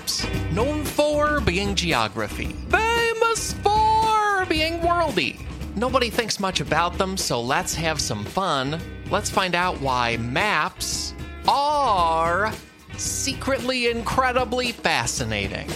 maps, 0.00 0.26
known 0.52 0.82
for 0.84 1.40
being 1.40 1.74
geography, 1.74 2.48
famous 2.70 3.52
for 3.54 4.46
being 4.46 4.80
worldy. 4.80 5.38
Nobody 5.76 6.08
thinks 6.08 6.40
much 6.40 6.60
about 6.60 6.96
them, 6.96 7.16
so 7.16 7.40
let's 7.40 7.74
have 7.74 8.00
some 8.00 8.24
fun. 8.24 8.80
Let's 9.10 9.28
find 9.28 9.54
out 9.54 9.78
why 9.80 10.16
maps 10.16 11.14
are 11.46 12.52
secretly 12.96 13.90
incredibly 13.90 14.72
fascinating. 14.72 15.68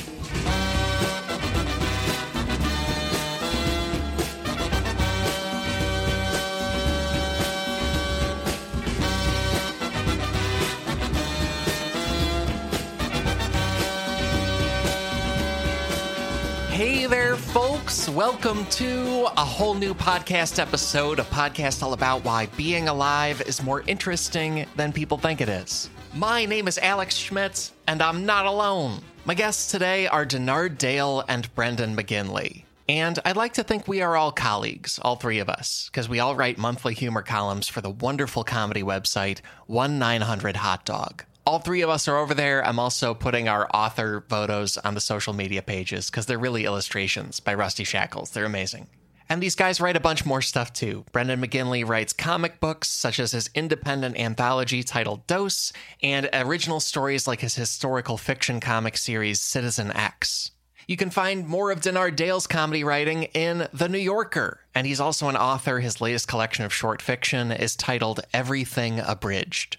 Folks. 17.95 18.09
Welcome 18.09 18.67
to 18.67 19.29
a 19.37 19.45
whole 19.45 19.75
new 19.75 19.95
podcast 19.95 20.59
episode, 20.59 21.21
a 21.21 21.25
podcast 21.25 21.81
all 21.83 21.93
about 21.93 22.25
why 22.25 22.47
being 22.57 22.89
alive 22.89 23.41
is 23.43 23.63
more 23.63 23.83
interesting 23.87 24.67
than 24.75 24.93
people 24.93 25.17
think 25.17 25.41
it 25.41 25.49
is. 25.49 25.89
My 26.13 26.45
name 26.45 26.67
is 26.67 26.79
Alex 26.79 27.15
Schmidt, 27.15 27.71
and 27.87 28.03
I'm 28.03 28.27
not 28.27 28.47
alone. 28.47 29.01
My 29.25 29.35
guests 29.35 29.71
today 29.71 30.09
are 30.09 30.27
Denard 30.27 30.77
Dale 30.77 31.23
and 31.29 31.55
Brendan 31.55 31.97
McGinley. 31.97 32.65
And 32.89 33.21
I'd 33.25 33.37
like 33.37 33.53
to 33.55 33.63
think 33.63 33.87
we 33.87 34.03
are 34.03 34.17
all 34.17 34.33
colleagues, 34.33 34.99
all 35.01 35.15
three 35.15 35.39
of 35.39 35.49
us, 35.49 35.89
because 35.93 36.09
we 36.09 36.19
all 36.19 36.35
write 36.35 36.59
monthly 36.59 36.95
humor 36.95 37.23
columns 37.23 37.69
for 37.69 37.81
the 37.81 37.91
wonderful 37.91 38.43
comedy 38.43 38.83
website 38.83 39.41
1900 39.69 40.57
Hot 40.57 40.85
Dog 40.85 41.25
all 41.47 41.59
three 41.59 41.83
of 41.83 41.91
us 41.91 42.09
are 42.09 42.17
over 42.17 42.35
there. 42.35 42.65
I'm 42.67 42.79
also 42.79 43.15
putting 43.15 43.49
our 43.49 43.69
author 43.75 44.25
photos 44.29 44.79
on 44.79 44.95
the 44.95 45.01
social 45.01 45.33
media 45.33 45.63
pages 45.63 46.11
because 46.11 46.27
they're 46.27 46.39
really 46.39 46.65
illustrations 46.65 47.41
by 47.41 47.55
Rusty 47.55 47.85
Shackles. 47.85 48.31
They're 48.31 48.45
amazing. 48.45 48.89
And 49.29 49.43
these 49.43 49.55
guys 49.55 49.81
write 49.81 49.97
a 49.97 50.01
bunch 50.01 50.27
more 50.27 50.43
stuff 50.43 50.73
too. 50.73 51.05
Brendan 51.13 51.41
McGinley 51.41 51.87
writes 51.87 52.13
comic 52.13 52.61
books, 52.61 52.91
such 52.91 53.19
as 53.19 53.33
his 53.33 53.49
independent 53.55 54.19
anthology 54.19 54.83
titled 54.83 55.27
Dose, 55.27 55.73
and 56.03 56.29
original 56.33 56.81
stories 56.81 57.27
like 57.27 57.41
his 57.41 57.55
historical 57.55 58.19
fiction 58.19 58.61
comic 58.61 58.97
series 58.97 59.41
Citizen 59.41 59.91
X. 59.93 60.51
You 60.87 60.99
can 60.99 61.09
find 61.09 61.49
more 61.49 61.71
of 61.71 61.81
Denard 61.81 62.17
Dale's 62.17 62.47
comedy 62.47 62.85
writing 62.85 63.25
in 63.35 63.69
The 63.73 63.89
New 63.89 63.99
Yorker, 63.99 64.61
and 64.75 64.87
he's 64.87 65.01
also 65.01 65.31
an 65.31 65.37
author. 65.37 65.81
His 65.81 66.03
latest 66.03 66.29
collection 66.29 66.67
of 66.67 66.75
short 66.75 67.01
fiction 67.01 67.51
is 67.51 67.75
titled 67.75 68.21
Everything 68.35 69.01
Abridged. 69.01 69.79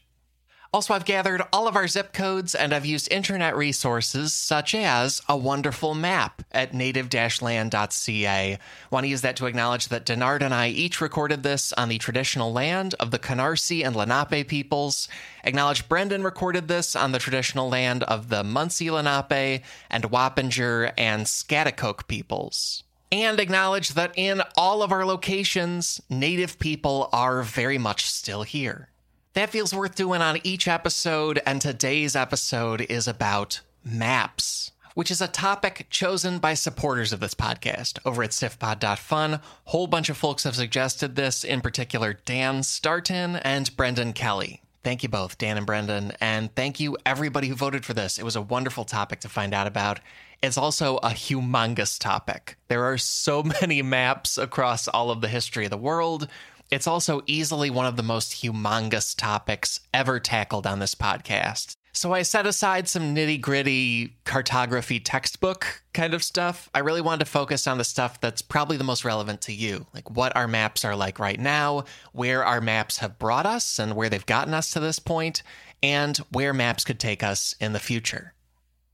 Also, 0.76 0.94
I've 0.94 1.06
gathered 1.06 1.42
all 1.54 1.70
of 1.70 1.78
our 1.78 1.88
zip 1.88 2.12
codes 2.12 2.54
and 2.54 2.74
I've 2.74 2.86
used 2.86 3.10
internet 3.10 3.56
resources 3.56 4.34
such 4.34 4.76
as 4.76 5.22
a 5.30 5.38
wonderful 5.38 5.96
map 5.96 6.42
at 6.52 6.74
native 6.74 7.08
land.ca. 7.42 8.60
Want 8.92 9.06
to 9.06 9.08
use 9.08 9.22
that 9.22 9.38
to 9.38 9.46
acknowledge 9.46 9.88
that 9.88 10.06
Denard 10.06 10.42
and 10.42 10.54
I 10.54 10.68
each 10.68 11.00
recorded 11.00 11.44
this 11.44 11.72
on 11.72 11.88
the 11.88 11.98
traditional 11.98 12.52
land 12.52 12.94
of 13.00 13.12
the 13.12 13.20
Canarsie 13.20 13.86
and 13.86 13.96
Lenape 13.96 14.50
peoples. 14.50 15.08
Acknowledge 15.46 15.88
Brendan 15.88 16.26
recorded 16.26 16.68
this 16.68 16.94
on 16.94 17.14
the 17.14 17.20
traditional 17.20 17.70
land 17.70 18.04
of 18.04 18.28
the 18.28 18.44
Munsee 18.44 18.92
Lenape 18.92 19.64
and 19.90 20.04
Wappinger 20.04 20.92
and 20.98 21.26
Schaghticoke 21.26 22.06
peoples 22.08 22.84
and 23.14 23.40
acknowledge 23.40 23.94
that 23.94 24.12
in 24.18 24.42
all 24.58 24.84
of 24.84 24.92
our 24.92 25.06
locations, 25.06 26.02
Native 26.10 26.60
people 26.60 27.08
are 27.14 27.44
very 27.44 27.78
much 27.78 28.10
still 28.10 28.44
here. 28.44 28.90
That 29.36 29.50
feels 29.50 29.74
worth 29.74 29.96
doing 29.96 30.22
on 30.22 30.40
each 30.46 30.66
episode, 30.66 31.42
and 31.46 31.62
today's 31.62 32.16
episode 32.16 32.80
is 32.80 33.06
about 33.06 33.60
maps, 33.84 34.72
which 34.94 35.12
is 35.12 35.20
a 35.20 35.28
topic 35.28 35.88
chosen 35.90 36.40
by 36.40 36.54
supporters 36.54 37.12
of 37.12 37.20
this 37.20 37.34
podcast 37.34 38.00
over 38.06 38.24
at 38.24 38.30
sifpod.fun. 38.30 39.42
Whole 39.66 39.88
bunch 39.88 40.08
of 40.08 40.16
folks 40.16 40.46
have 40.46 40.56
suggested 40.56 41.18
this, 41.18 41.44
in 41.44 41.60
particular 41.60 42.14
Dan 42.14 42.64
Starton 42.64 43.36
and 43.36 43.76
Brendan 43.76 44.14
Kelly. 44.14 44.62
Thank 44.86 45.04
you 45.04 45.10
both, 45.10 45.38
Dan 45.38 45.58
and 45.58 45.66
Brendan, 45.66 46.14
and 46.22 46.56
thank 46.56 46.80
you 46.80 46.98
everybody 47.06 47.50
who 47.50 47.56
voted 47.56 47.84
for 47.84 47.94
this. 47.94 48.18
It 48.18 48.24
was 48.24 48.38
a 48.38 48.42
wonderful 48.42 48.86
topic 48.86 49.20
to 49.22 49.28
find 49.28 49.54
out 49.54 49.68
about. 49.68 50.00
It's 50.42 50.58
also 50.58 50.96
a 50.98 51.10
humongous 51.10 52.00
topic. 52.00 52.56
There 52.70 52.86
are 52.86 52.98
so 52.98 53.44
many 53.62 53.82
maps 53.82 54.38
across 54.38 54.88
all 54.88 55.12
of 55.12 55.20
the 55.20 55.28
history 55.28 55.66
of 55.66 55.72
the 55.72 55.78
world. 55.78 56.30
It's 56.72 56.88
also 56.88 57.22
easily 57.28 57.70
one 57.70 57.86
of 57.86 57.96
the 57.96 58.04
most 58.04 58.44
humongous 58.44 59.16
topics 59.16 59.80
ever 59.94 60.20
tackled 60.20 60.66
on 60.66 60.80
this 60.80 60.96
podcast. 60.96 61.76
So 61.94 62.12
I 62.12 62.24
set 62.24 62.46
aside 62.46 62.90
some 62.90 63.16
nitty 63.16 63.40
gritty 63.40 64.18
cartography 64.26 65.00
textbook 65.00 65.84
kind 65.94 66.14
of 66.14 66.24
stuff. 66.24 66.70
I 66.74 66.80
really 66.80 67.00
wanted 67.00 67.24
to 67.24 67.32
focus 67.32 67.68
on 67.68 67.78
the 67.78 67.86
stuff 67.86 68.20
that's 68.20 68.42
probably 68.42 68.76
the 68.76 68.84
most 68.84 69.06
relevant 69.06 69.40
to 69.44 69.54
you, 69.54 69.86
like 69.94 70.12
what 70.12 70.36
our 70.36 70.48
maps 70.48 70.84
are 70.84 70.96
like 70.96 71.20
right 71.20 71.40
now, 71.40 71.86
where 72.12 72.44
our 72.44 72.60
maps 72.60 72.98
have 72.98 73.18
brought 73.18 73.46
us 73.46 73.80
and 73.80 73.96
where 73.96 74.10
they've 74.10 74.26
gotten 74.26 74.54
us 74.54 74.72
to 74.72 74.82
this 74.82 75.00
point, 75.00 75.42
and 75.82 76.18
where 76.32 76.54
maps 76.54 76.84
could 76.84 77.00
take 77.00 77.24
us 77.24 77.56
in 77.62 77.72
the 77.72 77.80
future. 77.80 78.34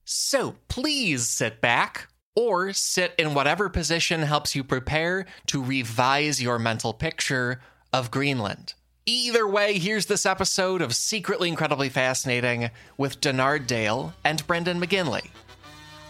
So 0.05 0.57
please 0.67 1.27
sit 1.27 1.59
back, 1.59 2.07
or 2.35 2.73
sit 2.73 3.13
in 3.17 3.33
whatever 3.33 3.69
position 3.69 4.21
helps 4.21 4.55
you 4.55 4.63
prepare 4.63 5.25
to 5.47 5.63
revise 5.63 6.41
your 6.41 6.57
mental 6.57 6.93
picture 6.93 7.61
of 7.91 8.11
Greenland. 8.11 8.73
Either 9.05 9.47
way, 9.47 9.77
here's 9.77 10.05
this 10.05 10.25
episode 10.25 10.81
of 10.81 10.95
Secretly 10.95 11.49
Incredibly 11.49 11.89
Fascinating 11.89 12.69
with 12.97 13.19
Denard 13.19 13.67
Dale 13.67 14.13
and 14.23 14.45
Brendan 14.45 14.79
McGinley. 14.79 15.29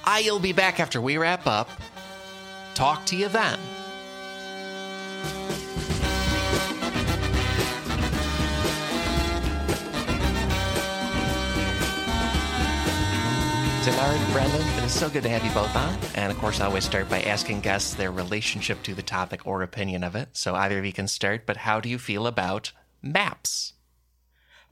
I'll 0.03 0.39
be 0.39 0.51
back 0.53 0.79
after 0.79 0.99
we 0.99 1.17
wrap 1.17 1.47
up. 1.47 1.69
Talk 2.73 3.05
to 3.07 3.15
you 3.15 3.27
then. 3.29 3.59
Denard, 13.81 14.31
Brendan, 14.31 14.61
it 14.77 14.83
is 14.83 14.93
so 14.93 15.09
good 15.09 15.23
to 15.23 15.29
have 15.29 15.43
you 15.43 15.49
both 15.53 15.75
on. 15.75 15.97
And 16.13 16.31
of 16.31 16.37
course, 16.37 16.61
I 16.61 16.67
always 16.67 16.85
start 16.85 17.09
by 17.09 17.23
asking 17.23 17.61
guests 17.61 17.95
their 17.95 18.11
relationship 18.11 18.83
to 18.83 18.93
the 18.93 19.01
topic 19.01 19.47
or 19.47 19.63
opinion 19.63 20.03
of 20.03 20.15
it. 20.15 20.29
So 20.33 20.53
either 20.53 20.77
of 20.77 20.85
you 20.85 20.93
can 20.93 21.07
start, 21.07 21.47
but 21.47 21.57
how 21.57 21.79
do 21.79 21.89
you 21.89 21.97
feel 21.97 22.27
about 22.27 22.73
maps? 23.01 23.73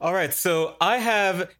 All 0.00 0.14
right, 0.14 0.32
so 0.32 0.76
I 0.80 0.98
have 0.98 1.50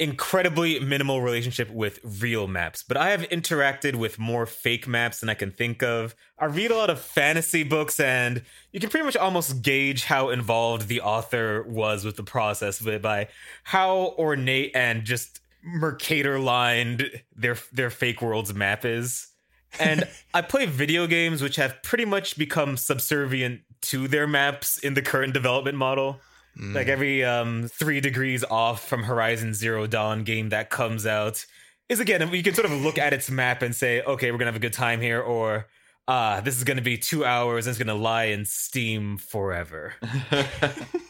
incredibly 0.00 0.80
minimal 0.80 1.22
relationship 1.22 1.70
with 1.70 2.00
real 2.02 2.48
maps, 2.48 2.82
but 2.82 2.96
I 2.96 3.10
have 3.10 3.20
interacted 3.28 3.94
with 3.94 4.18
more 4.18 4.44
fake 4.44 4.88
maps 4.88 5.20
than 5.20 5.28
I 5.28 5.34
can 5.34 5.52
think 5.52 5.84
of. 5.84 6.12
I 6.40 6.46
read 6.46 6.72
a 6.72 6.76
lot 6.76 6.90
of 6.90 7.00
fantasy 7.00 7.62
books, 7.62 8.00
and 8.00 8.42
you 8.72 8.80
can 8.80 8.90
pretty 8.90 9.06
much 9.06 9.16
almost 9.16 9.62
gauge 9.62 10.02
how 10.02 10.30
involved 10.30 10.88
the 10.88 11.02
author 11.02 11.62
was 11.68 12.04
with 12.04 12.16
the 12.16 12.24
process 12.24 12.80
by 12.80 13.28
how 13.62 14.16
ornate 14.18 14.72
and 14.74 15.04
just 15.04 15.38
Mercator 15.66 16.38
lined 16.38 17.10
their 17.34 17.56
their 17.72 17.90
fake 17.90 18.22
world's 18.22 18.54
map 18.54 18.84
is. 18.84 19.28
And 19.78 20.08
I 20.34 20.42
play 20.42 20.66
video 20.66 21.06
games 21.06 21.42
which 21.42 21.56
have 21.56 21.82
pretty 21.82 22.04
much 22.04 22.38
become 22.38 22.76
subservient 22.76 23.60
to 23.82 24.08
their 24.08 24.26
maps 24.26 24.78
in 24.78 24.94
the 24.94 25.02
current 25.02 25.34
development 25.34 25.76
model. 25.76 26.20
Mm. 26.58 26.74
Like 26.74 26.88
every 26.88 27.24
um, 27.24 27.68
three 27.68 28.00
degrees 28.00 28.44
off 28.44 28.88
from 28.88 29.02
Horizon 29.02 29.52
Zero 29.52 29.86
Dawn 29.86 30.24
game 30.24 30.48
that 30.50 30.70
comes 30.70 31.04
out 31.04 31.44
is 31.88 32.00
again, 32.00 32.32
you 32.32 32.42
can 32.42 32.54
sort 32.54 32.64
of 32.64 32.72
look 32.72 32.98
at 32.98 33.12
its 33.12 33.30
map 33.30 33.62
and 33.62 33.74
say, 33.74 34.02
okay, 34.02 34.30
we're 34.30 34.38
gonna 34.38 34.50
have 34.50 34.56
a 34.56 34.60
good 34.60 34.72
time 34.72 35.00
here, 35.00 35.20
or 35.20 35.66
ah, 36.08 36.40
this 36.40 36.56
is 36.56 36.64
going 36.64 36.76
to 36.76 36.82
be 36.82 36.96
two 36.96 37.24
hours 37.24 37.66
and 37.66 37.72
it's 37.72 37.78
going 37.82 37.94
to 37.94 38.02
lie 38.02 38.24
in 38.24 38.44
Steam 38.44 39.18
forever. 39.18 39.94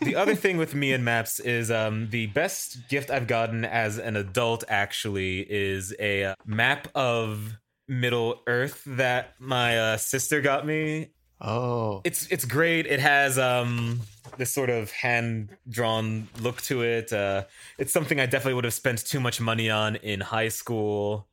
the 0.00 0.14
other 0.16 0.34
thing 0.34 0.56
with 0.56 0.74
me 0.74 0.92
and 0.92 1.04
maps 1.04 1.40
is 1.40 1.70
um, 1.70 2.08
the 2.10 2.26
best 2.28 2.88
gift 2.88 3.10
I've 3.10 3.26
gotten 3.26 3.64
as 3.64 3.98
an 3.98 4.16
adult 4.16 4.64
actually 4.68 5.40
is 5.40 5.94
a 5.98 6.24
uh, 6.24 6.34
map 6.46 6.88
of 6.94 7.58
Middle 7.88 8.42
Earth 8.46 8.82
that 8.86 9.34
my 9.38 9.78
uh, 9.78 9.96
sister 9.96 10.40
got 10.40 10.66
me. 10.66 11.10
Oh, 11.40 12.00
it's 12.04 12.26
it's 12.28 12.46
great. 12.46 12.86
It 12.86 12.98
has 12.98 13.38
um 13.38 14.00
this 14.38 14.52
sort 14.52 14.70
of 14.70 14.90
hand 14.90 15.50
drawn 15.68 16.28
look 16.40 16.62
to 16.62 16.82
it. 16.82 17.12
Uh, 17.12 17.44
it's 17.78 17.92
something 17.92 18.18
I 18.18 18.26
definitely 18.26 18.54
would 18.54 18.64
have 18.64 18.74
spent 18.74 19.04
too 19.04 19.20
much 19.20 19.40
money 19.40 19.68
on 19.68 19.96
in 19.96 20.20
high 20.20 20.48
school. 20.48 21.28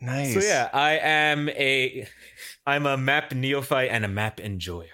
Nice. 0.00 0.34
So 0.34 0.40
yeah, 0.40 0.70
I 0.72 0.98
am 0.98 1.48
a 1.50 2.08
I'm 2.66 2.86
a 2.86 2.96
map 2.96 3.32
neophyte 3.32 3.90
and 3.90 4.04
a 4.04 4.08
map 4.08 4.40
enjoyer. 4.40 4.88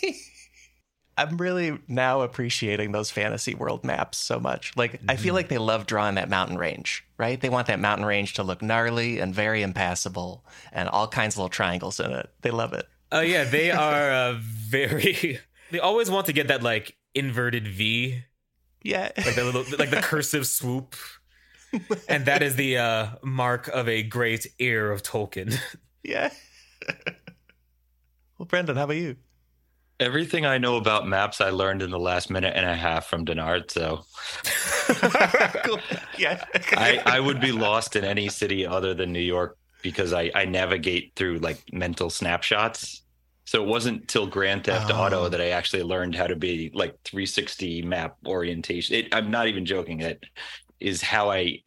I'm 1.18 1.36
really 1.36 1.78
now 1.86 2.22
appreciating 2.22 2.92
those 2.92 3.10
fantasy 3.10 3.54
world 3.54 3.84
maps 3.84 4.16
so 4.16 4.40
much. 4.40 4.74
Like 4.74 4.94
mm-hmm. 4.94 5.10
I 5.10 5.16
feel 5.16 5.28
mm-hmm. 5.28 5.36
like 5.36 5.48
they 5.48 5.58
love 5.58 5.86
drawing 5.86 6.14
that 6.14 6.30
mountain 6.30 6.56
range, 6.56 7.04
right? 7.18 7.38
They 7.38 7.50
want 7.50 7.66
that 7.66 7.78
mountain 7.78 8.06
range 8.06 8.34
to 8.34 8.42
look 8.42 8.62
gnarly 8.62 9.18
and 9.18 9.34
very 9.34 9.60
impassable 9.60 10.46
and 10.72 10.88
all 10.88 11.06
kinds 11.06 11.34
of 11.34 11.38
little 11.38 11.50
triangles 11.50 12.00
in 12.00 12.10
it. 12.10 12.30
They 12.40 12.50
love 12.50 12.72
it. 12.72 12.88
Oh 13.12 13.20
yeah, 13.20 13.44
they 13.44 13.70
are 13.70 14.10
uh, 14.10 14.36
very 14.40 15.40
they 15.70 15.78
always 15.78 16.10
want 16.10 16.26
to 16.26 16.32
get 16.32 16.48
that 16.48 16.62
like 16.62 16.96
inverted 17.14 17.68
V. 17.68 18.22
Yeah. 18.82 19.10
Like 19.14 19.34
the 19.34 19.44
little 19.44 19.64
like 19.78 19.90
the 19.90 20.00
cursive 20.00 20.46
swoop. 20.46 20.96
and 22.08 22.24
that 22.24 22.42
is 22.42 22.56
the 22.56 22.78
uh, 22.78 23.06
mark 23.22 23.68
of 23.68 23.88
a 23.88 24.02
great 24.02 24.46
ear 24.58 24.90
of 24.90 25.02
Tolkien. 25.02 25.60
Yeah. 26.02 26.30
well, 28.38 28.46
Brendan, 28.46 28.76
how 28.76 28.84
about 28.84 28.96
you? 28.96 29.16
Everything 29.98 30.46
I 30.46 30.56
know 30.56 30.76
about 30.76 31.06
maps, 31.06 31.42
I 31.42 31.50
learned 31.50 31.82
in 31.82 31.90
the 31.90 31.98
last 31.98 32.30
minute 32.30 32.54
and 32.56 32.64
a 32.64 32.74
half 32.74 33.06
from 33.06 33.26
Denard. 33.26 33.70
So, 33.70 34.04
cool. 35.64 35.78
Yeah. 36.16 36.42
I, 36.72 37.02
I 37.04 37.20
would 37.20 37.40
be 37.40 37.52
lost 37.52 37.96
in 37.96 38.04
any 38.04 38.28
city 38.30 38.66
other 38.66 38.94
than 38.94 39.12
New 39.12 39.20
York 39.20 39.58
because 39.82 40.14
I, 40.14 40.30
I 40.34 40.46
navigate 40.46 41.12
through 41.16 41.38
like 41.38 41.62
mental 41.72 42.08
snapshots. 42.08 43.02
So 43.44 43.62
it 43.62 43.68
wasn't 43.68 44.08
till 44.08 44.26
Grand 44.26 44.64
Theft 44.64 44.90
Oh. 44.90 44.96
Auto 44.96 45.28
that 45.28 45.40
I 45.40 45.48
actually 45.48 45.82
learned 45.82 46.14
how 46.14 46.26
to 46.28 46.36
be 46.36 46.70
like 46.72 46.96
360 47.04 47.82
map 47.82 48.16
orientation. 48.26 48.96
It, 48.96 49.14
I'm 49.14 49.30
not 49.30 49.48
even 49.48 49.66
joking. 49.66 49.98
That 49.98 50.20
is 50.78 51.02
how 51.02 51.30
I 51.30 51.58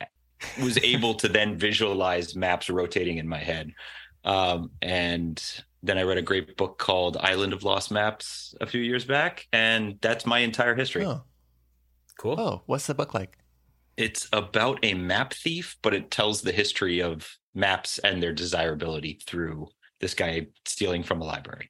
was 0.62 0.78
able 0.84 1.14
to 1.16 1.28
then 1.28 1.58
visualize 1.58 2.36
maps 2.36 2.70
rotating 2.70 3.18
in 3.18 3.28
my 3.28 3.38
head. 3.40 3.72
Um, 4.24 4.72
and 4.82 5.42
then 5.82 5.98
I 5.98 6.04
read 6.04 6.18
a 6.18 6.22
great 6.22 6.56
book 6.58 6.78
called 6.78 7.18
Island 7.18 7.54
of 7.54 7.64
Lost 7.64 7.92
Maps 7.92 8.56
a 8.62 8.66
few 8.66 8.82
years 8.82 9.06
back, 9.06 9.48
and 9.52 9.98
that's 10.02 10.26
my 10.26 10.40
entire 10.40 10.76
history. 10.76 11.06
Oh. 11.06 11.24
Cool. 12.18 12.40
oh, 12.40 12.62
what's 12.68 12.88
the 12.88 12.94
book 12.94 13.14
like? 13.14 13.38
It's 13.98 14.30
about 14.32 14.80
a 14.84 14.94
map 14.94 15.34
thief, 15.34 15.78
but 15.82 15.94
it 15.94 16.10
tells 16.10 16.42
the 16.42 16.52
history 16.52 17.02
of 17.02 17.38
maps 17.54 18.00
and 18.00 18.24
their 18.24 18.34
desirability 18.34 19.20
through 19.26 19.68
this 20.00 20.14
guy 20.14 20.48
stealing 20.66 21.04
from 21.04 21.22
a 21.22 21.26
library. 21.26 21.70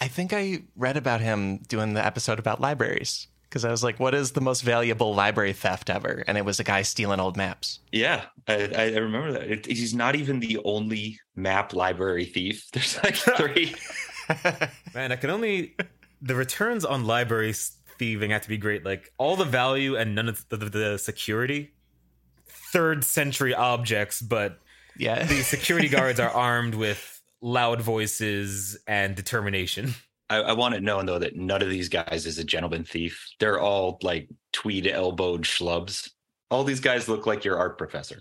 I 0.00 0.08
think 0.08 0.32
I 0.32 0.64
read 0.74 0.96
about 0.96 1.20
him 1.20 1.58
doing 1.68 1.94
the 1.94 2.04
episode 2.04 2.38
about 2.38 2.60
libraries 2.60 3.28
because 3.54 3.64
I 3.64 3.70
was 3.70 3.84
like, 3.84 4.00
what 4.00 4.16
is 4.16 4.32
the 4.32 4.40
most 4.40 4.62
valuable 4.62 5.14
library 5.14 5.52
theft 5.52 5.88
ever? 5.88 6.24
And 6.26 6.36
it 6.36 6.44
was 6.44 6.58
a 6.58 6.64
guy 6.64 6.82
stealing 6.82 7.20
old 7.20 7.36
maps. 7.36 7.78
Yeah, 7.92 8.24
I, 8.48 8.68
I 8.76 8.82
I 8.86 8.96
remember 8.96 9.30
that. 9.30 9.42
It, 9.48 9.66
he's 9.66 9.94
not 9.94 10.16
even 10.16 10.40
the 10.40 10.58
only 10.64 11.20
map 11.36 11.72
library 11.72 12.24
thief. 12.24 12.68
There's 12.72 12.98
like 13.04 13.14
three. 13.14 13.76
Man, 14.94 15.12
I 15.12 15.16
can 15.16 15.30
only 15.30 15.76
the 16.20 16.34
returns 16.34 16.84
on 16.84 17.04
library 17.04 17.54
thieving 17.96 18.32
have 18.32 18.42
to 18.42 18.48
be 18.48 18.56
great. 18.56 18.84
Like 18.84 19.12
all 19.18 19.36
the 19.36 19.44
value 19.44 19.96
and 19.96 20.16
none 20.16 20.28
of 20.28 20.44
the, 20.48 20.56
the, 20.56 20.70
the 20.70 20.98
security. 20.98 21.74
Third 22.48 23.04
century 23.04 23.54
objects, 23.54 24.20
but 24.20 24.58
yeah. 24.98 25.22
the 25.22 25.42
security 25.42 25.88
guards 25.88 26.18
are 26.18 26.30
armed 26.30 26.74
with 26.74 27.22
loud 27.40 27.80
voices 27.82 28.76
and 28.88 29.14
determination. 29.14 29.94
I, 30.34 30.50
I 30.50 30.52
want 30.52 30.74
to 30.74 30.80
know 30.80 31.02
though 31.02 31.18
that 31.18 31.36
none 31.36 31.62
of 31.62 31.68
these 31.68 31.88
guys 31.88 32.26
is 32.26 32.38
a 32.38 32.44
gentleman 32.44 32.84
thief. 32.84 33.28
They're 33.40 33.60
all 33.60 33.98
like 34.02 34.28
tweed 34.52 34.86
elbowed 34.86 35.42
schlubs. 35.42 36.10
All 36.50 36.64
these 36.64 36.80
guys 36.80 37.08
look 37.08 37.26
like 37.26 37.44
your 37.44 37.58
art 37.58 37.78
professor. 37.78 38.20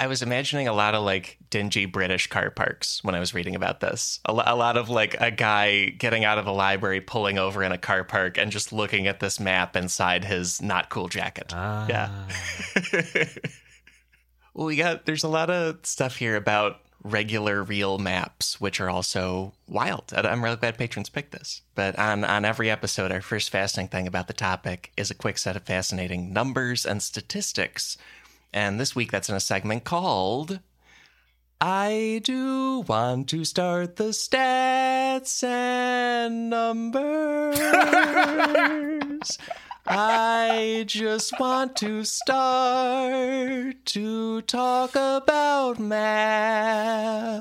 I 0.00 0.06
was 0.06 0.22
imagining 0.22 0.68
a 0.68 0.72
lot 0.72 0.94
of 0.94 1.02
like 1.02 1.38
dingy 1.50 1.84
British 1.84 2.28
car 2.28 2.50
parks 2.50 3.02
when 3.02 3.16
I 3.16 3.20
was 3.20 3.34
reading 3.34 3.56
about 3.56 3.80
this. 3.80 4.20
A, 4.26 4.32
a 4.32 4.54
lot 4.54 4.76
of 4.76 4.88
like 4.88 5.20
a 5.20 5.32
guy 5.32 5.86
getting 5.86 6.24
out 6.24 6.38
of 6.38 6.46
a 6.46 6.52
library, 6.52 7.00
pulling 7.00 7.36
over 7.36 7.64
in 7.64 7.72
a 7.72 7.78
car 7.78 8.04
park, 8.04 8.38
and 8.38 8.52
just 8.52 8.72
looking 8.72 9.08
at 9.08 9.18
this 9.18 9.40
map 9.40 9.74
inside 9.74 10.24
his 10.24 10.62
not 10.62 10.88
cool 10.88 11.08
jacket. 11.08 11.52
Ah. 11.52 11.86
Yeah. 11.88 13.24
well, 14.54 14.66
we 14.66 14.76
got 14.76 15.04
there's 15.04 15.24
a 15.24 15.28
lot 15.28 15.50
of 15.50 15.84
stuff 15.84 16.16
here 16.16 16.36
about 16.36 16.80
regular 17.08 17.62
real 17.62 17.98
maps, 17.98 18.60
which 18.60 18.80
are 18.80 18.90
also 18.90 19.52
wild. 19.66 20.12
I'm 20.14 20.44
really 20.44 20.56
glad 20.56 20.78
patrons 20.78 21.08
picked 21.08 21.32
this. 21.32 21.62
But 21.74 21.98
on 21.98 22.24
on 22.24 22.44
every 22.44 22.70
episode, 22.70 23.10
our 23.12 23.20
first 23.20 23.50
fascinating 23.50 23.90
thing 23.90 24.06
about 24.06 24.26
the 24.26 24.32
topic 24.32 24.92
is 24.96 25.10
a 25.10 25.14
quick 25.14 25.38
set 25.38 25.56
of 25.56 25.62
fascinating 25.64 26.32
numbers 26.32 26.86
and 26.86 27.02
statistics. 27.02 27.96
And 28.52 28.78
this 28.80 28.94
week, 28.94 29.10
that's 29.10 29.28
in 29.28 29.34
a 29.34 29.40
segment 29.40 29.84
called. 29.84 30.60
I 31.60 32.20
do 32.22 32.84
want 32.86 33.28
to 33.30 33.44
start 33.44 33.96
the 33.96 34.10
stats 34.10 35.42
and 35.42 36.48
numbers. 36.50 37.58
I 39.90 40.84
just 40.86 41.40
want 41.40 41.74
to 41.76 42.04
start 42.04 43.86
to 43.86 44.42
talk 44.42 44.94
about 44.94 45.78
maps. 45.78 47.38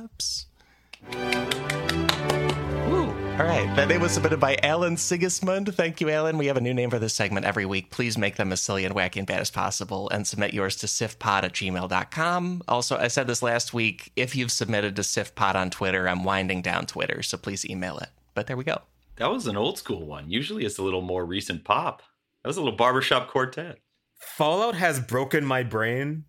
Woo. 1.13 3.09
All 3.37 3.45
right, 3.45 3.69
that 3.75 3.89
name 3.89 3.99
was 3.99 4.13
submitted 4.13 4.39
by 4.39 4.55
Alan 4.63 4.95
Sigismund. 4.95 5.75
Thank 5.75 5.99
you, 5.99 6.09
Alan. 6.09 6.37
We 6.37 6.45
have 6.45 6.55
a 6.55 6.61
new 6.61 6.73
name 6.73 6.89
for 6.89 6.99
this 6.99 7.13
segment 7.13 7.45
every 7.45 7.65
week. 7.65 7.91
Please 7.91 8.17
make 8.17 8.37
them 8.37 8.53
as 8.53 8.61
silly 8.61 8.85
and 8.85 8.95
wacky 8.95 9.17
and 9.17 9.27
bad 9.27 9.41
as 9.41 9.51
possible 9.51 10.09
and 10.11 10.25
submit 10.25 10.53
yours 10.53 10.77
to 10.77 10.87
sifpod 10.87 11.43
at 11.43 11.51
gmail.com. 11.51 12.63
Also, 12.69 12.97
I 12.97 13.09
said 13.09 13.27
this 13.27 13.43
last 13.43 13.73
week 13.73 14.13
if 14.15 14.37
you've 14.37 14.53
submitted 14.53 14.95
to 14.95 15.01
sifpod 15.01 15.55
on 15.55 15.69
Twitter, 15.69 16.07
I'm 16.07 16.23
winding 16.23 16.61
down 16.61 16.85
Twitter, 16.85 17.21
so 17.23 17.37
please 17.37 17.69
email 17.69 17.97
it. 17.97 18.07
But 18.35 18.47
there 18.47 18.55
we 18.55 18.63
go. 18.63 18.83
That 19.17 19.31
was 19.31 19.47
an 19.47 19.57
old 19.57 19.77
school 19.77 20.05
one. 20.05 20.29
Usually 20.29 20.63
it's 20.63 20.77
a 20.77 20.83
little 20.83 21.01
more 21.01 21.25
recent 21.25 21.65
pop. 21.65 22.03
That 22.47 22.51
was 22.51 22.55
a 22.55 22.61
little 22.61 22.77
barbershop 22.77 23.27
quartet. 23.27 23.79
Fallout 24.21 24.75
has 24.75 25.01
broken 25.01 25.43
my 25.43 25.63
brain. 25.63 26.23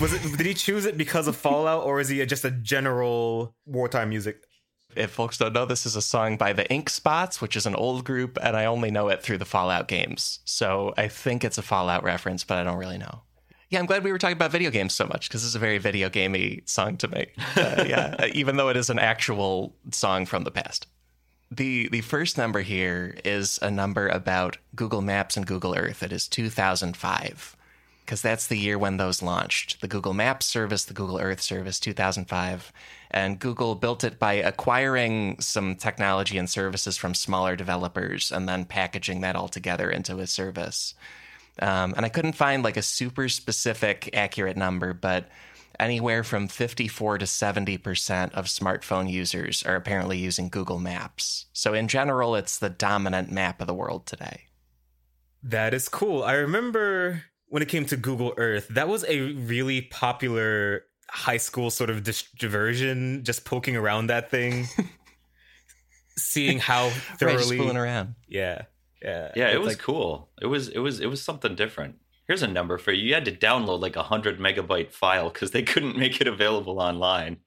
Was 0.00 0.12
it? 0.12 0.22
did 0.38 0.46
he 0.46 0.54
choose 0.54 0.86
it 0.86 0.96
because 0.96 1.26
of 1.26 1.34
Fallout, 1.34 1.82
or 1.82 1.98
is 1.98 2.08
he 2.08 2.24
just 2.24 2.44
a 2.44 2.52
general 2.52 3.56
wartime 3.64 4.10
music? 4.10 4.44
If 4.94 5.10
folks 5.10 5.38
don't 5.38 5.52
know, 5.52 5.64
this 5.64 5.84
is 5.84 5.96
a 5.96 6.02
song 6.02 6.36
by 6.36 6.52
the 6.52 6.70
Ink 6.70 6.88
Spots, 6.88 7.40
which 7.40 7.56
is 7.56 7.66
an 7.66 7.74
old 7.74 8.04
group, 8.04 8.38
and 8.40 8.56
I 8.56 8.66
only 8.66 8.92
know 8.92 9.08
it 9.08 9.24
through 9.24 9.38
the 9.38 9.44
Fallout 9.44 9.88
games. 9.88 10.38
So 10.44 10.94
I 10.96 11.08
think 11.08 11.42
it's 11.42 11.58
a 11.58 11.62
Fallout 11.62 12.04
reference, 12.04 12.44
but 12.44 12.58
I 12.58 12.62
don't 12.62 12.78
really 12.78 12.98
know. 12.98 13.22
Yeah, 13.68 13.80
I'm 13.80 13.86
glad 13.86 14.04
we 14.04 14.12
were 14.12 14.18
talking 14.18 14.36
about 14.36 14.52
video 14.52 14.70
games 14.70 14.94
so 14.94 15.06
much 15.06 15.28
because 15.28 15.42
this 15.42 15.48
is 15.48 15.56
a 15.56 15.58
very 15.58 15.78
video 15.78 16.08
gamey 16.08 16.62
song 16.66 16.96
to 16.98 17.08
me. 17.08 17.26
Uh, 17.56 17.84
yeah, 17.88 18.26
even 18.34 18.56
though 18.56 18.68
it 18.68 18.76
is 18.76 18.88
an 18.88 19.00
actual 19.00 19.74
song 19.90 20.26
from 20.26 20.44
the 20.44 20.52
past. 20.52 20.86
The 21.50 21.88
the 21.88 22.00
first 22.00 22.36
number 22.36 22.60
here 22.60 23.16
is 23.24 23.58
a 23.62 23.70
number 23.70 24.08
about 24.08 24.58
Google 24.74 25.02
Maps 25.02 25.36
and 25.36 25.46
Google 25.46 25.76
Earth. 25.76 26.02
It 26.02 26.12
is 26.12 26.26
2005 26.26 27.56
because 28.06 28.22
that's 28.22 28.46
the 28.46 28.58
year 28.58 28.78
when 28.78 28.98
those 28.98 29.20
launched. 29.20 29.80
The 29.80 29.88
Google 29.88 30.14
Maps 30.14 30.46
service, 30.46 30.84
the 30.84 30.94
Google 30.94 31.18
Earth 31.18 31.40
service, 31.40 31.80
2005. 31.80 32.72
And 33.10 33.40
Google 33.40 33.74
built 33.74 34.04
it 34.04 34.20
by 34.20 34.34
acquiring 34.34 35.40
some 35.40 35.74
technology 35.74 36.38
and 36.38 36.48
services 36.48 36.96
from 36.96 37.14
smaller 37.14 37.56
developers 37.56 38.30
and 38.30 38.48
then 38.48 38.64
packaging 38.64 39.22
that 39.22 39.34
all 39.34 39.48
together 39.48 39.90
into 39.90 40.18
a 40.20 40.26
service. 40.28 40.94
Um, 41.60 41.94
and 41.96 42.06
I 42.06 42.08
couldn't 42.08 42.34
find 42.34 42.62
like 42.62 42.76
a 42.76 42.82
super 42.82 43.28
specific, 43.28 44.10
accurate 44.14 44.56
number, 44.56 44.92
but 44.92 45.28
anywhere 45.78 46.22
from 46.24 46.48
54 46.48 47.18
to 47.18 47.24
70% 47.26 48.32
of 48.32 48.46
smartphone 48.46 49.10
users 49.10 49.62
are 49.64 49.76
apparently 49.76 50.18
using 50.18 50.48
Google 50.48 50.78
Maps. 50.78 51.46
So, 51.52 51.74
in 51.74 51.88
general, 51.88 52.34
it's 52.36 52.58
the 52.58 52.68
dominant 52.70 53.30
map 53.30 53.60
of 53.60 53.66
the 53.66 53.74
world 53.74 54.06
today. 54.06 54.42
That 55.42 55.74
is 55.74 55.88
cool. 55.88 56.22
I 56.24 56.32
remember 56.34 57.24
when 57.48 57.62
it 57.62 57.68
came 57.68 57.86
to 57.86 57.96
Google 57.96 58.34
Earth, 58.36 58.66
that 58.68 58.88
was 58.88 59.04
a 59.08 59.32
really 59.32 59.82
popular 59.82 60.84
high 61.08 61.36
school 61.36 61.70
sort 61.70 61.88
of 61.90 62.02
dis- 62.02 62.24
diversion, 62.36 63.22
just 63.24 63.44
poking 63.44 63.76
around 63.76 64.08
that 64.08 64.30
thing, 64.30 64.66
seeing 66.18 66.58
how 66.58 66.84
Right, 66.86 66.94
just 66.94 67.18
thoroughly. 67.20 67.58
fooling 67.58 67.76
around. 67.76 68.14
yeah, 68.28 68.62
yeah, 69.02 69.30
Yeah, 69.36 69.48
it 69.50 69.58
was 69.60 69.74
like- 69.74 69.78
cool. 69.78 70.30
It 70.40 70.46
was 70.46 70.68
it 70.68 70.78
was 70.78 71.00
it 71.00 71.06
was 71.06 71.22
something 71.22 71.54
different. 71.54 71.96
Here's 72.28 72.42
a 72.42 72.48
number 72.48 72.76
for 72.78 72.92
you. 72.92 73.06
You 73.08 73.14
had 73.14 73.24
to 73.26 73.32
download 73.32 73.80
like 73.80 73.96
a 73.96 74.02
hundred 74.02 74.38
megabyte 74.40 74.90
file 74.90 75.30
because 75.30 75.52
they 75.52 75.62
couldn't 75.62 75.96
make 75.96 76.20
it 76.20 76.26
available 76.28 76.80
online, 76.80 77.38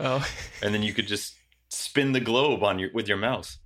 Oh, 0.00 0.26
and 0.62 0.74
then 0.74 0.82
you 0.82 0.92
could 0.92 1.06
just 1.06 1.34
spin 1.68 2.12
the 2.12 2.20
globe 2.20 2.62
on 2.64 2.78
your 2.78 2.90
with 2.92 3.06
your 3.08 3.18
mouse. 3.18 3.58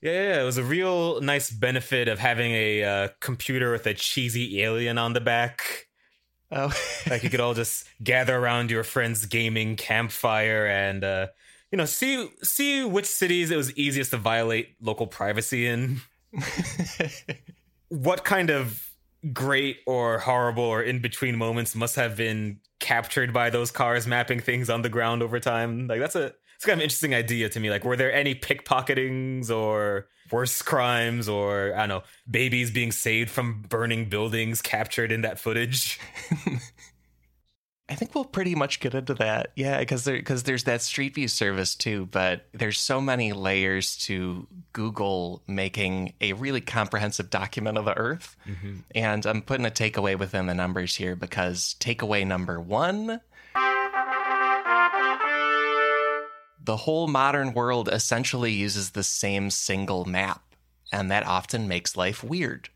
Yeah, 0.00 0.10
yeah, 0.12 0.40
it 0.42 0.44
was 0.44 0.58
a 0.58 0.64
real 0.64 1.20
nice 1.20 1.50
benefit 1.50 2.08
of 2.08 2.18
having 2.18 2.50
a 2.52 2.82
uh, 2.82 3.08
computer 3.20 3.70
with 3.70 3.86
a 3.86 3.94
cheesy 3.94 4.60
alien 4.62 4.98
on 4.98 5.12
the 5.12 5.20
back. 5.20 5.86
oh. 6.50 6.72
Like 7.08 7.22
you 7.22 7.30
could 7.30 7.40
all 7.40 7.54
just 7.54 7.86
gather 8.02 8.36
around 8.36 8.70
your 8.72 8.82
friend's 8.82 9.26
gaming 9.26 9.76
campfire 9.76 10.66
and 10.66 11.04
uh, 11.04 11.26
you 11.70 11.78
know 11.78 11.84
see 11.84 12.28
see 12.42 12.84
which 12.84 13.06
cities 13.06 13.52
it 13.52 13.56
was 13.56 13.72
easiest 13.76 14.10
to 14.10 14.16
violate 14.16 14.74
local 14.80 15.06
privacy 15.06 15.66
in. 15.66 16.00
What 17.88 18.24
kind 18.24 18.50
of 18.50 18.90
great 19.32 19.78
or 19.86 20.18
horrible 20.18 20.64
or 20.64 20.82
in 20.82 21.00
between 21.00 21.36
moments 21.36 21.74
must 21.74 21.96
have 21.96 22.16
been 22.16 22.58
captured 22.80 23.32
by 23.32 23.50
those 23.50 23.70
cars 23.70 24.06
mapping 24.06 24.40
things 24.40 24.68
on 24.68 24.82
the 24.82 24.88
ground 24.88 25.22
over 25.22 25.38
time? 25.38 25.86
Like 25.86 26.00
that's 26.00 26.16
a 26.16 26.32
it's 26.62 26.66
kind 26.68 26.74
of 26.74 26.78
an 26.78 26.84
interesting 26.84 27.12
idea 27.12 27.48
to 27.48 27.58
me. 27.58 27.70
Like, 27.70 27.84
were 27.84 27.96
there 27.96 28.12
any 28.12 28.36
pickpocketings 28.36 29.50
or 29.50 30.06
worse 30.30 30.62
crimes 30.62 31.28
or 31.28 31.74
I 31.74 31.80
don't 31.80 31.88
know, 31.88 32.02
babies 32.30 32.70
being 32.70 32.92
saved 32.92 33.30
from 33.30 33.62
burning 33.68 34.08
buildings 34.08 34.62
captured 34.62 35.10
in 35.10 35.22
that 35.22 35.40
footage? 35.40 35.98
I 37.92 37.94
think 37.94 38.14
we'll 38.14 38.24
pretty 38.24 38.54
much 38.54 38.80
get 38.80 38.94
into 38.94 39.12
that. 39.16 39.52
Yeah, 39.54 39.78
because 39.78 40.04
there 40.04 40.16
because 40.16 40.44
there's 40.44 40.64
that 40.64 40.80
Street 40.80 41.14
View 41.14 41.28
service 41.28 41.74
too, 41.74 42.06
but 42.10 42.46
there's 42.54 42.78
so 42.78 43.02
many 43.02 43.34
layers 43.34 43.96
to 44.06 44.46
Google 44.72 45.42
making 45.46 46.14
a 46.22 46.32
really 46.32 46.62
comprehensive 46.62 47.28
document 47.28 47.76
of 47.76 47.84
the 47.84 47.94
Earth. 47.98 48.34
Mm-hmm. 48.48 48.76
And 48.94 49.26
I'm 49.26 49.42
putting 49.42 49.66
a 49.66 49.70
takeaway 49.70 50.18
within 50.18 50.46
the 50.46 50.54
numbers 50.54 50.94
here 50.94 51.14
because 51.14 51.76
takeaway 51.80 52.26
number 52.26 52.58
one. 52.58 53.20
The 56.64 56.76
whole 56.78 57.08
modern 57.08 57.52
world 57.52 57.90
essentially 57.92 58.52
uses 58.52 58.92
the 58.92 59.02
same 59.02 59.50
single 59.50 60.06
map, 60.06 60.54
and 60.90 61.10
that 61.10 61.26
often 61.26 61.68
makes 61.68 61.94
life 61.94 62.24
weird. 62.24 62.70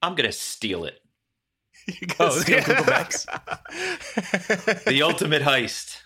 I'm 0.00 0.14
going 0.14 0.30
to 0.30 0.32
steal 0.32 0.84
it. 0.84 1.01
you 2.00 2.06
oh, 2.20 2.30
steal 2.30 2.58
yeah. 2.58 2.64
Google 2.64 2.84
Maps. 2.86 3.24
the 4.84 5.02
ultimate 5.02 5.42
heist. 5.42 5.98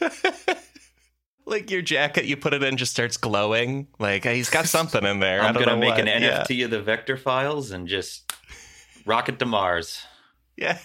like 1.46 1.70
your 1.70 1.82
jacket, 1.82 2.24
you 2.24 2.36
put 2.36 2.54
it 2.54 2.62
in, 2.62 2.76
just 2.76 2.92
starts 2.92 3.16
glowing. 3.16 3.88
Like 3.98 4.24
he's 4.24 4.50
got 4.50 4.66
something 4.66 5.04
in 5.04 5.20
there. 5.20 5.40
I'm 5.40 5.54
gonna 5.54 5.76
make 5.76 5.96
what. 5.96 6.06
an 6.06 6.22
NFT 6.22 6.64
of 6.64 6.70
the 6.70 6.80
vector 6.82 7.16
files 7.16 7.70
and 7.70 7.88
just 7.88 8.32
rocket 9.06 9.38
to 9.40 9.46
Mars. 9.46 10.02
Yeah. 10.56 10.78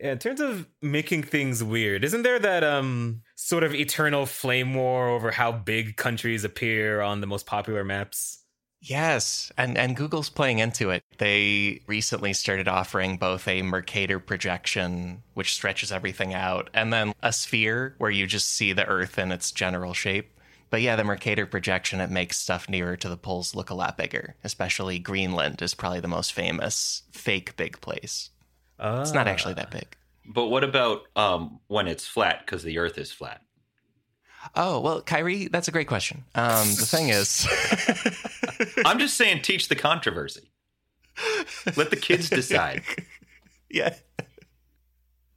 Yeah, 0.00 0.12
in 0.12 0.18
terms 0.18 0.40
of 0.40 0.66
making 0.82 1.22
things 1.22 1.64
weird, 1.64 2.04
isn't 2.04 2.22
there 2.22 2.38
that 2.38 2.62
um 2.62 3.22
sort 3.34 3.64
of 3.64 3.74
eternal 3.74 4.26
flame 4.26 4.74
war 4.74 5.08
over 5.08 5.30
how 5.30 5.52
big 5.52 5.96
countries 5.96 6.44
appear 6.44 7.00
on 7.00 7.20
the 7.20 7.26
most 7.26 7.46
popular 7.46 7.82
maps? 7.82 8.44
Yes, 8.80 9.50
and 9.56 9.76
and 9.76 9.96
Google's 9.96 10.28
playing 10.28 10.58
into 10.58 10.90
it. 10.90 11.02
They 11.18 11.82
recently 11.86 12.32
started 12.32 12.68
offering 12.68 13.16
both 13.16 13.48
a 13.48 13.62
Mercator 13.62 14.20
projection, 14.20 15.22
which 15.34 15.54
stretches 15.54 15.90
everything 15.90 16.34
out, 16.34 16.70
and 16.74 16.92
then 16.92 17.14
a 17.22 17.32
sphere 17.32 17.94
where 17.98 18.10
you 18.10 18.26
just 18.26 18.48
see 18.48 18.72
the 18.72 18.86
Earth 18.86 19.18
in 19.18 19.32
its 19.32 19.50
general 19.50 19.94
shape. 19.94 20.38
But 20.70 20.82
yeah, 20.82 20.96
the 20.96 21.04
Mercator 21.04 21.46
projection 21.46 22.00
it 22.00 22.10
makes 22.10 22.36
stuff 22.36 22.68
nearer 22.68 22.96
to 22.96 23.08
the 23.08 23.16
poles 23.16 23.54
look 23.54 23.70
a 23.70 23.74
lot 23.74 23.96
bigger. 23.96 24.36
Especially 24.44 24.98
Greenland 24.98 25.62
is 25.62 25.74
probably 25.74 26.00
the 26.00 26.08
most 26.08 26.32
famous 26.32 27.02
fake 27.12 27.56
big 27.56 27.80
place. 27.80 28.30
It's 28.78 29.12
not 29.12 29.26
actually 29.26 29.54
that 29.54 29.70
big. 29.70 29.96
But 30.28 30.46
what 30.46 30.64
about 30.64 31.02
um, 31.14 31.60
when 31.68 31.88
it's 31.88 32.06
flat 32.06 32.42
because 32.44 32.62
the 32.62 32.78
Earth 32.78 32.98
is 32.98 33.12
flat? 33.12 33.40
Oh 34.54 34.80
well, 34.80 35.02
Kyrie, 35.02 35.48
that's 35.48 35.68
a 35.68 35.72
great 35.72 35.88
question. 35.88 36.24
Um, 36.34 36.68
the 36.68 36.86
thing 36.86 37.08
is, 37.08 37.46
I'm 38.84 38.98
just 38.98 39.16
saying, 39.16 39.42
teach 39.42 39.68
the 39.68 39.74
controversy. 39.74 40.50
Let 41.76 41.90
the 41.90 41.96
kids 41.96 42.28
decide. 42.28 42.82
yeah. 43.70 43.94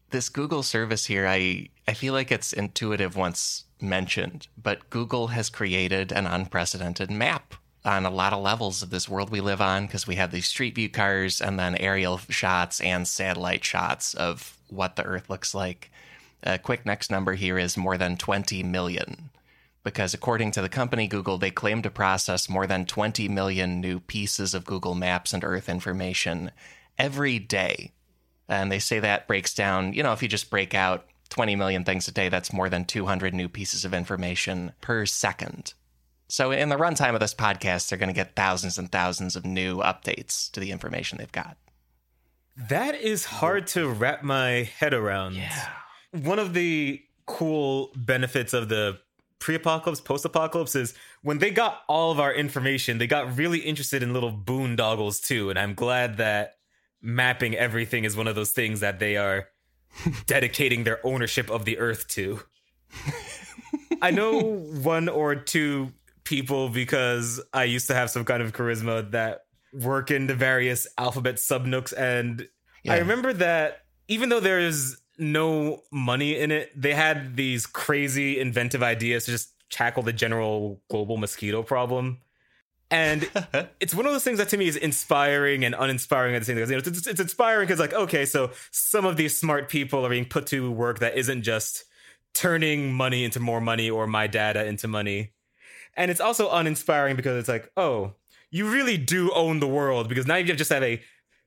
This 0.09 0.29
Google 0.29 0.63
service 0.63 1.05
here, 1.05 1.27
I 1.27 1.69
I 1.87 1.93
feel 1.93 2.13
like 2.13 2.31
it's 2.31 2.53
intuitive 2.53 3.15
once 3.15 3.65
mentioned, 3.81 4.47
but 4.61 4.89
Google 4.89 5.27
has 5.27 5.49
created 5.49 6.11
an 6.11 6.27
unprecedented 6.27 7.09
map 7.09 7.55
on 7.85 8.05
a 8.05 8.09
lot 8.09 8.33
of 8.33 8.41
levels 8.41 8.83
of 8.83 8.89
this 8.89 9.07
world 9.07 9.29
we 9.29 9.41
live 9.41 9.61
on 9.61 9.85
because 9.85 10.05
we 10.05 10.15
have 10.15 10.31
these 10.31 10.47
street 10.47 10.75
view 10.75 10.89
cars 10.89 11.39
and 11.39 11.57
then 11.57 11.75
aerial 11.77 12.17
shots 12.17 12.81
and 12.81 13.07
satellite 13.07 13.63
shots 13.63 14.13
of 14.13 14.57
what 14.67 14.95
the 14.95 15.03
Earth 15.03 15.29
looks 15.29 15.55
like. 15.55 15.89
A 16.43 16.57
quick 16.57 16.85
next 16.85 17.09
number 17.09 17.33
here 17.33 17.57
is 17.57 17.77
more 17.77 17.97
than 17.97 18.17
20 18.17 18.63
million. 18.63 19.28
Because 19.89 20.13
according 20.13 20.51
to 20.51 20.61
the 20.61 20.69
company 20.69 21.07
Google, 21.07 21.37
they 21.37 21.51
claim 21.51 21.81
to 21.81 21.89
process 21.89 22.49
more 22.49 22.67
than 22.67 22.85
20 22.85 23.27
million 23.29 23.81
new 23.81 23.99
pieces 23.99 24.53
of 24.53 24.65
Google 24.65 24.95
Maps 24.95 25.33
and 25.33 25.43
Earth 25.43 25.69
information 25.69 26.51
every 26.97 27.39
day. 27.39 27.91
And 28.47 28.71
they 28.71 28.79
say 28.79 28.99
that 28.99 29.27
breaks 29.27 29.53
down, 29.53 29.93
you 29.93 30.03
know, 30.03 30.13
if 30.13 30.23
you 30.23 30.29
just 30.29 30.49
break 30.49 30.73
out 30.73 31.05
20 31.29 31.55
million 31.55 31.83
things 31.83 32.07
a 32.07 32.11
day, 32.11 32.29
that's 32.29 32.53
more 32.53 32.69
than 32.69 32.85
200 32.85 33.33
new 33.33 33.47
pieces 33.47 33.85
of 33.85 33.93
information 33.93 34.73
per 34.81 35.05
second. 35.05 35.73
So, 36.27 36.51
in 36.51 36.69
the 36.69 36.77
runtime 36.77 37.15
of 37.15 37.19
this 37.19 37.33
podcast, 37.33 37.89
they're 37.89 37.97
going 37.97 38.09
to 38.09 38.13
get 38.13 38.35
thousands 38.35 38.77
and 38.77 38.91
thousands 38.91 39.35
of 39.35 39.45
new 39.45 39.77
updates 39.77 40.51
to 40.51 40.59
the 40.59 40.71
information 40.71 41.17
they've 41.17 41.31
got. 41.31 41.57
That 42.55 42.93
is 42.95 43.25
hard 43.25 43.65
to 43.67 43.89
wrap 43.89 44.21
my 44.21 44.69
head 44.79 44.93
around. 44.93 45.35
Yeah 45.35 45.69
one 46.11 46.39
of 46.39 46.53
the 46.53 47.01
cool 47.25 47.91
benefits 47.95 48.53
of 48.53 48.69
the 48.69 48.99
pre-apocalypse 49.39 50.01
post-apocalypse 50.01 50.75
is 50.75 50.93
when 51.21 51.39
they 51.39 51.49
got 51.49 51.81
all 51.87 52.11
of 52.11 52.19
our 52.19 52.33
information 52.33 52.97
they 52.97 53.07
got 53.07 53.37
really 53.37 53.59
interested 53.59 54.03
in 54.03 54.13
little 54.13 54.31
boondoggles 54.31 55.21
too 55.25 55.49
and 55.49 55.57
i'm 55.57 55.73
glad 55.73 56.17
that 56.17 56.57
mapping 57.01 57.55
everything 57.55 58.03
is 58.03 58.17
one 58.17 58.27
of 58.27 58.35
those 58.35 58.51
things 58.51 58.81
that 58.81 58.99
they 58.99 59.15
are 59.15 59.47
dedicating 60.25 60.83
their 60.83 61.05
ownership 61.05 61.49
of 61.49 61.65
the 61.65 61.79
earth 61.79 62.07
to 62.07 62.39
i 64.01 64.11
know 64.11 64.41
one 64.41 65.07
or 65.07 65.35
two 65.35 65.89
people 66.25 66.67
because 66.67 67.41
i 67.53 67.63
used 67.63 67.87
to 67.87 67.95
have 67.95 68.09
some 68.09 68.25
kind 68.25 68.43
of 68.43 68.51
charisma 68.51 69.09
that 69.11 69.45
work 69.71 70.11
in 70.11 70.27
the 70.27 70.35
various 70.35 70.85
alphabet 70.97 71.35
subnooks 71.35 71.93
and 71.97 72.47
yeah. 72.83 72.93
i 72.93 72.97
remember 72.97 73.31
that 73.31 73.83
even 74.09 74.27
though 74.27 74.41
there's 74.41 74.97
no 75.19 75.83
money 75.91 76.37
in 76.37 76.51
it. 76.51 76.71
They 76.79 76.93
had 76.93 77.35
these 77.35 77.65
crazy 77.65 78.39
inventive 78.39 78.83
ideas 78.83 79.25
to 79.25 79.31
just 79.31 79.53
tackle 79.69 80.03
the 80.03 80.13
general 80.13 80.81
global 80.89 81.17
mosquito 81.17 81.63
problem. 81.63 82.19
And 82.91 83.29
it's 83.79 83.93
one 83.93 84.05
of 84.05 84.11
those 84.11 84.23
things 84.23 84.39
that 84.39 84.49
to 84.49 84.57
me 84.57 84.67
is 84.67 84.75
inspiring 84.75 85.63
and 85.63 85.75
uninspiring 85.77 86.35
at 86.35 86.39
the 86.39 86.45
same 86.45 86.55
time. 86.55 86.69
You 86.69 86.77
know, 86.77 86.83
it's, 86.85 87.07
it's 87.07 87.19
inspiring 87.19 87.67
because, 87.67 87.79
like, 87.79 87.93
okay, 87.93 88.25
so 88.25 88.51
some 88.71 89.05
of 89.05 89.17
these 89.17 89.37
smart 89.37 89.69
people 89.69 90.05
are 90.05 90.09
being 90.09 90.25
put 90.25 90.47
to 90.47 90.71
work 90.71 90.99
that 90.99 91.17
isn't 91.17 91.43
just 91.43 91.85
turning 92.33 92.93
money 92.93 93.23
into 93.23 93.39
more 93.39 93.61
money 93.61 93.89
or 93.89 94.07
my 94.07 94.27
data 94.27 94.65
into 94.65 94.87
money. 94.87 95.33
And 95.95 96.09
it's 96.09 96.21
also 96.21 96.49
uninspiring 96.49 97.15
because 97.15 97.37
it's 97.37 97.49
like, 97.49 97.71
oh, 97.75 98.13
you 98.51 98.71
really 98.71 98.97
do 98.97 99.31
own 99.33 99.59
the 99.59 99.67
world 99.67 100.09
because 100.09 100.25
now 100.25 100.35
you 100.35 100.53
just 100.53 100.71
have 100.71 100.83
a 100.83 101.01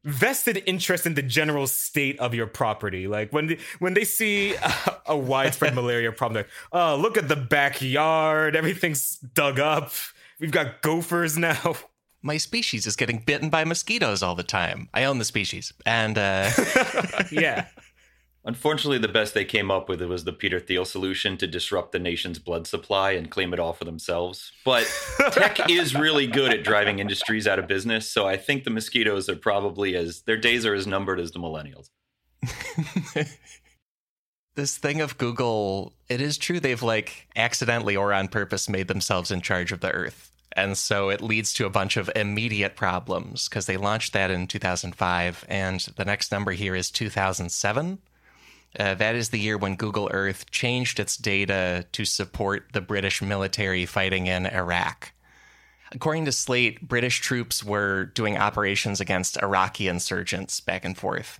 vested 0.04 0.62
interest 0.66 1.06
in 1.06 1.14
the 1.14 1.22
general 1.22 1.66
state 1.66 2.18
of 2.18 2.34
your 2.34 2.46
property. 2.46 3.06
Like 3.06 3.32
when 3.32 3.46
they, 3.48 3.58
when 3.78 3.94
they 3.94 4.04
see 4.04 4.54
a, 4.54 4.74
a 5.06 5.16
widespread 5.16 5.74
malaria 5.76 6.12
problem, 6.12 6.44
like, 6.44 6.50
oh, 6.72 6.96
look 6.96 7.16
at 7.16 7.28
the 7.28 7.36
backyard, 7.36 8.56
everything's 8.56 9.16
dug 9.18 9.60
up. 9.60 9.92
We've 10.40 10.50
got 10.50 10.82
gophers 10.82 11.38
now. 11.38 11.76
My 12.22 12.36
species 12.36 12.86
is 12.86 12.94
getting 12.94 13.18
bitten 13.18 13.50
by 13.50 13.64
mosquitoes 13.64 14.22
all 14.22 14.36
the 14.36 14.44
time. 14.44 14.88
I 14.94 15.04
own 15.04 15.18
the 15.18 15.24
species, 15.24 15.72
and 15.84 16.16
uh... 16.16 16.50
yeah. 17.32 17.66
Unfortunately, 18.44 18.98
the 18.98 19.06
best 19.06 19.34
they 19.34 19.44
came 19.44 19.70
up 19.70 19.88
with 19.88 20.02
was 20.02 20.24
the 20.24 20.32
Peter 20.32 20.58
Thiel 20.58 20.84
solution 20.84 21.36
to 21.36 21.46
disrupt 21.46 21.92
the 21.92 22.00
nation's 22.00 22.40
blood 22.40 22.66
supply 22.66 23.12
and 23.12 23.30
claim 23.30 23.54
it 23.54 23.60
all 23.60 23.72
for 23.72 23.84
themselves. 23.84 24.50
But 24.64 24.84
tech 25.30 25.70
is 25.70 25.94
really 25.94 26.26
good 26.26 26.52
at 26.52 26.64
driving 26.64 26.98
industries 26.98 27.46
out 27.46 27.60
of 27.60 27.68
business. 27.68 28.10
So 28.10 28.26
I 28.26 28.36
think 28.36 28.64
the 28.64 28.70
mosquitoes 28.70 29.28
are 29.28 29.36
probably 29.36 29.94
as 29.94 30.22
their 30.22 30.36
days 30.36 30.66
are 30.66 30.74
as 30.74 30.88
numbered 30.88 31.20
as 31.20 31.30
the 31.30 31.38
millennials. 31.38 31.90
this 34.56 34.76
thing 34.76 35.00
of 35.00 35.18
Google, 35.18 35.92
it 36.08 36.20
is 36.20 36.36
true 36.36 36.58
they've 36.58 36.82
like 36.82 37.28
accidentally 37.36 37.96
or 37.96 38.12
on 38.12 38.26
purpose 38.26 38.68
made 38.68 38.88
themselves 38.88 39.30
in 39.30 39.40
charge 39.40 39.70
of 39.70 39.80
the 39.80 39.92
earth. 39.92 40.32
And 40.56 40.76
so 40.76 41.10
it 41.10 41.22
leads 41.22 41.52
to 41.54 41.66
a 41.66 41.70
bunch 41.70 41.96
of 41.96 42.10
immediate 42.16 42.74
problems 42.74 43.48
because 43.48 43.66
they 43.66 43.76
launched 43.76 44.12
that 44.14 44.32
in 44.32 44.48
2005. 44.48 45.44
And 45.48 45.80
the 45.96 46.04
next 46.04 46.32
number 46.32 46.50
here 46.50 46.74
is 46.74 46.90
2007 46.90 47.98
uh, 48.78 48.94
that 48.94 49.14
is 49.14 49.28
the 49.28 49.38
year 49.38 49.58
when 49.58 49.76
Google 49.76 50.08
Earth 50.12 50.50
changed 50.50 50.98
its 50.98 51.16
data 51.16 51.84
to 51.92 52.04
support 52.04 52.68
the 52.72 52.80
British 52.80 53.20
military 53.20 53.86
fighting 53.86 54.26
in 54.26 54.46
Iraq. 54.46 55.12
According 55.92 56.24
to 56.24 56.32
Slate, 56.32 56.86
British 56.86 57.20
troops 57.20 57.62
were 57.62 58.06
doing 58.06 58.38
operations 58.38 59.00
against 59.00 59.42
Iraqi 59.42 59.88
insurgents 59.88 60.60
back 60.60 60.84
and 60.84 60.96
forth. 60.96 61.38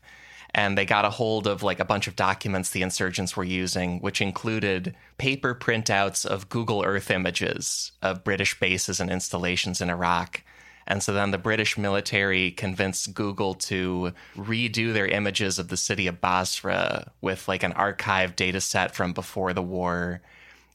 And 0.54 0.76
they 0.76 0.84
got 0.84 1.06
a 1.06 1.10
hold 1.10 1.46
of 1.46 1.62
like 1.62 1.80
a 1.80 1.84
bunch 1.86 2.06
of 2.06 2.16
documents 2.16 2.70
the 2.70 2.82
insurgents 2.82 3.34
were 3.34 3.44
using, 3.44 4.00
which 4.00 4.20
included 4.20 4.94
paper 5.16 5.54
printouts 5.54 6.26
of 6.26 6.50
Google 6.50 6.84
Earth 6.84 7.10
images 7.10 7.92
of 8.02 8.22
British 8.22 8.60
bases 8.60 9.00
and 9.00 9.10
installations 9.10 9.80
in 9.80 9.88
Iraq 9.88 10.42
and 10.86 11.02
so 11.02 11.12
then 11.12 11.30
the 11.30 11.38
British 11.38 11.78
military 11.78 12.50
convinced 12.50 13.14
Google 13.14 13.54
to 13.54 14.12
redo 14.36 14.92
their 14.92 15.06
images 15.06 15.58
of 15.58 15.68
the 15.68 15.76
city 15.76 16.06
of 16.06 16.20
Basra 16.20 17.10
with 17.20 17.48
like 17.48 17.62
an 17.62 17.72
archive 17.72 18.36
data 18.36 18.60
set 18.60 18.94
from 18.94 19.12
before 19.12 19.52
the 19.52 19.62
war. 19.62 20.20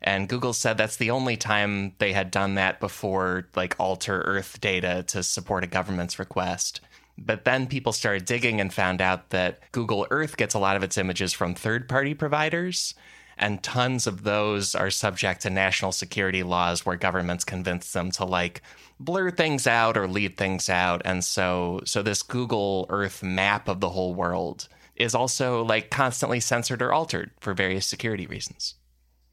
And 0.02 0.30
Google 0.30 0.54
said 0.54 0.78
that's 0.78 0.98
the 0.98 1.12
only 1.12 1.38
time 1.38 1.94
they 1.98 2.14
had 2.14 2.32
done 2.32 2.56
that 2.56 2.80
before, 2.80 3.48
like 3.56 3.76
alter 3.80 4.22
Earth 4.22 4.62
data 4.62 5.04
to 5.08 5.24
support 5.24 5.64
a 5.64 5.68
government's 5.68 6.20
request. 6.20 6.82
But 7.18 7.46
then 7.46 7.66
people 7.66 7.94
started 7.94 8.26
digging 8.26 8.62
and 8.62 8.72
found 8.72 9.02
out 9.02 9.32
that 9.32 9.60
Google 9.72 10.06
Earth 10.12 10.38
gets 10.38 10.54
a 10.54 10.60
lot 10.60 10.76
of 10.76 10.84
its 10.84 11.00
images 11.00 11.34
from 11.34 11.56
third 11.56 11.90
party 11.90 12.14
providers 12.14 12.94
and 13.38 13.62
tons 13.62 14.08
of 14.08 14.24
those 14.24 14.74
are 14.74 14.90
subject 14.90 15.42
to 15.42 15.50
national 15.50 15.92
security 15.92 16.44
laws 16.44 16.86
where 16.86 16.96
governments 16.96 17.44
convince 17.44 17.94
them 17.94 18.10
to 18.12 18.26
like 18.26 18.62
blur 19.00 19.30
things 19.32 19.68
out 19.68 19.96
or 19.98 20.08
leave 20.08 20.36
things 20.38 20.70
out 20.70 21.02
and 21.06 21.24
so 21.24 21.82
so 21.86 22.02
this 22.02 22.24
Google 22.24 22.86
Earth 22.90 23.22
map 23.22 23.68
of 23.68 23.80
the 23.80 23.90
whole 23.90 24.16
world 24.16 24.68
is 24.96 25.14
also 25.14 25.64
like 25.64 25.90
constantly 25.92 26.40
censored 26.40 26.82
or 26.82 26.92
altered 26.92 27.30
for 27.40 27.54
various 27.54 27.86
security 27.86 28.26
reasons. 28.26 28.76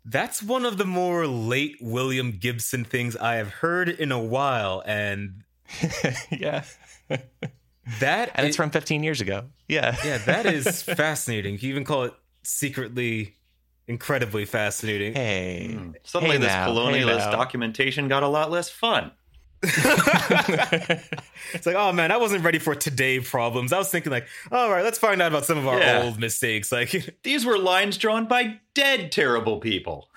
That's 0.05 0.43
one 0.43 0.67
of 0.67 0.77
the 0.77 0.85
more 0.85 1.27
late 1.27 1.77
William 1.81 2.33
Gibson 2.33 2.85
things 2.85 3.17
I 3.17 3.37
have 3.37 3.49
heard 3.49 3.89
in 3.89 4.13
a 4.13 4.19
while, 4.23 4.83
and 4.85 5.45
yeah. 6.31 6.65
that 7.09 8.31
and 8.35 8.45
i- 8.45 8.49
it's 8.49 8.57
from 8.57 8.71
15 8.71 9.03
years 9.03 9.21
ago. 9.21 9.45
Yeah. 9.69 9.97
yeah, 10.05 10.19
that 10.19 10.47
is 10.47 10.83
fascinating. 10.83 11.59
You 11.59 11.71
even 11.71 11.85
call 11.85 12.05
it 12.05 12.15
secretly 12.43 13.35
incredibly 13.87 14.45
fascinating. 14.45 15.15
Hey. 15.15 15.73
Hmm. 15.75 15.91
Suddenly, 16.03 16.37
Hey 16.37 16.43
this 16.43 16.49
now, 16.53 16.69
colonialist 16.69 17.17
now. 17.19 17.31
documentation 17.31 18.09
got 18.09 18.23
a 18.23 18.29
lot 18.29 18.51
less 18.51 18.69
fun. 18.71 19.11
It's 21.53 21.67
like, 21.67 21.77
oh 21.77 21.93
man, 21.93 22.11
I 22.11 22.17
wasn't 22.17 22.43
ready 22.45 22.59
for 22.59 22.75
today 22.75 23.21
problems. 23.21 23.73
I 23.73 23.79
was 23.79 23.89
thinking 23.91 24.11
like, 24.11 24.27
all 24.51 24.71
right, 24.71 24.83
let's 24.83 24.99
find 24.99 25.23
out 25.23 25.29
about 25.31 25.45
some 25.45 25.57
of 25.59 25.67
our 25.69 25.79
Yeah. 25.79 26.03
old 26.03 26.19
mistakes. 26.19 26.73
Like, 26.73 27.17
These 27.23 27.47
were 27.47 27.59
lines 27.59 27.97
drawn 27.97 28.27
by 28.27 28.59
dead, 28.75 29.13
terrible 29.13 29.59
people. 29.61 30.09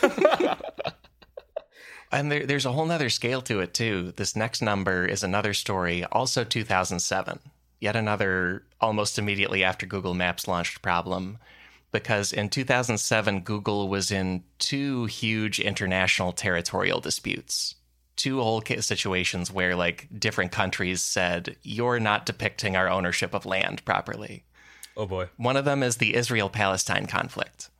And 2.14 2.30
there, 2.30 2.44
there's 2.44 2.66
a 2.66 2.72
whole 2.72 2.84
nother 2.84 3.08
scale 3.08 3.40
to 3.42 3.60
it, 3.60 3.72
too. 3.72 4.12
This 4.16 4.36
next 4.36 4.60
number 4.60 5.06
is 5.06 5.22
another 5.22 5.54
story, 5.54 6.04
also 6.12 6.44
2007. 6.44 7.38
Yet 7.80 7.96
another 7.96 8.64
almost 8.82 9.18
immediately 9.18 9.64
after 9.64 9.86
Google 9.86 10.12
Maps 10.12 10.46
launched 10.46 10.82
problem. 10.82 11.38
Because 11.90 12.30
in 12.30 12.50
2007, 12.50 13.40
Google 13.40 13.88
was 13.88 14.10
in 14.10 14.44
two 14.58 15.06
huge 15.06 15.58
international 15.58 16.32
territorial 16.32 17.00
disputes. 17.00 17.76
Two 18.16 18.40
whole 18.40 18.62
situations 18.80 19.50
where, 19.50 19.74
like, 19.74 20.08
different 20.18 20.52
countries 20.52 21.02
said, 21.02 21.56
You're 21.62 22.00
not 22.00 22.26
depicting 22.26 22.76
our 22.76 22.88
ownership 22.88 23.34
of 23.34 23.46
land 23.46 23.84
properly. 23.84 24.44
oh 24.96 25.06
boy, 25.06 25.28
One 25.36 25.56
of 25.56 25.64
them 25.64 25.82
is 25.82 25.96
the 25.96 26.14
Israel 26.14 26.50
Palestine 26.50 27.06
conflict, 27.06 27.70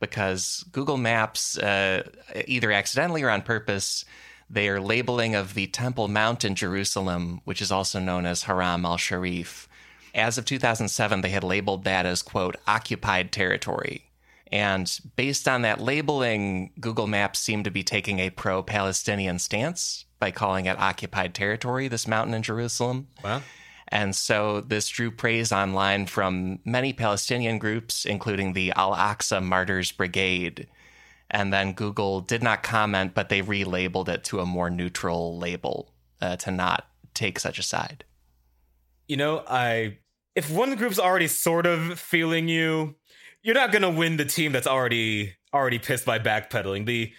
because 0.00 0.64
Google 0.72 0.96
Maps, 0.96 1.56
uh, 1.58 2.02
either 2.46 2.72
accidentally 2.72 3.22
or 3.22 3.30
on 3.30 3.42
purpose, 3.42 4.04
they 4.50 4.68
are 4.68 4.80
labeling 4.80 5.34
of 5.34 5.54
the 5.54 5.66
Temple 5.68 6.08
Mount 6.08 6.44
in 6.44 6.54
Jerusalem, 6.54 7.40
which 7.44 7.60
is 7.62 7.70
also 7.70 8.00
known 8.00 8.26
as 8.26 8.44
Haram 8.44 8.84
al 8.84 8.96
Sharif. 8.96 9.68
As 10.14 10.38
of 10.38 10.44
2007, 10.44 11.20
they 11.20 11.28
had 11.28 11.44
labeled 11.44 11.84
that 11.84 12.06
as, 12.06 12.22
quote, 12.22 12.56
occupied 12.66 13.30
territory. 13.30 14.07
And 14.50 14.98
based 15.16 15.46
on 15.46 15.62
that 15.62 15.80
labeling, 15.80 16.72
Google 16.80 17.06
Maps 17.06 17.38
seemed 17.38 17.64
to 17.64 17.70
be 17.70 17.82
taking 17.82 18.18
a 18.18 18.30
pro 18.30 18.62
Palestinian 18.62 19.38
stance 19.38 20.06
by 20.18 20.30
calling 20.30 20.66
it 20.66 20.78
occupied 20.78 21.34
territory, 21.34 21.88
this 21.88 22.08
mountain 22.08 22.34
in 22.34 22.42
Jerusalem. 22.42 23.08
wow. 23.22 23.42
And 23.90 24.14
so 24.14 24.60
this 24.60 24.88
drew 24.88 25.10
praise 25.10 25.50
online 25.50 26.06
from 26.06 26.58
many 26.64 26.92
Palestinian 26.92 27.58
groups, 27.58 28.04
including 28.04 28.52
the 28.52 28.72
Al 28.72 28.94
Aqsa 28.94 29.42
Martyrs 29.42 29.92
Brigade. 29.92 30.68
And 31.30 31.52
then 31.52 31.72
Google 31.72 32.20
did 32.20 32.42
not 32.42 32.62
comment, 32.62 33.14
but 33.14 33.28
they 33.28 33.42
relabeled 33.42 34.08
it 34.08 34.24
to 34.24 34.40
a 34.40 34.46
more 34.46 34.68
neutral 34.70 35.38
label 35.38 35.92
uh, 36.20 36.36
to 36.36 36.50
not 36.50 36.86
take 37.14 37.38
such 37.38 37.58
a 37.58 37.62
side. 37.62 38.04
You 39.06 39.16
know, 39.16 39.42
I 39.48 39.98
if 40.34 40.50
one 40.50 40.74
group's 40.76 40.98
already 40.98 41.26
sort 41.26 41.66
of 41.66 41.98
feeling 41.98 42.48
you, 42.48 42.94
you're 43.42 43.54
not 43.54 43.72
gonna 43.72 43.90
win 43.90 44.16
the 44.16 44.24
team 44.24 44.52
that's 44.52 44.66
already 44.66 45.34
already 45.52 45.78
pissed 45.78 46.04
by 46.04 46.18
backpedaling. 46.18 46.86
The 46.86 47.12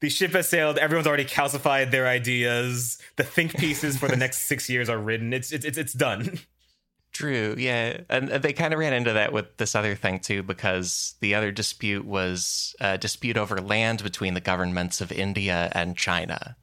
the 0.00 0.10
ship 0.10 0.32
has 0.32 0.48
sailed. 0.48 0.78
Everyone's 0.78 1.06
already 1.06 1.24
calcified 1.24 1.90
their 1.90 2.06
ideas. 2.06 2.98
The 3.16 3.24
think 3.24 3.56
pieces 3.56 3.96
for 3.96 4.08
the 4.08 4.16
next 4.16 4.42
six 4.42 4.68
years 4.68 4.88
are 4.88 4.98
written. 4.98 5.32
It's 5.32 5.52
it's 5.52 5.64
it's, 5.64 5.78
it's 5.78 5.92
done. 5.92 6.40
True, 7.12 7.54
yeah. 7.56 8.02
And 8.10 8.28
they 8.28 8.52
kind 8.52 8.74
of 8.74 8.78
ran 8.78 8.92
into 8.92 9.14
that 9.14 9.32
with 9.32 9.56
this 9.56 9.74
other 9.74 9.94
thing 9.94 10.20
too, 10.20 10.42
because 10.42 11.14
the 11.20 11.34
other 11.34 11.50
dispute 11.50 12.04
was 12.04 12.76
a 12.78 12.98
dispute 12.98 13.38
over 13.38 13.58
land 13.58 14.02
between 14.02 14.34
the 14.34 14.40
governments 14.40 15.00
of 15.00 15.10
India 15.10 15.72
and 15.74 15.96
China. 15.96 16.56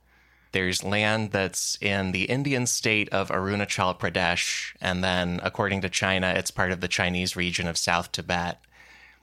There's 0.51 0.83
land 0.83 1.31
that's 1.31 1.75
in 1.81 2.11
the 2.11 2.25
Indian 2.25 2.67
state 2.67 3.09
of 3.09 3.29
Arunachal 3.29 3.99
Pradesh, 3.99 4.75
and 4.79 5.03
then, 5.03 5.39
according 5.41 5.81
to 5.81 5.89
China, 5.89 6.31
it's 6.37 6.51
part 6.51 6.71
of 6.71 6.81
the 6.81 6.87
Chinese 6.87 7.35
region 7.35 7.67
of 7.67 7.75
South 7.75 8.11
Tibet. 8.11 8.59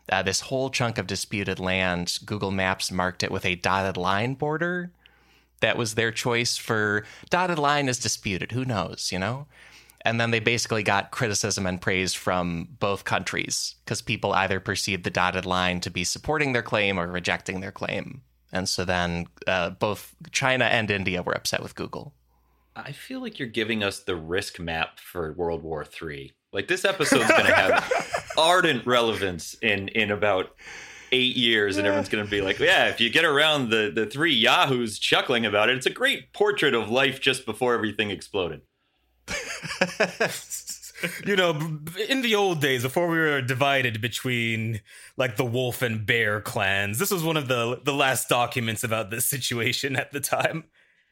Uh, 0.08 0.22
this 0.22 0.40
whole 0.40 0.70
chunk 0.70 0.98
of 0.98 1.06
disputed 1.06 1.60
land, 1.60 2.18
Google 2.24 2.50
Maps 2.50 2.90
marked 2.90 3.22
it 3.22 3.30
with 3.30 3.44
a 3.44 3.54
dotted 3.54 3.96
line 3.96 4.34
border. 4.34 4.90
That 5.60 5.76
was 5.76 5.94
their 5.94 6.10
choice 6.10 6.56
for 6.56 7.04
dotted 7.28 7.58
line 7.58 7.88
is 7.88 7.98
disputed. 7.98 8.52
Who 8.52 8.64
knows, 8.64 9.10
you 9.12 9.18
know? 9.18 9.46
And 10.02 10.18
then 10.18 10.30
they 10.30 10.40
basically 10.40 10.82
got 10.82 11.10
criticism 11.10 11.66
and 11.66 11.80
praise 11.80 12.14
from 12.14 12.68
both 12.78 13.04
countries 13.04 13.76
because 13.84 14.00
people 14.00 14.32
either 14.32 14.58
perceived 14.58 15.04
the 15.04 15.10
dotted 15.10 15.44
line 15.44 15.80
to 15.80 15.90
be 15.90 16.04
supporting 16.04 16.52
their 16.52 16.62
claim 16.62 16.98
or 16.98 17.06
rejecting 17.06 17.60
their 17.60 17.72
claim. 17.72 18.22
And 18.52 18.68
so 18.68 18.84
then 18.84 19.26
uh, 19.46 19.70
both 19.70 20.14
China 20.32 20.64
and 20.64 20.90
India 20.90 21.22
were 21.22 21.36
upset 21.36 21.62
with 21.62 21.74
Google. 21.74 22.14
I 22.74 22.92
feel 22.92 23.20
like 23.20 23.38
you're 23.38 23.48
giving 23.48 23.82
us 23.82 24.00
the 24.00 24.16
risk 24.16 24.58
map 24.58 24.98
for 24.98 25.32
World 25.32 25.62
War 25.62 25.84
III. 25.84 26.32
Like 26.52 26.68
this 26.68 26.84
episode's 26.84 27.28
going 27.28 27.46
to 27.46 27.54
have 27.54 28.19
ardent 28.36 28.86
relevance 28.86 29.54
in 29.62 29.88
in 29.88 30.10
about 30.10 30.54
eight 31.12 31.36
years, 31.36 31.76
and 31.76 31.86
everyone's 31.86 32.08
going 32.08 32.24
to 32.24 32.30
be 32.30 32.40
like, 32.40 32.58
"Yeah, 32.58 32.88
if 32.88 33.00
you 33.00 33.10
get 33.10 33.24
around 33.24 33.70
the 33.70 33.90
the 33.94 34.06
three 34.06 34.34
yahoos 34.34 34.98
chuckling 34.98 35.46
about 35.46 35.68
it, 35.68 35.76
it's 35.76 35.86
a 35.86 35.90
great 35.90 36.32
portrait 36.32 36.74
of 36.74 36.90
life 36.90 37.20
just 37.20 37.46
before 37.46 37.74
everything 37.74 38.10
exploded." 38.10 38.62
you 41.26 41.36
know, 41.36 41.50
in 42.08 42.22
the 42.22 42.34
old 42.34 42.60
days, 42.60 42.82
before 42.82 43.08
we 43.08 43.18
were 43.18 43.42
divided 43.42 44.00
between 44.00 44.80
like 45.16 45.36
the 45.36 45.44
wolf 45.44 45.82
and 45.82 46.06
bear 46.06 46.40
clans, 46.40 46.98
this 46.98 47.10
was 47.10 47.22
one 47.24 47.36
of 47.36 47.48
the 47.48 47.80
the 47.84 47.94
last 47.94 48.28
documents 48.28 48.84
about 48.84 49.10
this 49.10 49.26
situation 49.26 49.96
at 49.96 50.12
the 50.12 50.20
time. 50.20 50.64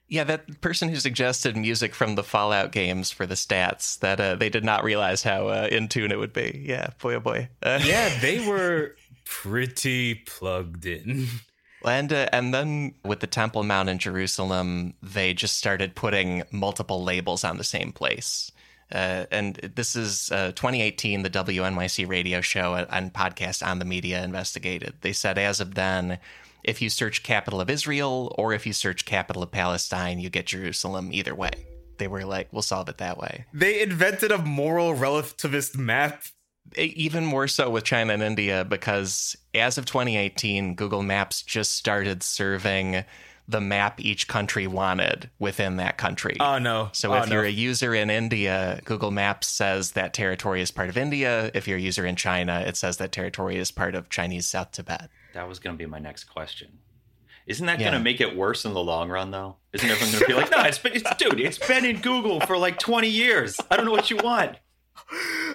Yeah, 0.08 0.24
that 0.24 0.60
person 0.62 0.88
who 0.88 0.96
suggested 0.96 1.56
music 1.56 1.94
from 1.94 2.14
the 2.14 2.22
Fallout 2.22 2.72
games 2.72 3.10
for 3.10 3.26
the 3.26 3.34
stats, 3.34 3.98
that 4.00 4.18
uh, 4.18 4.34
they 4.36 4.48
did 4.48 4.64
not 4.64 4.82
realize 4.82 5.22
how 5.22 5.48
uh, 5.48 5.68
in 5.70 5.88
tune 5.88 6.10
it 6.10 6.18
would 6.18 6.32
be. 6.32 6.62
Yeah, 6.66 6.90
boy, 7.00 7.14
oh 7.14 7.20
boy. 7.20 7.48
Uh, 7.62 7.78
Yeah, 7.84 8.18
they 8.20 8.46
were 8.46 8.96
pretty 9.24 10.14
plugged 10.14 10.86
in. 10.86 11.26
And 11.84 12.12
uh, 12.12 12.28
and 12.32 12.52
then 12.52 12.94
with 13.04 13.20
the 13.20 13.26
Temple 13.26 13.62
Mount 13.62 13.88
in 13.88 13.98
Jerusalem, 13.98 14.94
they 15.02 15.34
just 15.34 15.56
started 15.56 15.94
putting 15.94 16.42
multiple 16.50 17.04
labels 17.04 17.44
on 17.44 17.58
the 17.58 17.64
same 17.64 17.92
place. 17.92 18.50
Uh, 18.90 19.26
and 19.30 19.56
this 19.74 19.94
is 19.94 20.32
uh, 20.32 20.52
2018, 20.52 21.22
the 21.22 21.30
WNYC 21.30 22.08
radio 22.08 22.40
show 22.40 22.74
and 22.74 23.12
podcast 23.12 23.64
on 23.64 23.78
the 23.78 23.84
media 23.84 24.24
investigated. 24.24 24.94
They 25.02 25.12
said 25.12 25.36
as 25.36 25.60
of 25.60 25.74
then, 25.74 26.18
if 26.64 26.82
you 26.82 26.90
search 26.90 27.22
capital 27.22 27.60
of 27.60 27.70
Israel 27.70 28.34
or 28.38 28.52
if 28.52 28.66
you 28.66 28.72
search 28.72 29.04
capital 29.04 29.42
of 29.42 29.50
Palestine, 29.50 30.18
you 30.18 30.30
get 30.30 30.46
Jerusalem 30.46 31.10
either 31.12 31.34
way. 31.34 31.50
They 31.98 32.08
were 32.08 32.24
like, 32.24 32.52
we'll 32.52 32.62
solve 32.62 32.88
it 32.88 32.98
that 32.98 33.18
way. 33.18 33.44
They 33.52 33.82
invented 33.82 34.30
a 34.30 34.38
moral 34.38 34.94
relativist 34.94 35.76
map. 35.76 36.22
Even 36.76 37.24
more 37.24 37.48
so 37.48 37.70
with 37.70 37.84
China 37.84 38.12
and 38.12 38.22
India 38.22 38.62
because 38.62 39.36
as 39.54 39.78
of 39.78 39.86
2018, 39.86 40.74
Google 40.74 41.02
Maps 41.02 41.40
just 41.40 41.72
started 41.72 42.22
serving 42.22 43.04
the 43.48 43.60
map 43.60 43.98
each 43.98 44.28
country 44.28 44.66
wanted 44.66 45.30
within 45.38 45.76
that 45.76 45.96
country. 45.96 46.36
Oh 46.38 46.58
no! 46.58 46.90
so 46.92 47.14
oh, 47.14 47.22
if 47.22 47.28
no. 47.28 47.36
you're 47.36 47.44
a 47.44 47.50
user 47.50 47.94
in 47.94 48.10
India, 48.10 48.80
Google 48.84 49.10
Maps 49.10 49.48
says 49.48 49.92
that 49.92 50.12
territory 50.12 50.60
is 50.60 50.70
part 50.70 50.90
of 50.90 50.98
India. 50.98 51.50
If 51.54 51.66
you're 51.66 51.78
a 51.78 51.80
user 51.80 52.04
in 52.04 52.14
China, 52.14 52.62
it 52.66 52.76
says 52.76 52.98
that 52.98 53.10
territory 53.10 53.56
is 53.56 53.70
part 53.70 53.94
of 53.94 54.10
Chinese 54.10 54.46
South 54.46 54.72
Tibet. 54.72 55.08
That 55.34 55.48
was 55.48 55.58
going 55.58 55.74
to 55.76 55.78
be 55.78 55.86
my 55.86 55.98
next 55.98 56.24
question. 56.24 56.78
Isn't 57.46 57.66
that 57.66 57.78
Yeah. 57.80 57.90
going 57.90 57.98
to 58.00 58.04
make 58.04 58.20
it 58.20 58.36
worse 58.36 58.64
in 58.64 58.74
the 58.74 58.82
long 58.82 59.08
run, 59.08 59.30
though? 59.30 59.56
Isn't 59.72 59.88
everyone 59.88 60.12
going 60.12 60.22
to 60.22 60.26
be 60.28 60.34
like, 60.34 60.50
"No, 60.56 60.62
it's 60.64 60.78
been, 60.78 60.92
it's, 60.94 61.16
dude, 61.16 61.40
it's 61.40 61.58
been 61.58 61.84
in 61.84 62.00
Google 62.00 62.40
for 62.40 62.58
like 62.58 62.78
20 62.78 63.08
years. 63.08 63.56
I 63.70 63.76
don't 63.76 63.86
know 63.86 63.92
what 63.92 64.10
you 64.10 64.16
want." 64.18 64.56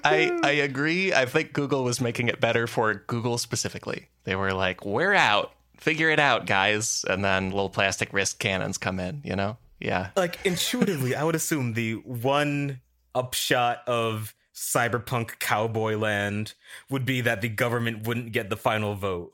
I, 0.03 0.39
I 0.43 0.51
agree. 0.51 1.13
I 1.13 1.25
think 1.25 1.53
Google 1.53 1.83
was 1.83 2.01
making 2.01 2.27
it 2.27 2.39
better 2.39 2.65
for 2.65 2.93
Google 2.93 3.37
specifically. 3.37 4.07
They 4.23 4.35
were 4.35 4.51
like, 4.53 4.85
we're 4.85 5.13
out. 5.13 5.51
Figure 5.77 6.09
it 6.09 6.19
out, 6.19 6.45
guys. 6.47 7.05
And 7.07 7.23
then 7.23 7.51
little 7.51 7.69
plastic 7.69 8.11
wrist 8.13 8.39
cannons 8.39 8.77
come 8.77 8.99
in, 8.99 9.21
you 9.23 9.35
know? 9.35 9.57
Yeah. 9.79 10.09
like 10.15 10.39
intuitively, 10.45 11.13
I 11.13 11.23
would 11.25 11.35
assume 11.35 11.73
the 11.73 11.95
one 11.95 12.79
upshot 13.13 13.79
of 13.85 14.33
cyberpunk 14.55 15.39
cowboy 15.39 15.97
land 15.97 16.53
would 16.89 17.05
be 17.05 17.21
that 17.21 17.41
the 17.41 17.49
government 17.49 18.07
wouldn't 18.07 18.31
get 18.31 18.49
the 18.49 18.55
final 18.57 18.95
vote. 18.95 19.33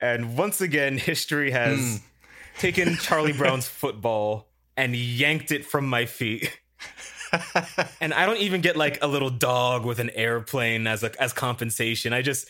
And 0.00 0.36
once 0.36 0.60
again, 0.60 0.98
history 0.98 1.50
has 1.50 1.78
Hmm. 1.78 2.58
taken 2.60 2.96
Charlie 2.96 3.32
Brown's 3.36 3.66
football 3.66 4.48
and 4.76 4.94
yanked 4.94 5.52
it 5.52 5.64
from 5.64 5.86
my 5.86 6.06
feet. 6.06 6.58
and 8.00 8.14
I 8.14 8.26
don't 8.26 8.38
even 8.38 8.60
get 8.60 8.76
like 8.76 9.02
a 9.02 9.06
little 9.06 9.30
dog 9.30 9.84
with 9.84 9.98
an 9.98 10.10
airplane 10.10 10.86
as 10.86 11.02
a, 11.02 11.20
as 11.20 11.32
compensation. 11.32 12.12
I 12.12 12.22
just 12.22 12.46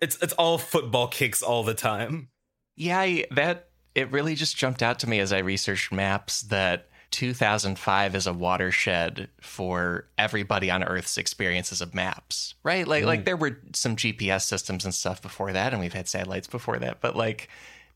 it's 0.00 0.16
it's 0.22 0.32
all 0.34 0.56
football 0.58 1.08
kicks 1.08 1.42
all 1.42 1.62
the 1.62 1.74
time. 1.74 2.28
Yeah, 2.76 2.98
I, 2.98 3.26
that 3.32 3.68
it 3.94 4.10
really 4.10 4.34
just 4.34 4.56
jumped 4.56 4.82
out 4.82 4.98
to 5.00 5.08
me 5.08 5.20
as 5.20 5.32
I 5.32 5.38
researched 5.38 5.92
maps 5.92 6.42
that 6.42 6.88
2005 7.14 8.16
is 8.16 8.26
a 8.26 8.32
watershed 8.32 9.28
for 9.40 10.08
everybody 10.18 10.68
on 10.68 10.82
Earth's 10.82 11.16
experiences 11.16 11.80
of 11.80 11.94
maps, 11.94 12.56
right? 12.64 12.88
Like, 12.88 13.04
like 13.04 13.20
mm. 13.20 13.24
there 13.24 13.36
were 13.36 13.60
some 13.72 13.94
GPS 13.94 14.42
systems 14.42 14.84
and 14.84 14.92
stuff 14.92 15.22
before 15.22 15.52
that, 15.52 15.72
and 15.72 15.80
we've 15.80 15.92
had 15.92 16.08
satellites 16.08 16.48
before 16.48 16.80
that, 16.80 17.00
but 17.00 17.14
like 17.14 17.48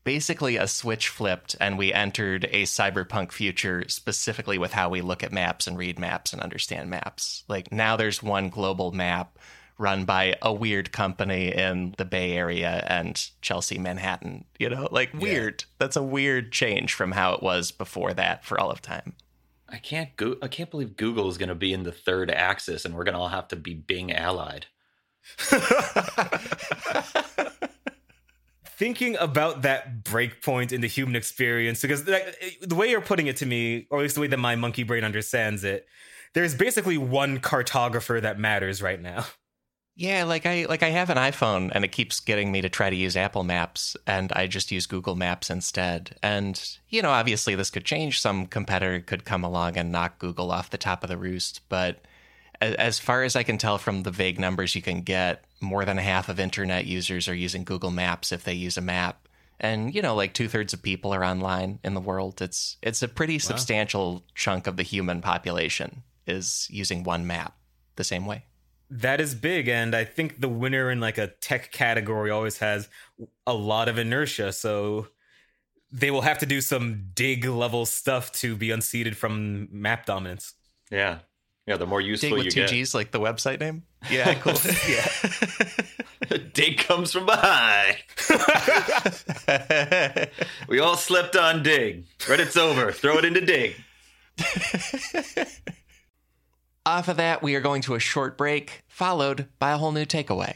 basically 0.05 0.55
a 0.55 0.67
switch 0.67 1.09
flipped 1.09 1.57
and 1.59 1.77
we 1.77 1.91
entered 1.91 2.45
a 2.45 2.63
cyberpunk 2.63 3.33
future 3.33 3.83
specifically 3.89 4.57
with 4.57 4.71
how 4.71 4.87
we 4.87 5.01
look 5.01 5.21
at 5.21 5.33
maps 5.33 5.67
and 5.67 5.77
read 5.77 5.99
maps 5.99 6.31
and 6.31 6.41
understand 6.41 6.89
maps. 6.89 7.43
Like 7.49 7.73
now 7.73 7.97
there's 7.97 8.23
one 8.23 8.47
global 8.47 8.93
map 8.93 9.37
run 9.79 10.05
by 10.05 10.35
a 10.41 10.53
weird 10.53 10.91
company 10.91 11.55
in 11.55 11.95
the 11.97 12.05
Bay 12.05 12.33
Area 12.33 12.85
and 12.87 13.29
Chelsea, 13.41 13.79
Manhattan. 13.79 14.45
You 14.59 14.69
know, 14.69 14.87
like 14.91 15.11
weird. 15.13 15.63
That's 15.79 15.95
a 15.95 16.03
weird 16.03 16.51
change 16.51 16.93
from 16.93 17.13
how 17.13 17.33
it 17.33 17.41
was 17.41 17.71
before 17.71 18.13
that 18.13 18.45
for 18.45 18.59
all 18.59 18.69
of 18.69 18.81
time. 18.81 19.13
I 19.67 19.77
can't 19.77 20.15
go. 20.17 20.35
I 20.41 20.47
can't 20.47 20.69
believe 20.69 20.97
Google 20.97 21.29
is 21.29 21.37
going 21.37 21.49
to 21.49 21.55
be 21.55 21.73
in 21.73 21.83
the 21.83 21.91
third 21.91 22.29
axis, 22.29 22.85
and 22.85 22.95
we're 22.95 23.03
going 23.03 23.13
to 23.13 23.19
all 23.19 23.29
have 23.29 23.47
to 23.49 23.55
be 23.55 23.73
Bing 23.73 24.11
allied. 24.11 24.67
Thinking 28.65 29.17
about 29.17 29.63
that 29.63 30.03
breakpoint 30.03 30.71
in 30.71 30.81
the 30.81 30.87
human 30.87 31.15
experience, 31.15 31.81
because 31.81 32.05
that, 32.05 32.35
the 32.61 32.75
way 32.75 32.89
you're 32.89 33.01
putting 33.01 33.27
it 33.27 33.37
to 33.37 33.45
me, 33.45 33.87
or 33.89 33.99
at 33.99 34.03
least 34.03 34.15
the 34.15 34.21
way 34.21 34.27
that 34.27 34.39
my 34.39 34.55
monkey 34.55 34.83
brain 34.83 35.03
understands 35.03 35.63
it, 35.63 35.85
there's 36.33 36.55
basically 36.55 36.97
one 36.97 37.39
cartographer 37.39 38.21
that 38.21 38.39
matters 38.39 38.81
right 38.81 39.01
now. 39.01 39.25
Yeah, 39.99 40.23
like 40.23 40.45
I 40.45 40.65
like 40.69 40.81
I 40.81 40.91
have 40.91 41.09
an 41.09 41.17
iPhone 41.17 41.71
and 41.75 41.83
it 41.83 41.91
keeps 41.91 42.21
getting 42.21 42.53
me 42.53 42.61
to 42.61 42.69
try 42.69 42.89
to 42.89 42.95
use 42.95 43.17
Apple 43.17 43.43
Maps 43.43 43.97
and 44.07 44.31
I 44.31 44.47
just 44.47 44.71
use 44.71 44.85
Google 44.85 45.17
Maps 45.17 45.49
instead. 45.49 46.15
And 46.23 46.77
you 46.87 47.01
know, 47.01 47.09
obviously 47.09 47.53
this 47.53 47.69
could 47.69 47.83
change. 47.83 48.21
Some 48.21 48.45
competitor 48.45 49.01
could 49.01 49.25
come 49.25 49.43
along 49.43 49.75
and 49.75 49.91
knock 49.91 50.17
Google 50.17 50.51
off 50.51 50.69
the 50.69 50.77
top 50.77 51.03
of 51.03 51.09
the 51.09 51.17
roost, 51.17 51.67
but 51.67 52.05
as 52.61 52.97
far 52.97 53.23
as 53.23 53.35
I 53.35 53.43
can 53.43 53.57
tell 53.57 53.77
from 53.77 54.03
the 54.03 54.09
vague 54.09 54.39
numbers 54.39 54.73
you 54.73 54.81
can 54.81 55.01
get, 55.01 55.43
more 55.59 55.83
than 55.83 55.97
half 55.97 56.29
of 56.29 56.39
internet 56.39 56.85
users 56.85 57.27
are 57.27 57.35
using 57.35 57.65
Google 57.65 57.91
Maps 57.91 58.31
if 58.31 58.45
they 58.45 58.53
use 58.53 58.77
a 58.77 58.81
map. 58.81 59.27
And 59.59 59.93
you 59.93 60.01
know, 60.01 60.15
like 60.15 60.33
two 60.33 60.47
thirds 60.47 60.71
of 60.71 60.81
people 60.81 61.13
are 61.13 61.25
online 61.25 61.79
in 61.83 61.93
the 61.93 61.99
world. 61.99 62.41
It's 62.41 62.77
it's 62.81 63.03
a 63.03 63.09
pretty 63.09 63.37
substantial 63.37 64.23
chunk 64.33 64.65
of 64.65 64.77
the 64.77 64.83
human 64.83 65.19
population 65.19 66.03
is 66.25 66.69
using 66.71 67.03
one 67.03 67.27
map 67.27 67.57
the 67.97 68.05
same 68.05 68.25
way. 68.25 68.45
That 68.89 69.21
is 69.21 69.35
big, 69.35 69.67
and 69.67 69.95
I 69.95 70.03
think 70.03 70.41
the 70.41 70.49
winner 70.49 70.89
in 70.89 70.99
like 70.99 71.17
a 71.17 71.27
tech 71.27 71.71
category 71.71 72.31
always 72.31 72.57
has 72.57 72.89
a 73.45 73.53
lot 73.53 73.87
of 73.87 73.97
inertia. 73.99 74.51
So 74.51 75.07
they 75.91 76.11
will 76.11 76.21
have 76.21 76.39
to 76.39 76.45
do 76.45 76.61
some 76.61 77.09
dig 77.13 77.45
level 77.45 77.85
stuff 77.85 78.31
to 78.33 78.55
be 78.55 78.71
unseated 78.71 79.15
from 79.17 79.67
map 79.71 80.05
dominance. 80.05 80.55
Yeah, 80.89 81.19
yeah. 81.67 81.77
The 81.77 81.85
more 81.85 82.01
useful 82.01 82.29
Dig 82.29 82.37
useful 82.37 82.37
with 82.37 82.45
you 82.45 82.51
two 82.51 82.61
get, 82.61 82.69
G's, 82.69 82.95
like 82.95 83.11
the 83.11 83.19
website 83.19 83.59
name. 83.59 83.83
Yeah, 84.09 84.33
cool. 84.39 84.53
yeah. 84.87 86.37
Digg 86.53 86.79
comes 86.79 87.11
from 87.11 87.25
behind. 87.25 87.97
we 90.67 90.79
all 90.79 90.95
slept 90.97 91.35
on 91.35 91.63
Digg. 91.63 92.05
Reddit's 92.19 92.57
over. 92.57 92.91
Throw 92.91 93.17
it 93.17 93.25
into 93.25 93.41
Digg. 93.41 93.75
Off 96.89 97.07
of 97.07 97.17
that, 97.17 97.43
we 97.43 97.53
are 97.53 97.61
going 97.61 97.83
to 97.83 97.93
a 97.93 97.99
short 97.99 98.35
break, 98.35 98.81
followed 98.87 99.47
by 99.59 99.73
a 99.73 99.77
whole 99.77 99.91
new 99.91 100.05
takeaway. 100.05 100.55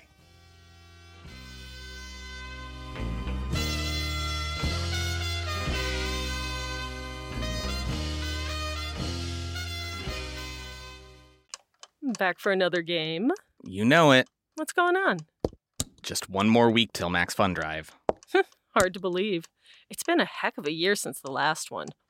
Back 12.17 12.39
for 12.39 12.51
another 12.51 12.81
game. 12.81 13.29
You 13.63 13.85
know 13.85 14.11
it. 14.11 14.27
What's 14.55 14.73
going 14.73 14.95
on? 14.95 15.19
Just 16.01 16.31
one 16.31 16.49
more 16.49 16.71
week 16.71 16.93
till 16.93 17.11
Max 17.11 17.35
Fun 17.35 17.53
Drive. 17.53 17.91
Hard 18.75 18.95
to 18.95 18.99
believe. 18.99 19.45
It's 19.87 20.03
been 20.03 20.19
a 20.19 20.25
heck 20.25 20.57
of 20.57 20.65
a 20.65 20.73
year 20.73 20.95
since 20.95 21.21
the 21.21 21.31
last 21.31 21.69
one. 21.69 21.89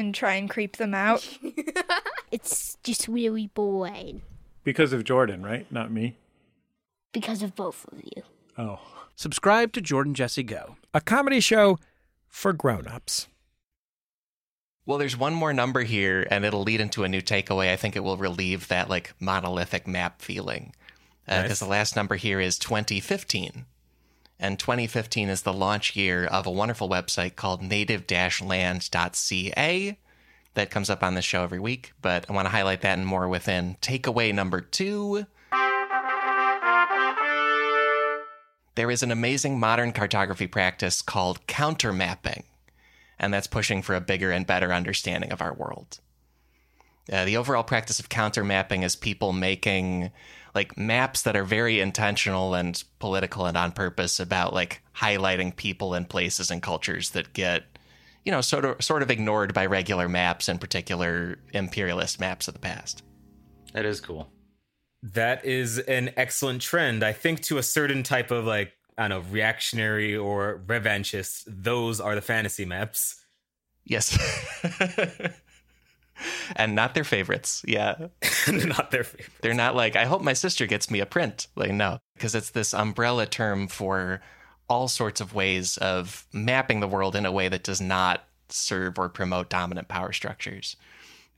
and 0.00 0.14
try 0.14 0.34
and 0.34 0.50
creep 0.50 0.76
them 0.78 0.94
out. 0.94 1.28
It's 2.32 2.76
just 2.84 3.08
really 3.08 3.48
boring 3.48 4.22
Because 4.62 4.92
of 4.92 5.02
Jordan, 5.02 5.42
right? 5.42 5.66
Not 5.72 5.90
me. 5.90 6.16
because 7.12 7.42
of 7.42 7.56
both 7.56 7.84
of 7.92 8.00
you. 8.04 8.22
Oh. 8.56 8.78
Subscribe 9.16 9.72
to 9.72 9.80
Jordan 9.80 10.14
Jesse 10.14 10.44
Go. 10.44 10.76
A 10.94 11.00
comedy 11.00 11.40
show 11.40 11.78
for 12.28 12.52
grown-ups. 12.52 13.26
Well, 14.86 14.96
there's 14.98 15.16
one 15.16 15.34
more 15.34 15.52
number 15.52 15.82
here, 15.82 16.26
and 16.30 16.44
it'll 16.44 16.62
lead 16.62 16.80
into 16.80 17.02
a 17.04 17.08
new 17.08 17.20
takeaway. 17.20 17.70
I 17.72 17.76
think 17.76 17.96
it 17.96 18.04
will 18.04 18.16
relieve 18.16 18.68
that 18.68 18.88
like 18.88 19.12
monolithic 19.20 19.86
map 19.88 20.22
feeling. 20.22 20.72
Uh, 21.28 21.42
because 21.42 21.60
Nice. 21.60 21.66
the 21.66 21.66
last 21.66 21.96
number 21.96 22.14
here 22.16 22.40
is 22.40 22.58
2015. 22.58 23.66
And 24.42 24.58
2015 24.58 25.28
is 25.28 25.42
the 25.42 25.52
launch 25.52 25.94
year 25.94 26.24
of 26.24 26.46
a 26.46 26.50
wonderful 26.50 26.88
website 26.88 27.36
called 27.36 27.60
native 27.60 28.10
land.ca 28.10 29.98
that 30.54 30.70
comes 30.70 30.88
up 30.88 31.02
on 31.02 31.14
the 31.14 31.20
show 31.20 31.42
every 31.42 31.60
week. 31.60 31.92
But 32.00 32.24
I 32.26 32.32
want 32.32 32.46
to 32.46 32.50
highlight 32.50 32.80
that 32.80 32.96
and 32.96 33.06
more 33.06 33.28
within 33.28 33.76
takeaway 33.82 34.34
number 34.34 34.62
two. 34.62 35.26
There 38.76 38.90
is 38.90 39.02
an 39.02 39.10
amazing 39.10 39.60
modern 39.60 39.92
cartography 39.92 40.46
practice 40.46 41.02
called 41.02 41.46
counter 41.46 41.92
mapping, 41.92 42.44
and 43.18 43.34
that's 43.34 43.46
pushing 43.46 43.82
for 43.82 43.94
a 43.94 44.00
bigger 44.00 44.30
and 44.30 44.46
better 44.46 44.72
understanding 44.72 45.32
of 45.32 45.42
our 45.42 45.52
world. 45.52 46.00
Uh, 47.12 47.26
the 47.26 47.36
overall 47.36 47.64
practice 47.64 48.00
of 48.00 48.08
counter 48.08 48.42
mapping 48.42 48.84
is 48.84 48.96
people 48.96 49.34
making 49.34 50.10
like 50.54 50.76
maps 50.76 51.22
that 51.22 51.36
are 51.36 51.44
very 51.44 51.80
intentional 51.80 52.54
and 52.54 52.82
political 52.98 53.46
and 53.46 53.56
on 53.56 53.72
purpose 53.72 54.18
about 54.20 54.52
like 54.52 54.82
highlighting 54.96 55.54
people 55.54 55.94
and 55.94 56.08
places 56.08 56.50
and 56.50 56.62
cultures 56.62 57.10
that 57.10 57.32
get 57.32 57.64
you 58.24 58.32
know 58.32 58.40
sort 58.40 58.64
of 58.64 58.82
sort 58.82 59.02
of 59.02 59.10
ignored 59.10 59.54
by 59.54 59.66
regular 59.66 60.08
maps 60.08 60.48
and 60.48 60.60
particular 60.60 61.38
imperialist 61.52 62.20
maps 62.20 62.48
of 62.48 62.54
the 62.54 62.60
past. 62.60 63.02
That 63.72 63.84
is 63.84 64.00
cool. 64.00 64.30
That 65.02 65.44
is 65.44 65.78
an 65.78 66.12
excellent 66.16 66.60
trend. 66.60 67.02
I 67.02 67.12
think 67.12 67.40
to 67.42 67.58
a 67.58 67.62
certain 67.62 68.02
type 68.02 68.30
of 68.30 68.44
like 68.44 68.72
I 68.98 69.08
don't 69.08 69.24
know 69.24 69.30
reactionary 69.30 70.16
or 70.16 70.62
revanchist, 70.66 71.44
those 71.46 72.00
are 72.00 72.14
the 72.14 72.20
fantasy 72.20 72.64
maps. 72.64 73.24
Yes. 73.84 74.16
and 76.56 76.74
not 76.74 76.94
their 76.94 77.04
favorites. 77.04 77.62
Yeah. 77.66 78.08
Not 78.48 78.90
their 78.90 79.04
favorite. 79.04 79.30
They're 79.42 79.54
not 79.54 79.76
like, 79.76 79.96
I 79.96 80.04
hope 80.04 80.22
my 80.22 80.32
sister 80.32 80.66
gets 80.66 80.90
me 80.90 81.00
a 81.00 81.06
print. 81.06 81.46
Like, 81.56 81.72
no, 81.72 81.98
because 82.14 82.34
it's 82.34 82.50
this 82.50 82.74
umbrella 82.74 83.26
term 83.26 83.68
for 83.68 84.20
all 84.68 84.88
sorts 84.88 85.20
of 85.20 85.34
ways 85.34 85.76
of 85.78 86.26
mapping 86.32 86.80
the 86.80 86.88
world 86.88 87.16
in 87.16 87.26
a 87.26 87.32
way 87.32 87.48
that 87.48 87.62
does 87.62 87.80
not 87.80 88.24
serve 88.48 88.98
or 88.98 89.08
promote 89.08 89.50
dominant 89.50 89.88
power 89.88 90.12
structures. 90.12 90.76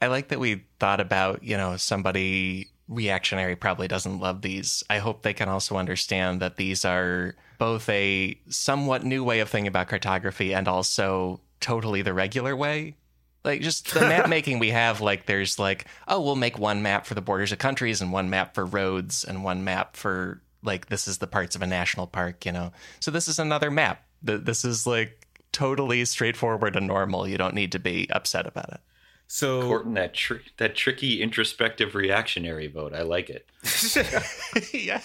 I 0.00 0.08
like 0.08 0.28
that 0.28 0.40
we 0.40 0.64
thought 0.80 1.00
about, 1.00 1.42
you 1.42 1.56
know, 1.56 1.76
somebody 1.76 2.68
reactionary 2.88 3.56
probably 3.56 3.88
doesn't 3.88 4.20
love 4.20 4.42
these. 4.42 4.82
I 4.90 4.98
hope 4.98 5.22
they 5.22 5.34
can 5.34 5.48
also 5.48 5.76
understand 5.76 6.40
that 6.40 6.56
these 6.56 6.84
are 6.84 7.34
both 7.58 7.88
a 7.88 8.38
somewhat 8.48 9.04
new 9.04 9.22
way 9.22 9.40
of 9.40 9.48
thinking 9.48 9.68
about 9.68 9.88
cartography 9.88 10.52
and 10.52 10.66
also 10.66 11.40
totally 11.60 12.02
the 12.02 12.12
regular 12.12 12.56
way 12.56 12.96
Like 13.44 13.60
just 13.60 13.92
the 13.92 14.00
map 14.00 14.28
making 14.30 14.58
we 14.60 14.70
have, 14.70 15.00
like 15.00 15.26
there's 15.26 15.58
like, 15.58 15.86
oh, 16.06 16.20
we'll 16.20 16.36
make 16.36 16.58
one 16.58 16.82
map 16.82 17.06
for 17.06 17.14
the 17.14 17.20
borders 17.20 17.50
of 17.52 17.58
countries 17.58 18.00
and 18.00 18.12
one 18.12 18.30
map 18.30 18.54
for 18.54 18.64
roads 18.64 19.24
and 19.24 19.42
one 19.42 19.64
map 19.64 19.96
for 19.96 20.40
like 20.62 20.86
this 20.86 21.08
is 21.08 21.18
the 21.18 21.26
parts 21.26 21.56
of 21.56 21.62
a 21.62 21.66
national 21.66 22.06
park, 22.06 22.46
you 22.46 22.52
know. 22.52 22.72
So 23.00 23.10
this 23.10 23.26
is 23.26 23.38
another 23.40 23.70
map. 23.70 24.04
Th- 24.24 24.40
This 24.42 24.64
is 24.64 24.86
like 24.86 25.26
totally 25.50 26.04
straightforward 26.04 26.76
and 26.76 26.86
normal. 26.86 27.26
You 27.26 27.36
don't 27.36 27.54
need 27.54 27.72
to 27.72 27.78
be 27.80 28.08
upset 28.10 28.46
about 28.46 28.72
it. 28.72 28.80
So 29.26 29.62
Courting 29.62 29.94
that 29.94 30.14
tr- 30.14 30.34
that 30.58 30.76
tricky 30.76 31.20
introspective 31.22 31.94
reactionary 31.96 32.68
vote. 32.68 32.92
I 32.94 33.02
like 33.02 33.28
it. 33.30 33.46
yeah. 34.72 35.00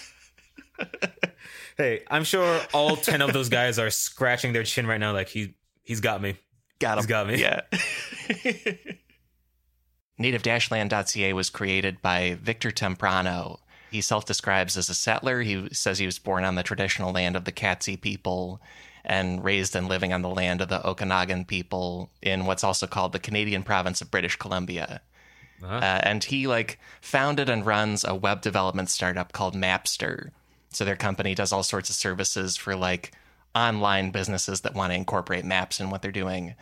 hey, 1.76 2.02
I'm 2.08 2.24
sure 2.24 2.60
all 2.72 2.96
ten 2.96 3.20
of 3.22 3.32
those 3.32 3.48
guys 3.48 3.78
are 3.78 3.90
scratching 3.90 4.52
their 4.52 4.64
chin 4.64 4.86
right 4.86 5.00
now, 5.00 5.12
like 5.12 5.28
he 5.28 5.54
he's 5.82 6.00
got 6.00 6.20
me. 6.22 6.36
Got 6.78 6.98
him. 6.98 7.02
He's 7.02 7.06
got 7.06 7.26
me. 7.26 7.40
Yeah. 7.40 7.60
NativeDashland.ca 10.20 11.32
was 11.32 11.50
created 11.50 12.02
by 12.02 12.38
Victor 12.42 12.70
Temprano. 12.70 13.60
He 13.90 14.00
self 14.00 14.24
describes 14.24 14.76
as 14.76 14.88
a 14.88 14.94
settler. 14.94 15.42
He 15.42 15.68
says 15.72 15.98
he 15.98 16.06
was 16.06 16.18
born 16.18 16.44
on 16.44 16.56
the 16.56 16.62
traditional 16.62 17.12
land 17.12 17.36
of 17.36 17.44
the 17.44 17.52
Katzie 17.52 18.00
people 18.00 18.60
and 19.04 19.42
raised 19.42 19.74
and 19.74 19.88
living 19.88 20.12
on 20.12 20.22
the 20.22 20.28
land 20.28 20.60
of 20.60 20.68
the 20.68 20.86
Okanagan 20.86 21.46
people 21.46 22.10
in 22.20 22.44
what's 22.44 22.64
also 22.64 22.86
called 22.86 23.12
the 23.12 23.18
Canadian 23.18 23.62
province 23.62 24.00
of 24.00 24.10
British 24.10 24.36
Columbia. 24.36 25.00
Uh-huh. 25.62 25.74
Uh, 25.74 26.00
and 26.02 26.24
he 26.24 26.46
like 26.46 26.78
founded 27.00 27.48
and 27.48 27.64
runs 27.64 28.04
a 28.04 28.14
web 28.14 28.42
development 28.42 28.90
startup 28.90 29.32
called 29.32 29.54
Mapster. 29.54 30.30
So 30.70 30.84
their 30.84 30.96
company 30.96 31.34
does 31.34 31.52
all 31.52 31.62
sorts 31.62 31.88
of 31.88 31.96
services 31.96 32.56
for 32.56 32.76
like 32.76 33.12
online 33.58 34.10
businesses 34.10 34.60
that 34.62 34.74
want 34.74 34.92
to 34.92 34.96
incorporate 34.96 35.44
maps 35.44 35.80
in 35.80 35.90
what 35.90 36.02
they're 36.02 36.12
doing. 36.12 36.54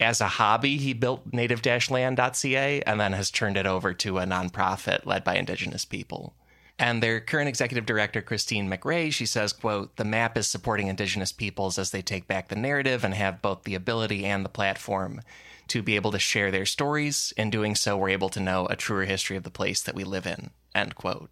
As 0.00 0.20
a 0.20 0.28
hobby, 0.28 0.76
he 0.76 0.92
built 0.92 1.32
native-land.ca 1.32 2.82
and 2.82 3.00
then 3.00 3.12
has 3.12 3.30
turned 3.30 3.56
it 3.56 3.66
over 3.66 3.94
to 3.94 4.18
a 4.18 4.26
nonprofit 4.26 5.06
led 5.06 5.24
by 5.24 5.36
indigenous 5.36 5.84
people. 5.84 6.34
And 6.78 7.00
their 7.00 7.20
current 7.20 7.48
executive 7.48 7.86
director, 7.86 8.20
Christine 8.20 8.68
McRae, 8.68 9.12
she 9.12 9.26
says, 9.26 9.52
quote, 9.52 9.94
the 9.96 10.04
map 10.04 10.36
is 10.36 10.48
supporting 10.48 10.88
indigenous 10.88 11.30
peoples 11.30 11.78
as 11.78 11.92
they 11.92 12.02
take 12.02 12.26
back 12.26 12.48
the 12.48 12.56
narrative 12.56 13.04
and 13.04 13.14
have 13.14 13.40
both 13.40 13.62
the 13.62 13.76
ability 13.76 14.24
and 14.24 14.44
the 14.44 14.48
platform 14.48 15.20
to 15.68 15.82
be 15.82 15.94
able 15.94 16.10
to 16.10 16.18
share 16.18 16.50
their 16.50 16.66
stories. 16.66 17.32
In 17.36 17.48
doing 17.50 17.76
so, 17.76 17.96
we're 17.96 18.08
able 18.08 18.28
to 18.30 18.40
know 18.40 18.66
a 18.66 18.76
truer 18.76 19.04
history 19.04 19.36
of 19.36 19.44
the 19.44 19.50
place 19.50 19.82
that 19.82 19.94
we 19.94 20.02
live 20.02 20.26
in, 20.26 20.50
end 20.74 20.96
quote. 20.96 21.30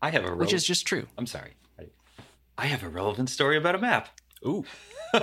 I 0.00 0.10
have 0.10 0.24
a 0.24 0.36
Which 0.36 0.52
is 0.52 0.64
just 0.64 0.86
true. 0.86 1.08
I'm 1.18 1.26
sorry. 1.26 1.54
I 2.58 2.66
have 2.66 2.84
a 2.84 2.88
relevant 2.88 3.28
story 3.28 3.56
about 3.56 3.74
a 3.74 3.78
map. 3.78 4.08
Ooh. 4.44 4.64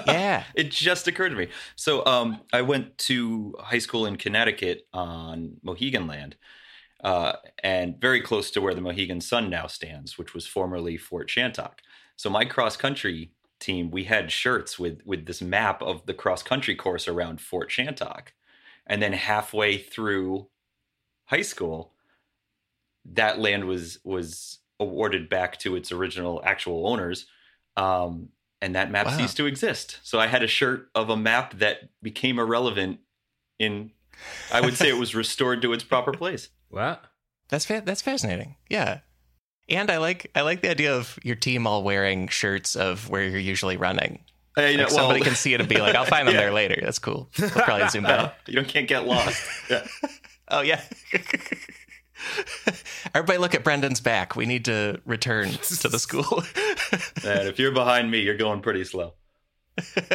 Yeah. 0.08 0.45
it 0.56 0.71
just 0.71 1.08
occurred 1.08 1.30
to 1.30 1.36
me. 1.36 1.49
So 1.76 2.04
um, 2.06 2.41
I 2.52 2.63
went 2.63 2.97
to 2.99 3.54
high 3.60 3.78
school 3.78 4.08
in 4.08 4.15
Connecticut 4.15 4.88
on 4.91 5.58
Mohegan 5.62 6.08
land, 6.08 6.36
uh, 7.04 7.34
and 7.63 7.99
very 7.99 8.21
close 8.21 8.49
to 8.52 8.62
where 8.62 8.73
the 8.73 8.82
Mohegan 8.82 9.21
Sun 9.21 9.52
now 9.52 9.67
stands, 9.67 10.17
which 10.17 10.34
was 10.34 10.47
formerly 10.47 10.97
Fort 10.97 11.30
Shantok. 11.30 11.80
So 12.15 12.30
my 12.30 12.45
cross 12.45 12.76
country 12.76 13.34
team, 13.60 13.91
we 13.91 14.06
had 14.06 14.32
shirts 14.32 14.80
with 14.80 15.02
with 15.06 15.26
this 15.26 15.41
map 15.41 15.82
of 15.84 16.06
the 16.06 16.13
cross 16.13 16.41
country 16.41 16.76
course 16.76 17.08
around 17.08 17.39
Fort 17.41 17.69
Shantok, 17.69 18.30
and 18.88 19.02
then 19.02 19.13
halfway 19.13 19.78
through 19.78 20.47
high 21.26 21.41
school, 21.41 21.93
that 23.06 23.39
land 23.39 23.65
was 23.65 23.99
was 24.04 24.60
awarded 24.80 25.30
back 25.30 25.60
to 25.60 25.76
its 25.76 25.91
original 25.91 26.41
actual 26.43 26.88
owners. 26.88 27.28
Um, 27.78 28.30
and 28.63 28.76
that 28.76 28.89
map 28.91 29.06
Wow. 29.08 29.17
ceased 29.17 29.38
to 29.38 29.45
exist. 29.45 29.99
So 30.04 30.19
I 30.19 30.28
had 30.28 30.41
a 30.43 30.47
shirt 30.47 30.89
of 30.95 31.10
a 31.10 31.17
map 31.17 31.56
that 31.60 31.89
became 32.02 32.39
irrelevant 32.39 32.99
in 33.60 33.91
I 34.52 34.62
would 34.62 34.76
say 34.78 34.88
it 34.89 34.97
was 34.97 35.13
restored 35.23 35.62
to 35.63 35.73
its 35.73 35.84
proper 35.84 36.12
place. 36.13 36.49
What? 36.69 37.04
That's 37.49 37.65
fa- 37.65 37.84
that's 37.86 38.02
fascinating. 38.02 38.56
Yeah. 38.69 38.99
And 39.69 39.89
I 39.91 39.97
like 39.97 40.32
I 40.36 40.41
like 40.41 40.62
the 40.62 40.69
idea 40.69 40.95
of 40.95 41.17
your 41.23 41.36
team 41.36 41.67
all 41.67 41.84
wearing 41.84 42.28
shirts 42.30 42.76
of 42.76 43.10
where 43.10 43.23
you're 43.23 43.39
usually 43.39 43.78
running. 43.78 44.23
Uh, 44.58 44.62
hey, 44.62 44.78
Like 44.78 44.89
somebody 44.89 45.19
can 45.21 45.36
see 45.36 45.54
it 45.54 45.60
and 45.60 45.67
be 45.69 45.78
like, 45.78 45.95
"I'll 45.95 46.06
find 46.06 46.28
them 46.28 46.36
Yeah. 46.39 46.41
there 46.41 46.54
later." 46.54 46.80
That's 46.82 46.99
cool. 46.99 47.30
We'll 47.39 47.49
probably 47.49 47.89
zoom 47.89 48.06
in. 48.06 48.30
you 48.47 48.54
don't 48.54 48.67
can't 48.67 48.88
get 48.88 49.06
lost. 49.08 49.41
Yeah. 49.69 49.86
Oh 50.49 50.62
yeah. 50.62 50.82
Everybody, 53.15 53.39
look 53.39 53.55
at 53.55 53.63
Brendan's 53.63 54.01
back. 54.01 54.36
We 54.36 54.45
need 54.45 54.65
to 54.65 54.99
return 55.05 55.51
to 55.51 55.88
the 55.89 55.99
school. 55.99 56.43
And 57.25 57.47
if 57.47 57.57
you're 57.57 57.71
behind 57.71 58.12
me, 58.12 58.19
you're 58.19 58.38
going 58.38 58.62
pretty 58.62 58.83
slow. 58.83 59.13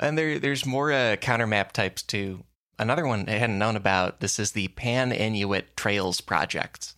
and 0.00 0.18
there, 0.18 0.38
there's 0.38 0.66
more 0.66 0.90
uh, 0.90 1.16
counter 1.16 1.46
map 1.46 1.72
types 1.72 2.02
too. 2.02 2.44
Another 2.78 3.06
one 3.06 3.28
I 3.28 3.32
hadn't 3.32 3.58
known 3.58 3.76
about. 3.76 4.20
This 4.20 4.38
is 4.38 4.52
the 4.52 4.68
Pan 4.68 5.12
Inuit 5.12 5.76
Trails 5.76 6.20
Project, 6.20 6.94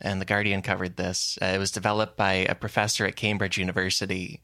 and 0.00 0.20
the 0.20 0.24
Guardian 0.24 0.62
covered 0.62 0.96
this. 0.96 1.38
Uh, 1.40 1.46
it 1.46 1.58
was 1.58 1.70
developed 1.70 2.16
by 2.16 2.32
a 2.32 2.54
professor 2.54 3.04
at 3.06 3.16
Cambridge 3.16 3.58
University 3.58 4.40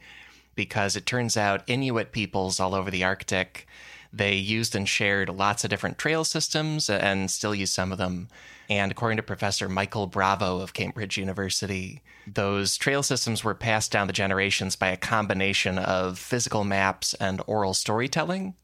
because 0.55 0.95
it 0.95 1.07
turns 1.07 1.37
out 1.37 1.65
Inuit 1.67 2.13
peoples 2.13 2.61
all 2.61 2.75
over 2.75 2.91
the 2.91 3.05
Arctic 3.05 3.67
they 4.13 4.35
used 4.35 4.75
and 4.75 4.89
shared 4.89 5.29
lots 5.29 5.65
of 5.65 5.71
different 5.71 5.99
trail 5.99 6.25
systems 6.25 6.91
uh, 6.91 6.99
and 7.03 7.31
still 7.31 7.55
use 7.55 7.71
some 7.71 7.93
of 7.93 7.99
them. 7.99 8.29
And 8.69 8.93
according 8.93 9.17
to 9.17 9.23
Professor 9.23 9.69
Michael 9.69 10.07
Bravo 10.07 10.61
of 10.61 10.75
Cambridge 10.75 11.17
University, 11.17 12.03
those 12.27 12.77
trail 12.77 13.03
systems 13.03 13.43
were 13.43 13.55
passed 13.55 13.91
down 13.91 14.07
the 14.07 14.13
generations 14.13 14.77
by 14.77 14.89
a 14.89 14.97
combination 14.97 15.79
of 15.79 16.19
physical 16.19 16.65
maps 16.65 17.15
and 17.15 17.43
oral 17.47 17.75
storytelling. 17.75 18.55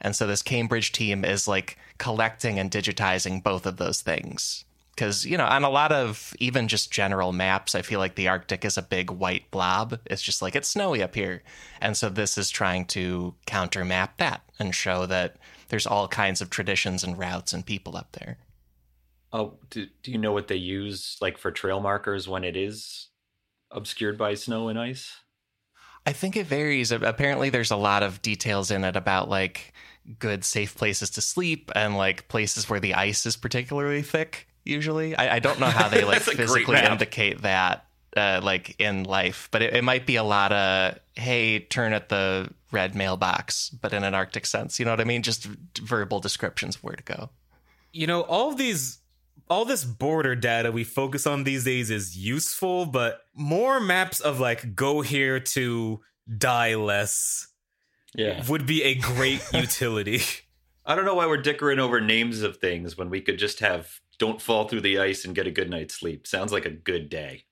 And 0.00 0.16
so 0.16 0.26
this 0.26 0.42
Cambridge 0.42 0.92
team 0.92 1.24
is 1.24 1.46
like 1.46 1.78
collecting 1.98 2.58
and 2.58 2.70
digitizing 2.70 3.42
both 3.42 3.66
of 3.66 3.76
those 3.76 4.00
things. 4.00 4.64
Because, 5.00 5.24
you 5.24 5.38
know, 5.38 5.46
on 5.46 5.64
a 5.64 5.70
lot 5.70 5.92
of 5.92 6.34
even 6.40 6.68
just 6.68 6.90
general 6.90 7.32
maps, 7.32 7.74
I 7.74 7.80
feel 7.80 7.98
like 7.98 8.16
the 8.16 8.28
Arctic 8.28 8.66
is 8.66 8.76
a 8.76 8.82
big 8.82 9.10
white 9.10 9.50
blob. 9.50 9.98
It's 10.04 10.20
just 10.20 10.42
like 10.42 10.54
it's 10.54 10.68
snowy 10.68 11.02
up 11.02 11.14
here. 11.14 11.42
And 11.80 11.96
so 11.96 12.10
this 12.10 12.36
is 12.36 12.50
trying 12.50 12.84
to 12.88 13.34
counter 13.46 13.82
map 13.82 14.18
that 14.18 14.42
and 14.58 14.74
show 14.74 15.06
that 15.06 15.38
there's 15.68 15.86
all 15.86 16.06
kinds 16.06 16.42
of 16.42 16.50
traditions 16.50 17.02
and 17.02 17.18
routes 17.18 17.54
and 17.54 17.64
people 17.64 17.96
up 17.96 18.12
there. 18.12 18.36
Oh, 19.32 19.54
do, 19.70 19.86
do 20.02 20.12
you 20.12 20.18
know 20.18 20.32
what 20.32 20.48
they 20.48 20.56
use 20.56 21.16
like 21.22 21.38
for 21.38 21.50
trail 21.50 21.80
markers 21.80 22.28
when 22.28 22.44
it 22.44 22.54
is 22.54 23.08
obscured 23.70 24.18
by 24.18 24.34
snow 24.34 24.68
and 24.68 24.78
ice? 24.78 25.16
I 26.04 26.12
think 26.12 26.36
it 26.36 26.46
varies. 26.46 26.92
Apparently, 26.92 27.48
there's 27.48 27.70
a 27.70 27.76
lot 27.76 28.02
of 28.02 28.20
details 28.20 28.70
in 28.70 28.84
it 28.84 28.96
about 28.96 29.30
like 29.30 29.72
good, 30.18 30.44
safe 30.44 30.76
places 30.76 31.08
to 31.12 31.22
sleep 31.22 31.70
and 31.74 31.96
like 31.96 32.28
places 32.28 32.68
where 32.68 32.80
the 32.80 32.92
ice 32.92 33.24
is 33.24 33.38
particularly 33.38 34.02
thick. 34.02 34.46
Usually, 34.64 35.16
I, 35.16 35.36
I 35.36 35.38
don't 35.38 35.58
know 35.60 35.66
how 35.66 35.88
they 35.88 36.04
like 36.04 36.24
That's 36.24 36.28
a 36.28 36.34
great 36.36 36.48
physically 36.48 36.78
indicate 36.78 37.42
that, 37.42 37.86
uh, 38.16 38.40
like 38.42 38.76
in 38.78 39.04
life, 39.04 39.48
but 39.50 39.62
it, 39.62 39.74
it 39.74 39.84
might 39.84 40.06
be 40.06 40.16
a 40.16 40.24
lot 40.24 40.52
of 40.52 40.98
hey, 41.16 41.60
turn 41.60 41.92
at 41.92 42.08
the 42.08 42.48
red 42.72 42.94
mailbox, 42.94 43.68
but 43.70 43.92
in 43.92 44.04
an 44.04 44.14
Arctic 44.14 44.46
sense. 44.46 44.78
You 44.78 44.84
know 44.84 44.92
what 44.92 45.00
I 45.00 45.04
mean? 45.04 45.22
Just 45.22 45.44
verbal 45.82 46.20
descriptions 46.20 46.76
of 46.76 46.84
where 46.84 46.96
to 46.96 47.02
go. 47.02 47.30
You 47.92 48.06
know, 48.06 48.22
all 48.22 48.50
of 48.50 48.56
these 48.58 48.98
all 49.48 49.64
this 49.64 49.84
border 49.84 50.36
data 50.36 50.70
we 50.70 50.84
focus 50.84 51.26
on 51.26 51.42
these 51.44 51.64
days 51.64 51.90
is 51.90 52.16
useful, 52.16 52.86
but 52.86 53.22
more 53.34 53.80
maps 53.80 54.20
of 54.20 54.38
like 54.38 54.74
go 54.76 55.00
here 55.00 55.40
to 55.40 56.00
die 56.38 56.76
less 56.76 57.48
Yeah. 58.14 58.44
would 58.46 58.64
be 58.66 58.84
a 58.84 58.94
great 58.94 59.42
utility. 59.52 60.20
I 60.86 60.94
don't 60.94 61.04
know 61.04 61.14
why 61.16 61.26
we're 61.26 61.42
dickering 61.42 61.78
over 61.80 62.00
names 62.00 62.42
of 62.42 62.58
things 62.58 62.96
when 62.96 63.10
we 63.10 63.20
could 63.20 63.38
just 63.38 63.58
have 63.60 64.00
don't 64.20 64.40
fall 64.40 64.68
through 64.68 64.82
the 64.82 65.00
ice 65.00 65.24
and 65.24 65.34
get 65.34 65.48
a 65.48 65.50
good 65.50 65.70
night's 65.70 65.94
sleep. 65.94 66.26
Sounds 66.26 66.52
like 66.52 66.66
a 66.66 66.70
good 66.70 67.08
day. 67.08 67.44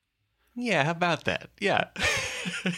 Yeah, 0.55 0.85
how 0.85 0.91
about 0.91 1.25
that? 1.25 1.49
Yeah. 1.59 1.85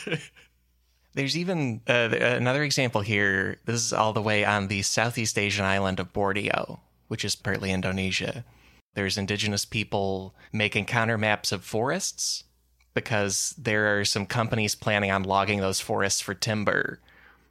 There's 1.13 1.37
even 1.37 1.81
uh, 1.87 2.09
another 2.19 2.63
example 2.63 3.01
here. 3.01 3.59
This 3.65 3.75
is 3.75 3.93
all 3.93 4.13
the 4.13 4.21
way 4.21 4.45
on 4.45 4.69
the 4.69 4.81
Southeast 4.81 5.37
Asian 5.37 5.65
island 5.65 5.99
of 5.99 6.13
Borneo, 6.13 6.79
which 7.09 7.25
is 7.25 7.35
partly 7.35 7.71
Indonesia. 7.71 8.45
There's 8.93 9.17
indigenous 9.17 9.65
people 9.65 10.33
making 10.53 10.85
counter 10.85 11.17
maps 11.17 11.51
of 11.51 11.65
forests 11.65 12.45
because 12.93 13.53
there 13.57 13.99
are 13.99 14.05
some 14.05 14.25
companies 14.25 14.73
planning 14.73 15.11
on 15.11 15.23
logging 15.23 15.59
those 15.59 15.81
forests 15.81 16.21
for 16.21 16.33
timber. 16.33 16.99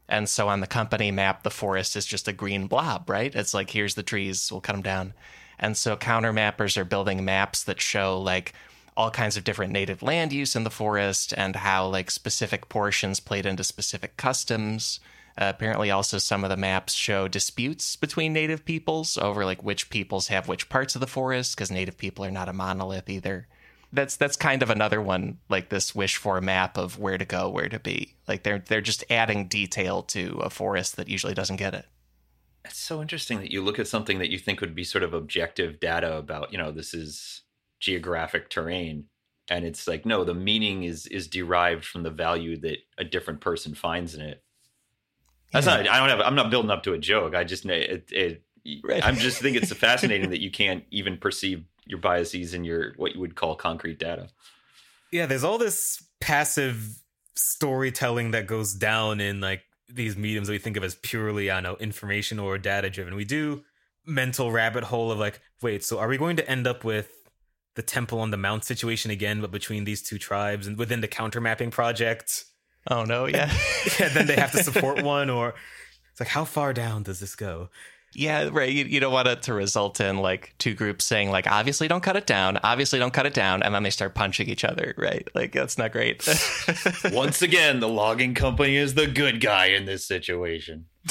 And 0.08 0.28
so 0.28 0.48
on 0.48 0.60
the 0.60 0.66
company 0.66 1.10
map, 1.10 1.42
the 1.42 1.50
forest 1.50 1.96
is 1.96 2.06
just 2.06 2.28
a 2.28 2.32
green 2.32 2.66
blob, 2.66 3.10
right? 3.10 3.34
It's 3.34 3.54
like, 3.54 3.70
here's 3.70 3.94
the 3.94 4.02
trees, 4.02 4.50
we'll 4.50 4.62
cut 4.62 4.72
them 4.72 4.82
down. 4.82 5.12
And 5.60 5.76
so 5.76 5.96
counter 5.96 6.32
mappers 6.32 6.76
are 6.76 6.84
building 6.84 7.24
maps 7.24 7.62
that 7.64 7.80
show 7.80 8.18
like 8.18 8.54
all 8.96 9.10
kinds 9.10 9.36
of 9.36 9.44
different 9.44 9.72
native 9.72 10.02
land 10.02 10.32
use 10.32 10.56
in 10.56 10.64
the 10.64 10.70
forest 10.70 11.32
and 11.36 11.54
how 11.54 11.86
like 11.86 12.10
specific 12.10 12.68
portions 12.68 13.20
played 13.20 13.46
into 13.46 13.62
specific 13.62 14.16
customs. 14.16 14.98
Uh, 15.38 15.52
apparently, 15.54 15.90
also 15.90 16.18
some 16.18 16.42
of 16.42 16.50
the 16.50 16.56
maps 16.56 16.92
show 16.92 17.28
disputes 17.28 17.94
between 17.94 18.32
native 18.32 18.64
peoples 18.64 19.16
over 19.16 19.44
like 19.44 19.62
which 19.62 19.90
peoples 19.90 20.28
have 20.28 20.48
which 20.48 20.68
parts 20.68 20.94
of 20.94 21.00
the 21.00 21.06
forest 21.06 21.54
because 21.54 21.70
native 21.70 21.96
people 21.96 22.24
are 22.24 22.30
not 22.30 22.48
a 22.48 22.52
monolith 22.52 23.08
either. 23.08 23.46
That's 23.92 24.16
that's 24.16 24.36
kind 24.36 24.62
of 24.62 24.70
another 24.70 25.00
one 25.00 25.38
like 25.48 25.68
this 25.68 25.94
wish 25.94 26.16
for 26.16 26.40
map 26.40 26.76
of 26.76 26.98
where 26.98 27.18
to 27.18 27.24
go, 27.24 27.48
where 27.48 27.68
to 27.68 27.78
be. 27.78 28.16
Like 28.26 28.42
they're 28.42 28.58
they're 28.58 28.80
just 28.80 29.04
adding 29.10 29.46
detail 29.46 30.02
to 30.04 30.40
a 30.42 30.50
forest 30.50 30.96
that 30.96 31.08
usually 31.08 31.34
doesn't 31.34 31.56
get 31.56 31.74
it. 31.74 31.86
It's 32.64 32.78
so 32.78 33.00
interesting 33.00 33.38
that 33.40 33.50
you 33.50 33.62
look 33.62 33.78
at 33.78 33.88
something 33.88 34.18
that 34.18 34.30
you 34.30 34.38
think 34.38 34.60
would 34.60 34.74
be 34.74 34.84
sort 34.84 35.02
of 35.04 35.14
objective 35.14 35.80
data 35.80 36.16
about, 36.16 36.52
you 36.52 36.58
know, 36.58 36.70
this 36.70 36.92
is 36.94 37.42
geographic 37.80 38.50
terrain, 38.50 39.04
and 39.48 39.64
it's 39.64 39.88
like, 39.88 40.04
no, 40.04 40.24
the 40.24 40.34
meaning 40.34 40.84
is 40.84 41.06
is 41.06 41.26
derived 41.26 41.84
from 41.84 42.02
the 42.02 42.10
value 42.10 42.56
that 42.58 42.78
a 42.98 43.04
different 43.04 43.40
person 43.40 43.74
finds 43.74 44.14
in 44.14 44.20
it. 44.20 44.42
That's 45.52 45.66
Yeah. 45.66 45.76
not. 45.82 45.88
I 45.88 45.98
don't 45.98 46.08
have. 46.10 46.20
I'm 46.20 46.34
not 46.34 46.50
building 46.50 46.70
up 46.70 46.82
to 46.84 46.92
a 46.92 46.98
joke. 46.98 47.34
I 47.34 47.44
just. 47.44 47.64
It, 47.66 48.08
it, 48.12 48.42
Right. 48.84 49.02
I'm 49.02 49.16
just 49.16 49.40
think 49.40 49.56
it's 49.56 49.72
fascinating 49.88 50.28
that 50.30 50.42
you 50.42 50.50
can't 50.50 50.84
even 50.90 51.16
perceive 51.16 51.64
your 51.86 51.98
biases 51.98 52.52
in 52.52 52.62
your 52.62 52.92
what 52.98 53.14
you 53.14 53.20
would 53.20 53.34
call 53.34 53.56
concrete 53.56 53.98
data. 53.98 54.28
yeah, 55.10 55.24
there's 55.24 55.44
all 55.44 55.56
this 55.56 56.04
passive 56.20 57.00
storytelling 57.34 58.32
that 58.32 58.46
goes 58.46 58.74
down 58.74 59.18
in 59.18 59.40
like 59.40 59.62
these 59.94 60.16
mediums 60.16 60.48
that 60.48 60.52
we 60.52 60.58
think 60.58 60.76
of 60.76 60.84
as 60.84 60.94
purely, 60.96 61.50
I 61.50 61.56
don't 61.56 61.62
know, 61.62 61.76
information 61.76 62.38
or 62.38 62.58
data 62.58 62.90
driven. 62.90 63.14
We 63.14 63.24
do 63.24 63.64
mental 64.06 64.50
rabbit 64.50 64.84
hole 64.84 65.10
of 65.12 65.18
like, 65.18 65.40
wait, 65.62 65.84
so 65.84 65.98
are 65.98 66.08
we 66.08 66.18
going 66.18 66.36
to 66.36 66.50
end 66.50 66.66
up 66.66 66.84
with 66.84 67.10
the 67.76 67.82
temple 67.82 68.20
on 68.20 68.30
the 68.30 68.36
mount 68.36 68.64
situation 68.64 69.10
again, 69.10 69.40
but 69.40 69.50
between 69.50 69.84
these 69.84 70.02
two 70.02 70.18
tribes 70.18 70.66
and 70.66 70.76
within 70.76 71.00
the 71.00 71.08
counter 71.08 71.40
mapping 71.40 71.70
project? 71.70 72.44
Oh 72.90 73.04
no, 73.04 73.26
yeah. 73.26 73.52
and 74.00 74.12
then 74.12 74.26
they 74.26 74.36
have 74.36 74.52
to 74.52 74.62
support 74.62 75.02
one, 75.02 75.30
or 75.30 75.54
it's 76.10 76.20
like, 76.20 76.28
how 76.28 76.44
far 76.44 76.72
down 76.72 77.02
does 77.02 77.20
this 77.20 77.36
go? 77.36 77.68
Yeah, 78.12 78.48
right. 78.50 78.70
You, 78.70 78.84
you 78.86 78.98
don't 78.98 79.12
want 79.12 79.28
it 79.28 79.42
to 79.42 79.54
result 79.54 80.00
in 80.00 80.18
like 80.18 80.54
two 80.58 80.74
groups 80.74 81.04
saying 81.04 81.30
like, 81.30 81.46
obviously 81.46 81.86
don't 81.86 82.02
cut 82.02 82.16
it 82.16 82.26
down, 82.26 82.58
obviously 82.62 82.98
don't 82.98 83.12
cut 83.12 83.26
it 83.26 83.34
down, 83.34 83.62
and 83.62 83.74
then 83.74 83.84
they 83.84 83.90
start 83.90 84.14
punching 84.14 84.48
each 84.48 84.64
other, 84.64 84.94
right? 84.96 85.28
Like 85.34 85.52
that's 85.52 85.78
not 85.78 85.92
great. 85.92 86.28
Once 87.12 87.40
again, 87.42 87.78
the 87.80 87.88
logging 87.88 88.34
company 88.34 88.76
is 88.76 88.94
the 88.94 89.06
good 89.06 89.40
guy 89.40 89.66
in 89.66 89.84
this 89.84 90.04
situation. 90.04 90.86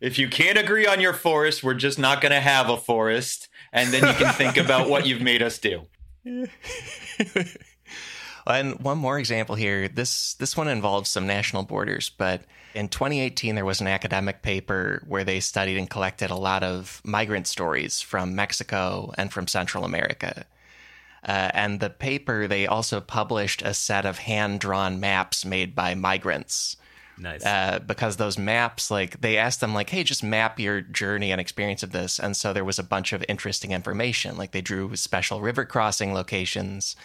if 0.00 0.18
you 0.18 0.28
can't 0.28 0.58
agree 0.58 0.86
on 0.86 1.00
your 1.00 1.12
forest, 1.12 1.62
we're 1.62 1.74
just 1.74 1.98
not 1.98 2.22
going 2.22 2.32
to 2.32 2.40
have 2.40 2.70
a 2.70 2.76
forest. 2.76 3.48
And 3.72 3.92
then 3.92 4.06
you 4.06 4.14
can 4.14 4.32
think 4.34 4.56
about 4.56 4.88
what 4.88 5.06
you've 5.06 5.20
made 5.20 5.42
us 5.42 5.58
do. 5.58 5.82
And 8.46 8.78
one 8.80 8.98
more 8.98 9.18
example 9.18 9.54
here. 9.54 9.88
This 9.88 10.34
this 10.34 10.56
one 10.56 10.68
involves 10.68 11.10
some 11.10 11.26
national 11.26 11.62
borders, 11.62 12.10
but 12.10 12.42
in 12.74 12.88
2018 12.88 13.54
there 13.54 13.64
was 13.64 13.80
an 13.80 13.86
academic 13.86 14.42
paper 14.42 15.02
where 15.06 15.24
they 15.24 15.40
studied 15.40 15.78
and 15.78 15.88
collected 15.88 16.30
a 16.30 16.36
lot 16.36 16.62
of 16.62 17.00
migrant 17.04 17.46
stories 17.46 18.00
from 18.00 18.34
Mexico 18.34 19.12
and 19.16 19.32
from 19.32 19.46
Central 19.46 19.84
America. 19.84 20.44
Uh, 21.26 21.50
and 21.54 21.80
the 21.80 21.88
paper 21.88 22.46
they 22.46 22.66
also 22.66 23.00
published 23.00 23.62
a 23.62 23.72
set 23.72 24.04
of 24.04 24.18
hand 24.18 24.60
drawn 24.60 25.00
maps 25.00 25.44
made 25.44 25.74
by 25.74 25.94
migrants. 25.94 26.76
Nice. 27.16 27.46
Uh, 27.46 27.78
because 27.86 28.16
those 28.16 28.38
maps, 28.38 28.90
like 28.90 29.20
they 29.20 29.36
asked 29.36 29.60
them, 29.60 29.72
like, 29.72 29.90
hey, 29.90 30.02
just 30.02 30.24
map 30.24 30.58
your 30.58 30.80
journey 30.80 31.30
and 31.30 31.40
experience 31.40 31.82
of 31.82 31.92
this. 31.92 32.18
And 32.18 32.36
so 32.36 32.52
there 32.52 32.64
was 32.64 32.78
a 32.78 32.82
bunch 32.82 33.12
of 33.12 33.24
interesting 33.28 33.70
information. 33.70 34.36
Like 34.36 34.50
they 34.50 34.60
drew 34.60 34.96
special 34.96 35.40
river 35.40 35.64
crossing 35.64 36.12
locations, 36.12 36.96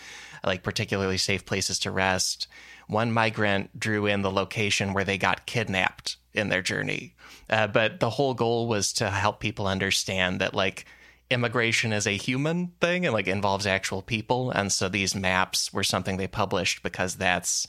like 0.43 0.63
particularly 0.63 1.17
safe 1.17 1.45
places 1.45 1.79
to 1.79 1.91
rest. 1.91 2.47
One 2.87 3.11
migrant 3.11 3.79
drew 3.79 4.05
in 4.05 4.21
the 4.21 4.31
location 4.31 4.93
where 4.93 5.03
they 5.03 5.17
got 5.17 5.45
kidnapped 5.45 6.17
in 6.33 6.49
their 6.49 6.61
journey. 6.61 7.15
Uh, 7.49 7.67
but 7.67 7.99
the 7.99 8.11
whole 8.11 8.33
goal 8.33 8.67
was 8.67 8.93
to 8.93 9.09
help 9.09 9.39
people 9.39 9.67
understand 9.67 10.41
that, 10.41 10.53
like, 10.53 10.85
immigration 11.29 11.93
is 11.93 12.07
a 12.07 12.17
human 12.17 12.71
thing 12.81 13.05
and 13.05 13.13
like 13.13 13.27
involves 13.27 13.67
actual 13.67 14.01
people. 14.01 14.51
And 14.51 14.71
so 14.71 14.89
these 14.89 15.13
maps 15.15 15.71
were 15.71 15.83
something 15.83 16.17
they 16.17 16.27
published 16.27 16.81
because 16.81 17.15
that's 17.15 17.67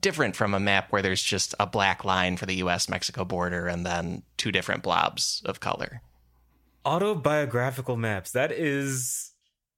different 0.00 0.36
from 0.36 0.54
a 0.54 0.60
map 0.60 0.90
where 0.90 1.02
there's 1.02 1.22
just 1.22 1.54
a 1.58 1.66
black 1.66 2.04
line 2.04 2.36
for 2.36 2.46
the 2.46 2.54
US 2.56 2.88
Mexico 2.88 3.24
border 3.24 3.66
and 3.66 3.84
then 3.84 4.22
two 4.36 4.52
different 4.52 4.82
blobs 4.82 5.42
of 5.44 5.60
color. 5.60 6.00
autobiographical 6.84 7.96
maps 7.96 8.32
that 8.32 8.52
is 8.52 9.32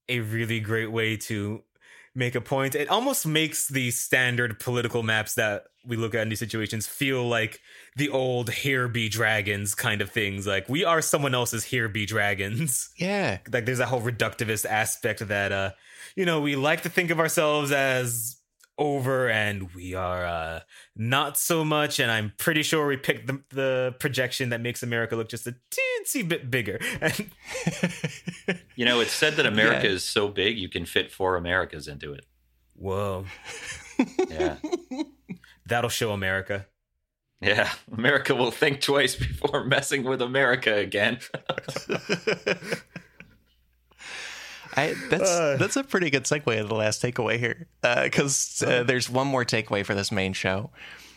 a 0.08 0.20
really 0.20 0.60
great 0.60 0.92
way 0.92 1.16
to 1.16 1.62
make 2.14 2.34
a 2.34 2.40
point. 2.40 2.74
It 2.74 2.88
almost 2.88 3.26
makes 3.26 3.68
the 3.68 3.90
standard 3.90 4.60
political 4.60 5.02
maps 5.02 5.34
that 5.34 5.64
we 5.84 5.96
look 5.96 6.14
at 6.14 6.22
in 6.22 6.28
these 6.28 6.38
situations 6.38 6.86
feel 6.86 7.26
like 7.28 7.60
the 7.96 8.08
old 8.08 8.50
here 8.50 8.88
be 8.88 9.08
dragons 9.08 9.74
kind 9.74 10.00
of 10.00 10.10
things. 10.10 10.46
Like 10.46 10.68
we 10.68 10.84
are 10.84 11.02
someone 11.02 11.34
else's 11.34 11.64
here 11.64 11.88
be 11.88 12.06
dragons. 12.06 12.90
Yeah. 12.96 13.38
like 13.52 13.66
there's 13.66 13.78
that 13.78 13.88
whole 13.88 14.00
reductivist 14.00 14.64
aspect 14.64 15.26
that 15.28 15.52
uh 15.52 15.70
you 16.16 16.24
know 16.24 16.40
we 16.40 16.56
like 16.56 16.82
to 16.82 16.88
think 16.88 17.10
of 17.10 17.18
ourselves 17.20 17.72
as 17.72 18.36
over 18.76 19.28
and 19.28 19.72
we 19.74 19.94
are 19.94 20.24
uh 20.26 20.60
not 20.96 21.38
so 21.38 21.64
much 21.64 22.00
and 22.00 22.10
i'm 22.10 22.32
pretty 22.38 22.62
sure 22.62 22.86
we 22.86 22.96
picked 22.96 23.26
the, 23.28 23.40
the 23.50 23.94
projection 24.00 24.48
that 24.48 24.60
makes 24.60 24.82
america 24.82 25.14
look 25.14 25.28
just 25.28 25.46
a 25.46 25.54
teensy 25.70 26.26
bit 26.28 26.50
bigger 26.50 26.78
and 27.00 27.30
You 28.76 28.84
know, 28.84 28.98
it's 29.00 29.12
said 29.12 29.34
that 29.34 29.46
America 29.46 29.86
Yeah. 29.86 29.92
is 29.94 30.02
so 30.04 30.26
big 30.28 30.58
you 30.58 30.68
can 30.68 30.84
fit 30.84 31.12
four 31.12 31.36
Americas 31.36 31.86
into 31.86 32.12
it. 32.12 32.26
whoa 32.74 33.24
Yeah. 34.28 34.56
that'll 35.66 35.88
show 35.90 36.10
america 36.10 36.66
Yeah. 37.40 37.70
America 37.96 38.34
will 38.34 38.50
think 38.50 38.80
twice 38.80 39.14
before 39.14 39.64
messing 39.64 40.02
with 40.02 40.20
America 40.22 40.74
again. 40.74 41.18
I, 44.76 44.94
that's 45.08 45.30
Uh. 45.30 45.56
that's 45.58 45.76
a 45.76 45.84
pretty 45.84 46.10
good 46.10 46.24
segue 46.24 46.44
to 46.56 46.64
the 46.64 46.74
last 46.74 47.02
takeaway 47.02 47.38
here, 47.38 47.68
because 47.82 48.62
uh, 48.66 48.82
there's 48.82 49.08
one 49.08 49.26
more 49.26 49.44
takeaway 49.44 49.84
for 49.84 49.94
this 49.94 50.10
main 50.10 50.32
show, 50.32 50.70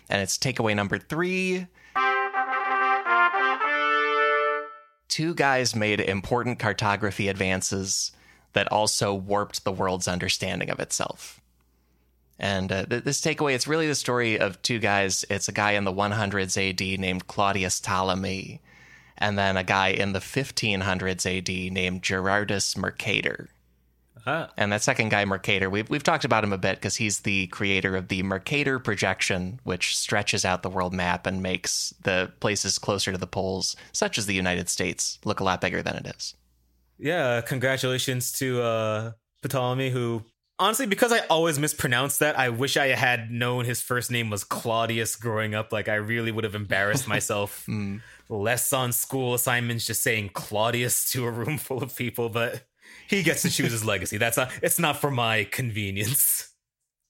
and 0.09 0.21
it's 0.21 0.37
takeaway 0.37 0.75
number 0.75 0.97
three. 0.99 1.67
Two 5.07 5.33
guys 5.33 5.75
made 5.75 5.99
important 6.01 6.59
cartography 6.59 7.27
advances 7.29 8.11
that 8.53 8.71
also 8.71 9.13
warped 9.13 9.63
the 9.63 9.71
world's 9.71 10.07
understanding 10.07 10.69
of 10.69 10.79
itself. 10.79 11.41
And 12.37 12.71
uh, 12.71 12.85
th- 12.85 13.03
this 13.03 13.21
takeaway, 13.21 13.55
it's 13.55 13.67
really 13.67 13.87
the 13.87 13.95
story 13.95 14.37
of 14.39 14.61
two 14.61 14.77
guys. 14.77 15.25
It's 15.29 15.47
a 15.47 15.51
guy 15.51 15.71
in 15.71 15.85
the 15.85 15.93
100s 15.93 16.55
AD 16.69 16.99
named 16.99 17.25
Claudius 17.25 17.79
Ptolemy, 17.79 18.61
and 19.17 19.37
then 19.37 19.57
a 19.57 19.63
guy 19.63 19.89
in 19.89 20.13
the 20.13 20.19
1500s 20.19 21.25
AD 21.25 21.73
named 21.73 22.01
Gerardus 22.03 22.77
Mercator. 22.77 23.49
ah, 24.25 24.49
And 24.57 24.71
that 24.71 24.83
second 24.83 25.09
guy, 25.09 25.25
Mercator, 25.25 25.69
we've, 25.69 25.89
we've 25.89 26.03
talked 26.03 26.25
about 26.25 26.43
him 26.43 26.53
a 26.53 26.57
bit 26.57 26.75
because 26.77 26.97
he's 26.97 27.21
the 27.21 27.47
creator 27.47 27.95
of 27.95 28.07
the 28.09 28.23
Mercator 28.23 28.79
projection, 28.79 29.59
which 29.63 29.97
stretches 29.97 30.43
out 30.45 30.63
the 30.63 30.69
world 30.69 30.93
map 30.93 31.25
and 31.25 31.41
makes 31.41 31.93
the 32.03 32.31
places 32.39 32.77
closer 32.79 33.11
to 33.11 33.17
the 33.17 33.27
poles, 33.27 33.75
such 33.91 34.17
as 34.17 34.25
the 34.25 34.33
United 34.35 34.69
States, 34.69 35.19
look 35.25 35.39
a 35.39 35.43
lot 35.43 35.61
bigger 35.61 35.81
than 35.81 35.95
it 35.95 36.07
is. 36.15 36.35
yeah 36.99 37.41
congratulations 37.41 38.31
to 38.31 38.61
uh 38.61 39.11
ptolemy 39.43 39.91
who 39.91 40.23
honestly 40.59 40.85
because 40.85 41.11
i 41.11 41.19
always 41.27 41.59
mispronounce 41.59 42.17
that 42.17 42.37
i 42.37 42.49
wish 42.49 42.77
i 42.77 42.87
had 42.87 43.29
known 43.31 43.65
his 43.65 43.81
first 43.81 44.09
name 44.11 44.29
was 44.29 44.43
claudius 44.43 45.15
growing 45.15 45.53
up 45.55 45.71
like 45.71 45.87
i 45.87 45.95
really 45.95 46.31
would 46.31 46.43
have 46.43 46.55
embarrassed 46.55 47.07
myself 47.15 47.65
Mm. 47.67 48.01
less 48.29 48.73
on 48.73 48.91
school 48.91 49.33
assignments 49.33 49.85
just 49.85 50.01
saying 50.01 50.29
claudius 50.33 51.11
to 51.11 51.25
a 51.25 51.31
room 51.31 51.57
full 51.67 51.83
of 51.83 51.95
people 51.95 52.29
but 52.29 52.63
he 53.07 53.23
gets 53.23 53.41
to 53.43 53.49
choose 53.49 53.71
his 53.71 53.85
legacy 53.93 54.17
that's 54.17 54.37
not 54.37 54.51
it's 54.61 54.79
not 54.79 54.97
for 54.97 55.11
my 55.11 55.43
convenience 55.45 56.51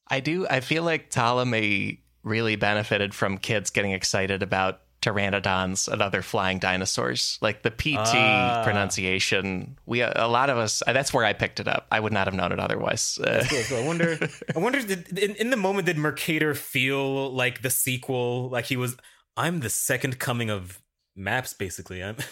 I 0.09 0.21
do. 0.21 0.47
I 0.49 0.61
feel 0.61 0.83
like 0.83 1.09
Ptolemy 1.09 2.01
really 2.23 2.55
benefited 2.55 3.13
from 3.13 3.37
kids 3.37 3.71
getting 3.71 3.91
excited 3.91 4.41
about 4.41 4.79
pteranodons 5.01 5.87
and 5.87 6.01
other 6.01 6.21
flying 6.21 6.59
dinosaurs. 6.59 7.37
Like 7.41 7.61
the 7.63 7.71
PT 7.71 7.95
Ah. 8.15 8.61
pronunciation, 8.63 9.77
we 9.85 10.01
a 10.01 10.27
lot 10.27 10.49
of 10.49 10.57
us. 10.57 10.81
That's 10.85 11.13
where 11.13 11.25
I 11.25 11.33
picked 11.33 11.59
it 11.59 11.67
up. 11.67 11.87
I 11.91 11.99
would 11.99 12.13
not 12.13 12.27
have 12.27 12.33
known 12.33 12.51
it 12.51 12.59
otherwise. 12.59 13.17
Uh, 13.19 13.45
Cool, 13.49 13.63
cool. 13.69 13.77
I 13.83 13.85
wonder. 13.85 14.17
I 14.55 14.59
wonder. 14.59 14.81
Did, 14.81 15.17
in, 15.17 15.35
in 15.35 15.49
the 15.49 15.57
moment, 15.57 15.85
did 15.85 15.97
Mercator 15.97 16.53
feel 16.55 17.31
like 17.33 17.61
the 17.61 17.69
sequel? 17.69 18.49
Like 18.49 18.65
he 18.65 18.77
was. 18.77 18.97
I'm 19.35 19.59
the 19.59 19.69
second 19.69 20.17
coming 20.19 20.49
of 20.49 20.81
maps. 21.15 21.53
Basically, 21.53 22.03
I'm. 22.03 22.17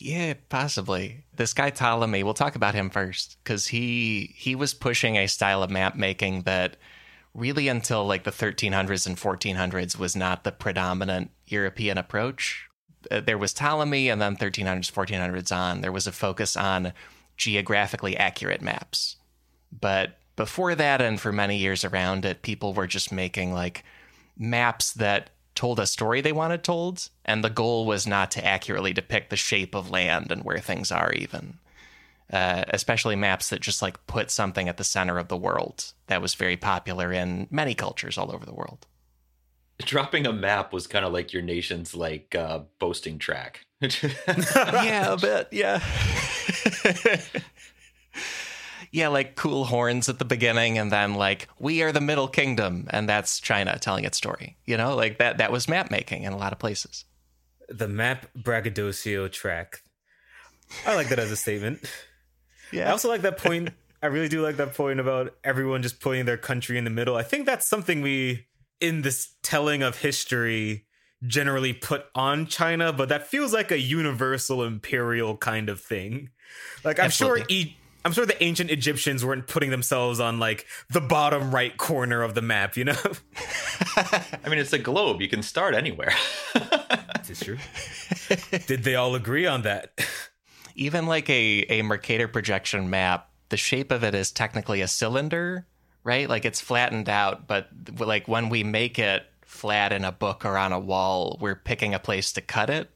Yeah, 0.00 0.34
possibly. 0.48 1.24
This 1.34 1.52
guy 1.52 1.70
Ptolemy, 1.70 2.22
we'll 2.22 2.32
talk 2.32 2.54
about 2.54 2.72
him 2.76 2.88
first 2.88 3.36
because 3.42 3.66
he 3.66 4.32
he 4.36 4.54
was 4.54 4.72
pushing 4.72 5.16
a 5.16 5.26
style 5.26 5.60
of 5.60 5.70
map 5.70 5.96
making 5.96 6.42
that 6.42 6.76
really 7.38 7.68
until 7.68 8.04
like 8.04 8.24
the 8.24 8.30
1300s 8.30 9.06
and 9.06 9.16
1400s 9.16 9.98
was 9.98 10.16
not 10.16 10.44
the 10.44 10.52
predominant 10.52 11.30
European 11.46 11.96
approach. 11.96 12.68
Uh, 13.10 13.20
There 13.20 13.38
was 13.38 13.54
Ptolemy, 13.54 14.08
and 14.08 14.20
then 14.20 14.36
1300s, 14.36 14.90
1400s 14.90 15.54
on. 15.54 15.80
There 15.80 15.92
was 15.92 16.06
a 16.06 16.12
focus 16.12 16.56
on 16.56 16.92
geographically 17.36 18.16
accurate 18.16 18.60
maps. 18.60 19.16
But 19.70 20.18
before 20.34 20.74
that, 20.74 21.00
and 21.00 21.20
for 21.20 21.32
many 21.32 21.56
years 21.56 21.84
around 21.84 22.24
it, 22.24 22.42
people 22.42 22.74
were 22.74 22.86
just 22.86 23.12
making 23.12 23.52
like 23.52 23.84
maps 24.36 24.92
that 24.94 25.30
told 25.54 25.80
a 25.80 25.86
story 25.86 26.20
they 26.20 26.32
wanted 26.32 26.62
told, 26.62 27.08
and 27.24 27.42
the 27.42 27.50
goal 27.50 27.86
was 27.86 28.06
not 28.06 28.30
to 28.32 28.44
accurately 28.44 28.92
depict 28.92 29.30
the 29.30 29.36
shape 29.36 29.74
of 29.74 29.90
land 29.90 30.30
and 30.30 30.44
where 30.44 30.58
things 30.58 30.92
are, 30.92 31.12
even. 31.12 31.58
Uh, 32.30 32.64
especially 32.68 33.16
maps 33.16 33.48
that 33.48 33.60
just 33.60 33.80
like 33.80 34.06
put 34.06 34.30
something 34.30 34.68
at 34.68 34.76
the 34.76 34.84
center 34.84 35.16
of 35.16 35.28
the 35.28 35.36
world. 35.36 35.94
That 36.08 36.20
was 36.20 36.34
very 36.34 36.58
popular 36.58 37.10
in 37.10 37.48
many 37.50 37.74
cultures 37.74 38.18
all 38.18 38.30
over 38.30 38.44
the 38.44 38.54
world. 38.54 38.86
dropping 39.78 40.26
a 40.26 40.32
map 40.32 40.72
was 40.72 40.86
kind 40.86 41.06
of 41.06 41.12
like 41.12 41.32
your 41.32 41.40
nation's 41.42 41.94
like 41.94 42.34
uh, 42.34 42.60
boasting 42.78 43.18
track. 43.18 43.62
yeah, 43.80 45.12
a 45.12 45.16
bit. 45.16 45.48
Yeah. 45.52 45.82
yeah, 48.90 49.08
like 49.08 49.36
cool 49.36 49.64
horns 49.64 50.08
at 50.08 50.18
the 50.18 50.24
beginning, 50.24 50.78
and 50.78 50.90
then 50.90 51.14
like 51.14 51.48
we 51.58 51.82
are 51.82 51.92
the 51.92 52.00
Middle 52.00 52.28
Kingdom, 52.28 52.86
and 52.90 53.08
that's 53.08 53.40
China 53.40 53.78
telling 53.78 54.04
its 54.04 54.16
story. 54.16 54.56
You 54.64 54.76
know, 54.76 54.94
like 54.94 55.18
that. 55.18 55.38
That 55.38 55.52
was 55.52 55.68
map 55.68 55.90
making 55.90 56.24
in 56.24 56.32
a 56.32 56.36
lot 56.36 56.52
of 56.52 56.58
places. 56.58 57.04
The 57.68 57.88
map 57.88 58.26
braggadocio 58.34 59.28
track. 59.28 59.82
I 60.86 60.94
like 60.94 61.08
that 61.08 61.18
as 61.18 61.30
a 61.30 61.36
statement. 61.36 61.80
I 62.74 62.90
also 62.90 63.08
like 63.08 63.22
that 63.22 63.38
point. 63.38 63.70
I 64.02 64.06
really 64.06 64.28
do 64.28 64.42
like 64.42 64.56
that 64.58 64.74
point 64.74 65.00
about 65.00 65.34
everyone 65.42 65.82
just 65.82 66.00
putting 66.00 66.24
their 66.24 66.36
country 66.36 66.78
in 66.78 66.84
the 66.84 66.90
middle. 66.90 67.16
I 67.16 67.22
think 67.22 67.46
that's 67.46 67.66
something 67.66 68.00
we, 68.00 68.46
in 68.80 69.02
this 69.02 69.34
telling 69.42 69.82
of 69.82 69.98
history, 69.98 70.86
generally 71.26 71.72
put 71.72 72.04
on 72.14 72.46
China, 72.46 72.92
but 72.92 73.08
that 73.08 73.26
feels 73.26 73.52
like 73.52 73.72
a 73.72 73.78
universal 73.78 74.62
imperial 74.62 75.36
kind 75.36 75.68
of 75.68 75.80
thing. 75.80 76.30
Like 76.84 77.00
I'm 77.00 77.10
sure, 77.10 77.38
Absolutely. 77.38 77.56
e- 77.56 77.76
I'm 78.04 78.12
sure 78.12 78.24
the 78.24 78.40
ancient 78.42 78.70
Egyptians 78.70 79.24
weren't 79.24 79.48
putting 79.48 79.70
themselves 79.70 80.20
on 80.20 80.38
like 80.38 80.64
the 80.90 81.00
bottom 81.00 81.52
right 81.52 81.76
corner 81.76 82.22
of 82.22 82.34
the 82.34 82.42
map. 82.42 82.76
You 82.76 82.84
know, 82.84 82.96
I 83.96 84.48
mean, 84.48 84.58
it's 84.58 84.72
a 84.72 84.78
globe. 84.78 85.20
You 85.20 85.28
can 85.28 85.42
start 85.42 85.74
anywhere. 85.74 86.14
it's 86.54 87.40
true. 87.40 87.58
Did 88.66 88.84
they 88.84 88.94
all 88.94 89.14
agree 89.14 89.46
on 89.46 89.62
that? 89.62 89.92
Even 90.78 91.06
like 91.06 91.28
a 91.28 91.64
a 91.68 91.82
Mercator 91.82 92.28
projection 92.28 92.88
map, 92.88 93.28
the 93.48 93.56
shape 93.56 93.90
of 93.90 94.04
it 94.04 94.14
is 94.14 94.30
technically 94.30 94.80
a 94.80 94.88
cylinder, 94.88 95.66
right? 96.04 96.28
Like 96.28 96.44
it's 96.44 96.60
flattened 96.60 97.08
out, 97.08 97.46
but 97.46 97.68
like 97.98 98.28
when 98.28 98.48
we 98.48 98.62
make 98.64 98.98
it 98.98 99.24
flat 99.44 99.92
in 99.92 100.04
a 100.04 100.12
book 100.12 100.44
or 100.44 100.56
on 100.56 100.72
a 100.72 100.78
wall, 100.78 101.36
we're 101.40 101.56
picking 101.56 101.94
a 101.94 101.98
place 101.98 102.32
to 102.32 102.40
cut 102.40 102.70
it. 102.70 102.90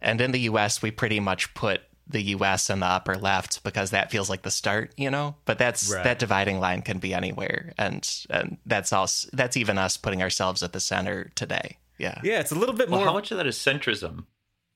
And 0.00 0.20
in 0.20 0.32
the 0.32 0.40
US, 0.40 0.80
we 0.82 0.90
pretty 0.90 1.18
much 1.18 1.54
put 1.54 1.80
the 2.06 2.20
US 2.36 2.68
in 2.68 2.80
the 2.80 2.86
upper 2.86 3.16
left 3.16 3.64
because 3.64 3.90
that 3.90 4.10
feels 4.10 4.28
like 4.28 4.42
the 4.42 4.50
start, 4.50 4.92
you 4.98 5.10
know? 5.10 5.36
But 5.46 5.58
that's 5.58 5.90
Right. 5.90 6.04
that 6.04 6.18
dividing 6.18 6.60
line 6.60 6.82
can 6.82 6.98
be 6.98 7.14
anywhere 7.14 7.72
and 7.78 8.06
and 8.30 8.58
that's 8.66 8.92
us 8.92 9.26
that's 9.32 9.56
even 9.56 9.78
us 9.78 9.96
putting 9.96 10.22
ourselves 10.22 10.62
at 10.62 10.72
the 10.74 10.80
center 10.80 11.32
today. 11.34 11.78
Yeah. 11.98 12.20
Yeah, 12.22 12.40
it's 12.40 12.52
a 12.52 12.56
little 12.56 12.74
bit 12.74 12.90
well, 12.90 13.00
more. 13.00 13.06
how 13.08 13.14
much 13.14 13.30
of 13.30 13.38
that 13.38 13.46
is 13.46 13.56
centrism, 13.56 14.26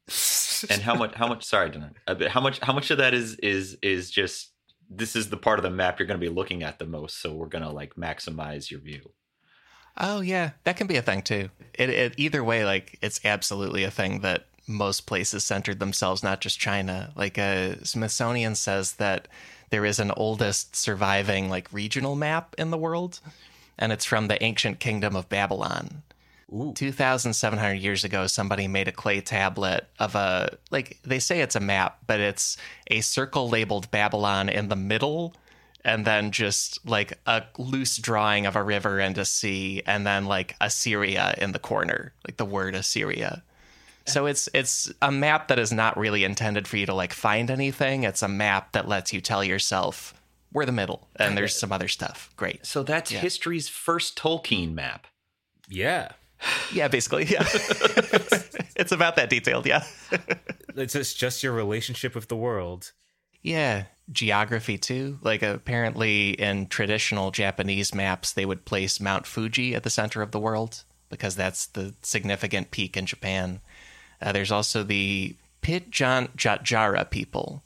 and 0.71 0.83
how 0.83 0.95
much? 0.95 1.15
How 1.15 1.29
much? 1.29 1.45
Sorry, 1.45 1.71
but 2.07 2.29
How 2.29 2.41
much? 2.41 2.59
How 2.61 2.73
much 2.73 2.91
of 2.91 2.99
that 2.99 3.15
is 3.15 3.35
is 3.37 3.77
is 3.83 4.11
just 4.11 4.53
this 4.91 5.15
is 5.15 5.29
the 5.29 5.37
part 5.37 5.59
of 5.59 5.63
the 5.63 5.71
map 5.71 5.99
you're 5.99 6.07
going 6.07 6.21
to 6.21 6.27
be 6.27 6.35
looking 6.35 6.63
at 6.63 6.79
the 6.79 6.87
most, 6.87 7.21
so 7.21 7.35
we're 7.35 7.47
going 7.47 7.65
to 7.65 7.71
like 7.71 7.95
maximize 7.95 8.71
your 8.71 8.81
view. 8.81 9.11
Oh 9.97 10.21
yeah, 10.21 10.53
that 10.65 10.77
can 10.77 10.87
be 10.87 10.97
a 10.97 11.03
thing 11.03 11.23
too. 11.23 11.51
It, 11.75 11.91
it 11.91 12.15
either 12.17 12.43
way, 12.43 12.65
like 12.65 12.99
it's 13.03 13.21
absolutely 13.25 13.85
a 13.85 13.91
thing 13.91 14.21
that 14.21 14.47
most 14.67 15.07
places 15.07 15.45
centered 15.45 15.81
themselves, 15.81 16.23
not 16.23 16.41
just 16.41 16.59
China. 16.59 17.13
Like 17.17 17.39
uh, 17.39 17.83
Smithsonian 17.83 18.55
says 18.55 18.93
that 18.95 19.29
there 19.71 19.85
is 19.85 19.99
an 19.99 20.13
oldest 20.17 20.77
surviving 20.77 21.51
like 21.51 21.73
regional 21.73 22.15
map 22.15 22.55
in 22.59 22.71
the 22.71 22.79
world, 22.79 23.21
and 23.79 23.93
it's 23.93 24.05
from 24.05 24.29
the 24.29 24.43
ancient 24.43 24.79
kingdom 24.79 25.17
of 25.17 25.29
Babylon. 25.29 26.03
Ooh. 26.53 26.73
2,700 26.75 27.75
years 27.75 28.05
ago, 28.05 28.27
somebody 28.27 28.69
made 28.69 28.89
a 28.89 28.93
clay 28.93 29.21
tablet 29.21 29.87
of 29.99 30.15
a, 30.15 30.57
like, 30.71 30.99
they 31.05 31.19
say 31.19 31.41
it's 31.41 31.57
a 31.57 31.61
map, 31.61 31.99
but 32.07 32.21
it's 32.21 32.57
a 32.91 33.01
circle 33.03 33.49
labeled 33.49 33.91
Babylon 33.91 34.49
in 34.49 34.69
the 34.69 34.77
middle, 34.77 35.35
and 35.85 36.05
then 36.07 36.31
just 36.33 36.87
like 36.87 37.19
a 37.27 37.45
loose 37.59 37.99
drawing 37.99 38.47
of 38.47 38.57
a 38.57 38.63
river 38.63 38.99
and 38.99 39.17
a 39.19 39.25
sea, 39.25 39.83
and 39.87 40.07
then 40.07 40.25
like 40.27 40.57
Assyria 40.61 41.35
in 41.39 41.53
the 41.53 41.59
corner, 41.59 42.13
like 42.27 42.37
the 42.37 42.45
word 42.45 42.75
Assyria. 42.75 43.43
So 44.07 44.25
it's 44.25 44.49
it's 44.55 44.91
a 45.03 45.13
map 45.13 45.49
that 45.49 45.59
is 45.59 45.71
not 45.71 45.99
really 45.99 46.25
intended 46.25 46.67
for 46.67 46.79
you 46.79 46.87
to 46.87 46.95
like 46.95 47.13
find 47.13 47.51
anything. 47.51 48.05
It's 48.05 48.23
a 48.23 48.29
map 48.29 48.73
that 48.73 48.89
lets 48.89 49.13
you 49.13 49.21
tell 49.21 49.45
yourself 49.45 50.15
we're 50.51 50.65
the 50.65 50.73
middle, 50.73 51.09
and 51.17 51.37
there's 51.37 51.55
some 51.55 51.73
other 51.73 51.89
stuff. 51.89 52.31
Great. 52.37 52.65
So 52.65 52.83
that's 52.83 53.13
Yeah. 53.13 53.21
history's 53.21 53.69
first 53.69 54.17
Tolkien 54.17 54.73
map. 54.73 55.07
Yeah, 55.69 56.13
Yeah, 56.73 56.89
basically, 56.89 57.25
yeah. 57.25 57.43
it's 58.77 58.93
about 58.93 59.17
that 59.17 59.31
detailed, 59.31 59.67
yeah. 59.67 59.85
it's 60.77 60.93
just 60.93 61.19
just 61.19 61.43
your 61.43 61.53
relationship 61.53 62.15
with 62.15 62.29
the 62.29 62.37
world. 62.37 62.93
Yeah, 63.43 63.85
geography 64.11 64.79
too. 64.79 65.19
Like 65.23 65.43
apparently 65.43 66.31
in 66.31 66.69
traditional 66.69 67.31
Japanese 67.31 67.95
maps, 67.95 68.33
they 68.33 68.45
would 68.45 68.65
place 68.65 69.01
Mount 69.01 69.27
Fuji 69.27 69.75
at 69.75 69.83
the 69.83 69.91
center 69.91 70.23
of 70.23 70.31
the 70.31 70.41
world 70.41 70.85
because 71.09 71.37
that's 71.37 71.67
the 71.67 71.95
significant 72.03 72.71
peak 72.71 72.97
in 72.97 73.07
Japan. 73.07 73.61
Uh, 74.21 74.33
there's 74.33 74.53
also 74.53 74.83
the 74.83 75.37
Pitjantjatjara 75.63 77.11
people, 77.11 77.63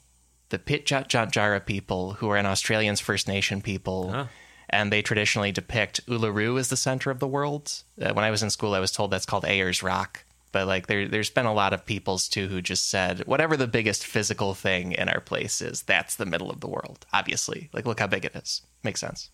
the 0.49 0.59
Pitjantjatjara 0.59 1.65
people 1.65 2.13
who 2.13 2.29
are 2.29 2.37
an 2.37 2.45
Australian's 2.45 2.99
First 2.99 3.27
Nation 3.27 3.61
people. 3.61 4.11
Huh. 4.11 4.25
And 4.73 4.91
they 4.91 5.03
traditionally 5.03 5.51
depict 5.51 6.05
Uluru 6.07 6.59
as 6.59 6.69
the 6.69 6.75
center 6.77 7.11
of 7.11 7.19
the 7.19 7.27
world. 7.27 7.83
Uh, 8.01 8.11
when 8.13 8.25
I 8.25 8.31
was 8.31 8.41
in 8.41 8.49
school, 8.49 8.73
I 8.73 8.79
was 8.79 8.91
told 8.91 9.11
that's 9.11 9.25
called 9.25 9.45
Ayers 9.45 9.83
Rock. 9.83 10.25
But 10.51 10.67
like, 10.67 10.87
there, 10.87 11.07
there's 11.07 11.29
been 11.29 11.45
a 11.45 11.53
lot 11.53 11.73
of 11.73 11.85
peoples 11.85 12.27
too 12.27 12.47
who 12.47 12.61
just 12.61 12.89
said, 12.89 13.25
whatever 13.25 13.55
the 13.55 13.67
biggest 13.67 14.05
physical 14.05 14.53
thing 14.53 14.91
in 14.91 15.09
our 15.09 15.19
place 15.19 15.61
is, 15.61 15.83
that's 15.83 16.15
the 16.15 16.25
middle 16.25 16.49
of 16.49 16.59
the 16.59 16.67
world. 16.67 17.05
Obviously, 17.13 17.69
like, 17.73 17.85
look 17.85 17.99
how 17.99 18.07
big 18.07 18.25
it 18.25 18.35
is. 18.35 18.61
Makes 18.83 19.01
sense. 19.01 19.29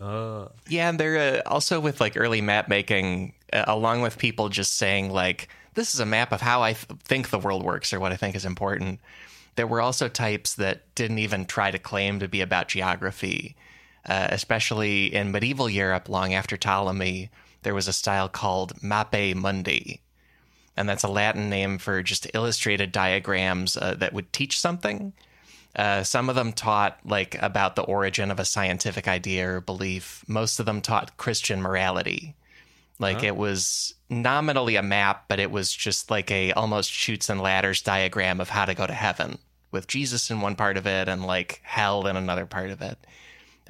Uh, 0.00 0.48
Yeah, 0.68 0.88
and 0.88 0.98
they're 0.98 1.38
uh, 1.38 1.48
also 1.48 1.80
with 1.80 2.00
like 2.00 2.16
early 2.16 2.40
map 2.40 2.68
making, 2.68 3.34
uh, 3.52 3.64
along 3.66 4.02
with 4.02 4.18
people 4.18 4.48
just 4.48 4.76
saying 4.76 5.10
like, 5.10 5.48
"This 5.74 5.94
is 5.94 6.00
a 6.00 6.06
map 6.06 6.32
of 6.32 6.40
how 6.40 6.62
I 6.62 6.72
th- 6.72 7.00
think 7.04 7.30
the 7.30 7.38
world 7.38 7.62
works" 7.62 7.92
or 7.92 8.00
what 8.00 8.12
I 8.12 8.16
think 8.16 8.34
is 8.34 8.44
important. 8.44 9.00
There 9.56 9.68
were 9.68 9.80
also 9.80 10.08
types 10.08 10.54
that 10.56 10.92
didn't 10.96 11.20
even 11.20 11.46
try 11.46 11.70
to 11.70 11.78
claim 11.78 12.18
to 12.18 12.26
be 12.26 12.40
about 12.40 12.66
geography, 12.68 13.54
uh, 14.06 14.28
especially 14.30 15.14
in 15.14 15.32
medieval 15.32 15.68
Europe. 15.68 16.08
Long 16.08 16.34
after 16.34 16.56
Ptolemy, 16.56 17.30
there 17.62 17.74
was 17.74 17.88
a 17.88 17.92
style 17.92 18.28
called 18.28 18.74
Mappe 18.80 19.34
Mundi, 19.34 20.00
and 20.76 20.88
that's 20.88 21.04
a 21.04 21.08
Latin 21.08 21.48
name 21.48 21.78
for 21.78 22.02
just 22.02 22.26
illustrated 22.34 22.92
diagrams 22.92 23.76
uh, 23.76 23.94
that 23.98 24.12
would 24.12 24.32
teach 24.32 24.60
something. 24.60 25.12
Uh, 25.76 26.04
some 26.04 26.28
of 26.28 26.36
them 26.36 26.52
taught 26.52 26.98
like 27.04 27.36
about 27.42 27.74
the 27.74 27.82
origin 27.82 28.30
of 28.30 28.38
a 28.38 28.44
scientific 28.44 29.08
idea 29.08 29.48
or 29.48 29.60
belief. 29.60 30.24
Most 30.28 30.60
of 30.60 30.66
them 30.66 30.80
taught 30.80 31.16
Christian 31.16 31.60
morality. 31.60 32.34
Like 33.00 33.24
it 33.24 33.36
was 33.36 33.94
nominally 34.08 34.76
a 34.76 34.82
map, 34.82 35.24
but 35.28 35.40
it 35.40 35.50
was 35.50 35.72
just 35.72 36.10
like 36.10 36.30
a 36.30 36.52
almost 36.52 36.92
shoots 36.92 37.28
and 37.28 37.40
ladders 37.40 37.82
diagram 37.82 38.40
of 38.40 38.48
how 38.48 38.64
to 38.64 38.74
go 38.74 38.86
to 38.86 38.92
heaven 38.92 39.38
with 39.72 39.88
Jesus 39.88 40.30
in 40.30 40.40
one 40.40 40.54
part 40.54 40.76
of 40.76 40.86
it 40.86 41.08
and 41.08 41.26
like 41.26 41.60
hell 41.64 42.06
in 42.06 42.16
another 42.16 42.46
part 42.46 42.70
of 42.70 42.80
it. 42.80 42.96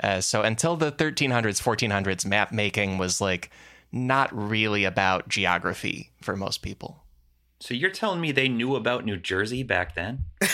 Uh, 0.02 0.20
so 0.20 0.42
until 0.42 0.76
the 0.76 0.92
1300s, 0.92 1.62
1400s, 1.62 2.26
map 2.26 2.52
making 2.52 2.98
was 2.98 3.20
like 3.20 3.50
not 3.92 4.28
really 4.32 4.84
about 4.84 5.28
geography 5.28 6.10
for 6.20 6.36
most 6.36 6.62
people. 6.62 7.04
So 7.60 7.74
you're 7.74 7.90
telling 7.90 8.20
me 8.20 8.32
they 8.32 8.48
knew 8.48 8.74
about 8.74 9.04
New 9.04 9.16
Jersey 9.16 9.62
back 9.62 9.94
then? 9.94 10.24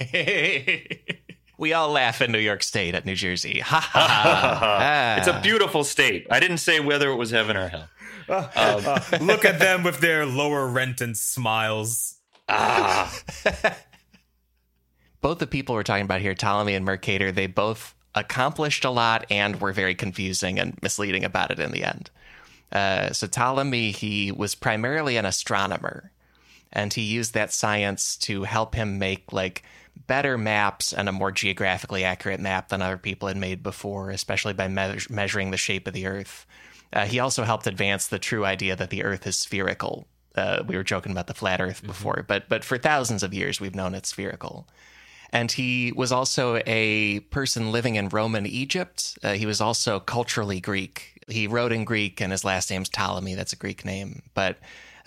we 1.58 1.72
all 1.72 1.90
laugh 1.90 2.20
in 2.20 2.32
New 2.32 2.38
York 2.38 2.62
State 2.62 2.94
at 2.94 3.06
New 3.06 3.14
Jersey. 3.14 3.60
Ha 3.60 3.80
ha 3.80 4.56
ha. 4.60 5.16
it's 5.18 5.28
a 5.28 5.40
beautiful 5.40 5.84
state. 5.84 6.26
I 6.30 6.40
didn't 6.40 6.58
say 6.58 6.80
whether 6.80 7.10
it 7.10 7.16
was 7.16 7.30
heaven 7.30 7.56
or 7.56 7.68
hell. 7.68 7.88
Um, 8.28 9.00
look 9.26 9.44
at 9.44 9.58
them 9.58 9.82
with 9.82 10.00
their 10.00 10.24
lower 10.24 10.66
rent 10.66 11.00
and 11.00 11.16
smiles. 11.16 12.18
ah, 12.48 13.14
both 15.20 15.38
the 15.38 15.46
people 15.46 15.74
we're 15.74 15.82
talking 15.82 16.04
about 16.04 16.20
here, 16.20 16.34
Ptolemy 16.34 16.74
and 16.74 16.84
Mercator, 16.84 17.30
they 17.30 17.46
both 17.46 17.94
accomplished 18.14 18.84
a 18.84 18.90
lot 18.90 19.24
and 19.30 19.60
were 19.60 19.72
very 19.72 19.94
confusing 19.94 20.58
and 20.58 20.78
misleading 20.82 21.24
about 21.24 21.50
it 21.50 21.60
in 21.60 21.70
the 21.70 21.84
end. 21.84 22.10
Uh, 22.72 23.12
so 23.12 23.26
Ptolemy, 23.26 23.90
he 23.90 24.30
was 24.32 24.54
primarily 24.54 25.16
an 25.16 25.26
astronomer, 25.26 26.12
and 26.72 26.92
he 26.92 27.02
used 27.02 27.34
that 27.34 27.52
science 27.52 28.16
to 28.16 28.44
help 28.44 28.74
him 28.74 28.98
make 28.98 29.32
like 29.32 29.64
better 30.06 30.38
maps 30.38 30.92
and 30.92 31.08
a 31.08 31.12
more 31.12 31.32
geographically 31.32 32.04
accurate 32.04 32.40
map 32.40 32.68
than 32.68 32.82
other 32.82 32.96
people 32.96 33.28
had 33.28 33.36
made 33.36 33.62
before, 33.62 34.10
especially 34.10 34.52
by 34.52 34.68
me- 34.68 34.98
measuring 35.08 35.50
the 35.50 35.56
shape 35.56 35.86
of 35.86 35.92
the 35.92 36.06
Earth. 36.06 36.46
Uh, 36.92 37.06
he 37.06 37.18
also 37.18 37.44
helped 37.44 37.66
advance 37.66 38.06
the 38.06 38.18
true 38.18 38.44
idea 38.44 38.74
that 38.76 38.90
the 38.90 39.04
Earth 39.04 39.26
is 39.26 39.36
spherical. 39.36 40.06
Uh, 40.34 40.62
we 40.66 40.76
were 40.76 40.84
joking 40.84 41.12
about 41.12 41.26
the 41.26 41.34
flat 41.34 41.60
Earth 41.60 41.84
before, 41.84 42.24
but 42.26 42.48
but 42.48 42.64
for 42.64 42.78
thousands 42.78 43.22
of 43.22 43.34
years 43.34 43.60
we've 43.60 43.74
known 43.74 43.94
it's 43.94 44.10
spherical. 44.10 44.66
And 45.32 45.50
he 45.50 45.92
was 45.94 46.12
also 46.12 46.60
a 46.66 47.20
person 47.20 47.72
living 47.72 47.94
in 47.94 48.08
Roman 48.08 48.46
Egypt. 48.46 49.18
Uh, 49.22 49.32
he 49.32 49.46
was 49.46 49.60
also 49.60 50.00
culturally 50.00 50.60
Greek. 50.60 51.22
He 51.28 51.46
wrote 51.46 51.72
in 51.72 51.84
Greek, 51.84 52.20
and 52.20 52.32
his 52.32 52.44
last 52.44 52.70
name's 52.70 52.88
Ptolemy. 52.88 53.34
That's 53.34 53.52
a 53.52 53.56
Greek 53.56 53.84
name. 53.84 54.22
But 54.34 54.58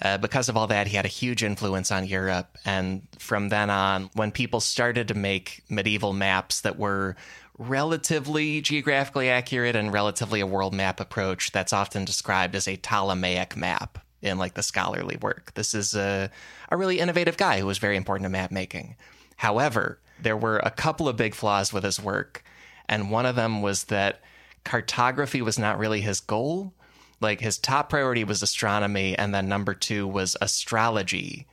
uh, 0.02 0.18
because 0.18 0.50
of 0.50 0.58
all 0.58 0.68
that, 0.68 0.88
he 0.88 0.96
had 0.96 1.06
a 1.06 1.10
huge 1.10 1.44
influence 1.44 1.92
on 1.92 2.06
Europe. 2.06 2.58
And 2.66 3.08
from 3.20 3.50
then 3.50 3.70
on, 3.70 4.10
when 4.14 4.32
people 4.32 4.60
started 4.60 5.10
to 5.10 5.14
make 5.14 5.64
medieval 5.70 6.14
maps 6.14 6.62
that 6.62 6.78
were 6.78 7.16
relatively 7.58 8.62
geographically 8.62 9.30
accurate 9.30 9.76
and 9.76 9.94
relatively 9.94 10.40
a 10.40 10.48
world 10.48 10.74
map 10.74 11.00
approach 11.00 11.52
that's 11.52 11.74
often 11.74 12.06
described 12.06 12.56
as 12.56 12.68
a 12.68 12.78
Ptolemaic 12.78 13.56
map 13.56 14.00
in 14.22 14.38
like 14.38 14.56
the 14.56 14.64
scholarly 14.64 15.18
work. 15.18 15.54
This 15.54 15.74
is 15.76 15.96
a, 15.96 16.32
a 16.70 16.78
really 16.78 17.00
innovative 17.00 17.38
guy 17.38 17.60
who 17.60 17.66
was 17.66 17.78
very 17.78 17.98
important 17.98 18.26
to 18.26 18.30
map 18.30 18.52
making. 18.52 18.96
However, 19.36 20.00
there 20.24 20.38
were 20.38 20.58
a 20.60 20.72
couple 20.72 21.08
of 21.08 21.18
big 21.18 21.36
flaws 21.36 21.72
with 21.72 21.84
his 21.84 22.02
work, 22.02 22.44
and 22.88 23.12
one 23.12 23.26
of 23.26 23.36
them 23.36 23.62
was 23.62 23.86
that 23.86 24.22
cartography 24.64 25.42
was 25.42 25.60
not 25.60 25.78
really 25.78 26.02
his 26.02 26.20
goal. 26.20 26.74
Like 27.20 27.42
his 27.42 27.58
top 27.58 27.90
priority 27.90 28.24
was 28.24 28.42
astronomy, 28.42 29.18
and 29.18 29.34
then 29.34 29.48
number 29.48 29.74
two 29.74 30.08
was 30.08 30.36
astrology. 30.42 31.48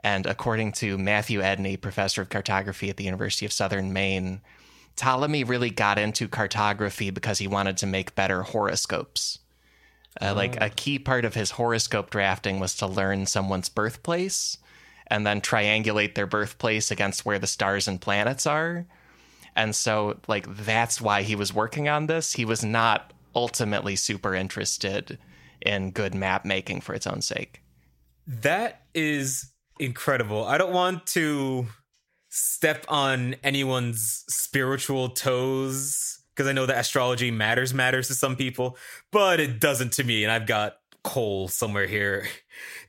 And 0.00 0.26
according 0.26 0.72
to 0.72 0.96
Matthew 0.96 1.40
Edney, 1.40 1.80
professor 1.80 2.22
of 2.22 2.28
cartography 2.28 2.88
at 2.88 2.96
the 2.96 3.04
University 3.04 3.46
of 3.46 3.52
Southern 3.52 3.92
Maine, 3.92 4.40
Ptolemy 4.96 5.44
really 5.44 5.70
got 5.70 5.98
into 5.98 6.28
cartography 6.28 7.10
because 7.10 7.38
he 7.38 7.48
wanted 7.48 7.76
to 7.78 7.86
make 7.86 8.14
better 8.14 8.42
horoscopes. 8.42 9.40
Uh, 10.20 10.34
Like 10.34 10.60
a 10.60 10.70
key 10.70 10.98
part 10.98 11.24
of 11.24 11.34
his 11.34 11.52
horoscope 11.52 12.10
drafting 12.10 12.60
was 12.60 12.76
to 12.76 12.86
learn 12.86 13.26
someone's 13.26 13.68
birthplace 13.68 14.58
and 15.10 15.26
then 15.26 15.40
triangulate 15.40 16.14
their 16.14 16.26
birthplace 16.26 16.90
against 16.90 17.24
where 17.24 17.38
the 17.38 17.46
stars 17.46 17.88
and 17.88 18.00
planets 18.00 18.46
are. 18.46 18.86
And 19.56 19.74
so, 19.74 20.18
like, 20.28 20.46
that's 20.56 21.00
why 21.00 21.22
he 21.22 21.34
was 21.34 21.52
working 21.52 21.88
on 21.88 22.06
this. 22.06 22.32
He 22.32 22.44
was 22.44 22.64
not 22.64 23.12
ultimately 23.34 23.96
super 23.96 24.34
interested 24.34 25.18
in 25.60 25.90
good 25.90 26.14
map 26.14 26.44
making 26.44 26.80
for 26.80 26.94
its 26.94 27.06
own 27.06 27.20
sake. 27.20 27.62
That 28.26 28.82
is 28.94 29.52
incredible. 29.78 30.44
I 30.44 30.58
don't 30.58 30.72
want 30.72 31.06
to 31.08 31.66
step 32.28 32.84
on 32.88 33.36
anyone's 33.42 34.24
spiritual 34.28 35.10
toes 35.10 36.20
because 36.34 36.48
I 36.48 36.52
know 36.52 36.66
that 36.66 36.78
astrology 36.78 37.30
matters 37.30 37.74
matters 37.74 38.08
to 38.08 38.14
some 38.14 38.36
people, 38.36 38.76
but 39.10 39.40
it 39.40 39.60
doesn't 39.60 39.92
to 39.94 40.04
me 40.04 40.22
and 40.22 40.32
I've 40.32 40.46
got 40.46 40.76
coal 41.08 41.48
somewhere 41.48 41.86
here 41.86 42.26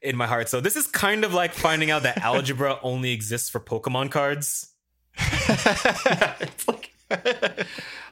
in 0.01 0.17
my 0.17 0.27
heart. 0.27 0.49
So 0.49 0.59
this 0.59 0.75
is 0.75 0.87
kind 0.87 1.23
of 1.23 1.33
like 1.33 1.53
finding 1.53 1.89
out 1.89 2.03
that 2.03 2.17
algebra 2.23 2.77
only 2.83 3.11
exists 3.13 3.49
for 3.49 3.59
Pokemon 3.61 4.11
cards. 4.11 4.73
it's 5.17 6.67
like 6.67 6.91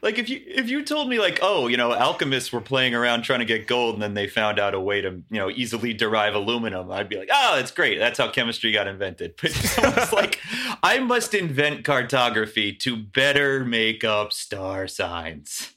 like 0.01 0.17
if 0.17 0.27
you 0.29 0.41
if 0.45 0.69
you 0.69 0.83
told 0.83 1.07
me 1.09 1.19
like 1.19 1.39
oh 1.41 1.67
you 1.67 1.77
know 1.77 1.93
alchemists 1.93 2.51
were 2.51 2.61
playing 2.61 2.95
around 2.95 3.21
trying 3.21 3.39
to 3.39 3.45
get 3.45 3.67
gold 3.67 3.93
and 3.93 4.01
then 4.01 4.13
they 4.15 4.27
found 4.27 4.59
out 4.59 4.73
a 4.73 4.79
way 4.79 5.01
to 5.01 5.09
you 5.29 5.37
know 5.39 5.49
easily 5.51 5.93
derive 5.93 6.33
aluminum 6.33 6.89
i'd 6.91 7.07
be 7.07 7.15
like 7.17 7.29
oh 7.31 7.55
that's 7.55 7.69
great 7.71 7.99
that's 7.99 8.17
how 8.17 8.27
chemistry 8.29 8.71
got 8.71 8.87
invented 8.87 9.35
but 9.41 9.51
someone's 9.51 10.11
like 10.11 10.39
i 10.83 10.97
must 10.99 11.33
invent 11.35 11.85
cartography 11.85 12.73
to 12.79 12.97
better 12.97 13.63
make 13.63 14.03
up 14.03 14.33
star 14.33 14.87
signs 14.87 15.75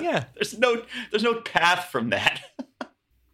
Yeah. 0.00 0.24
there's 0.34 0.58
no 0.58 0.82
there's 1.10 1.22
no 1.22 1.40
path 1.40 1.88
from 1.90 2.10
that 2.10 2.42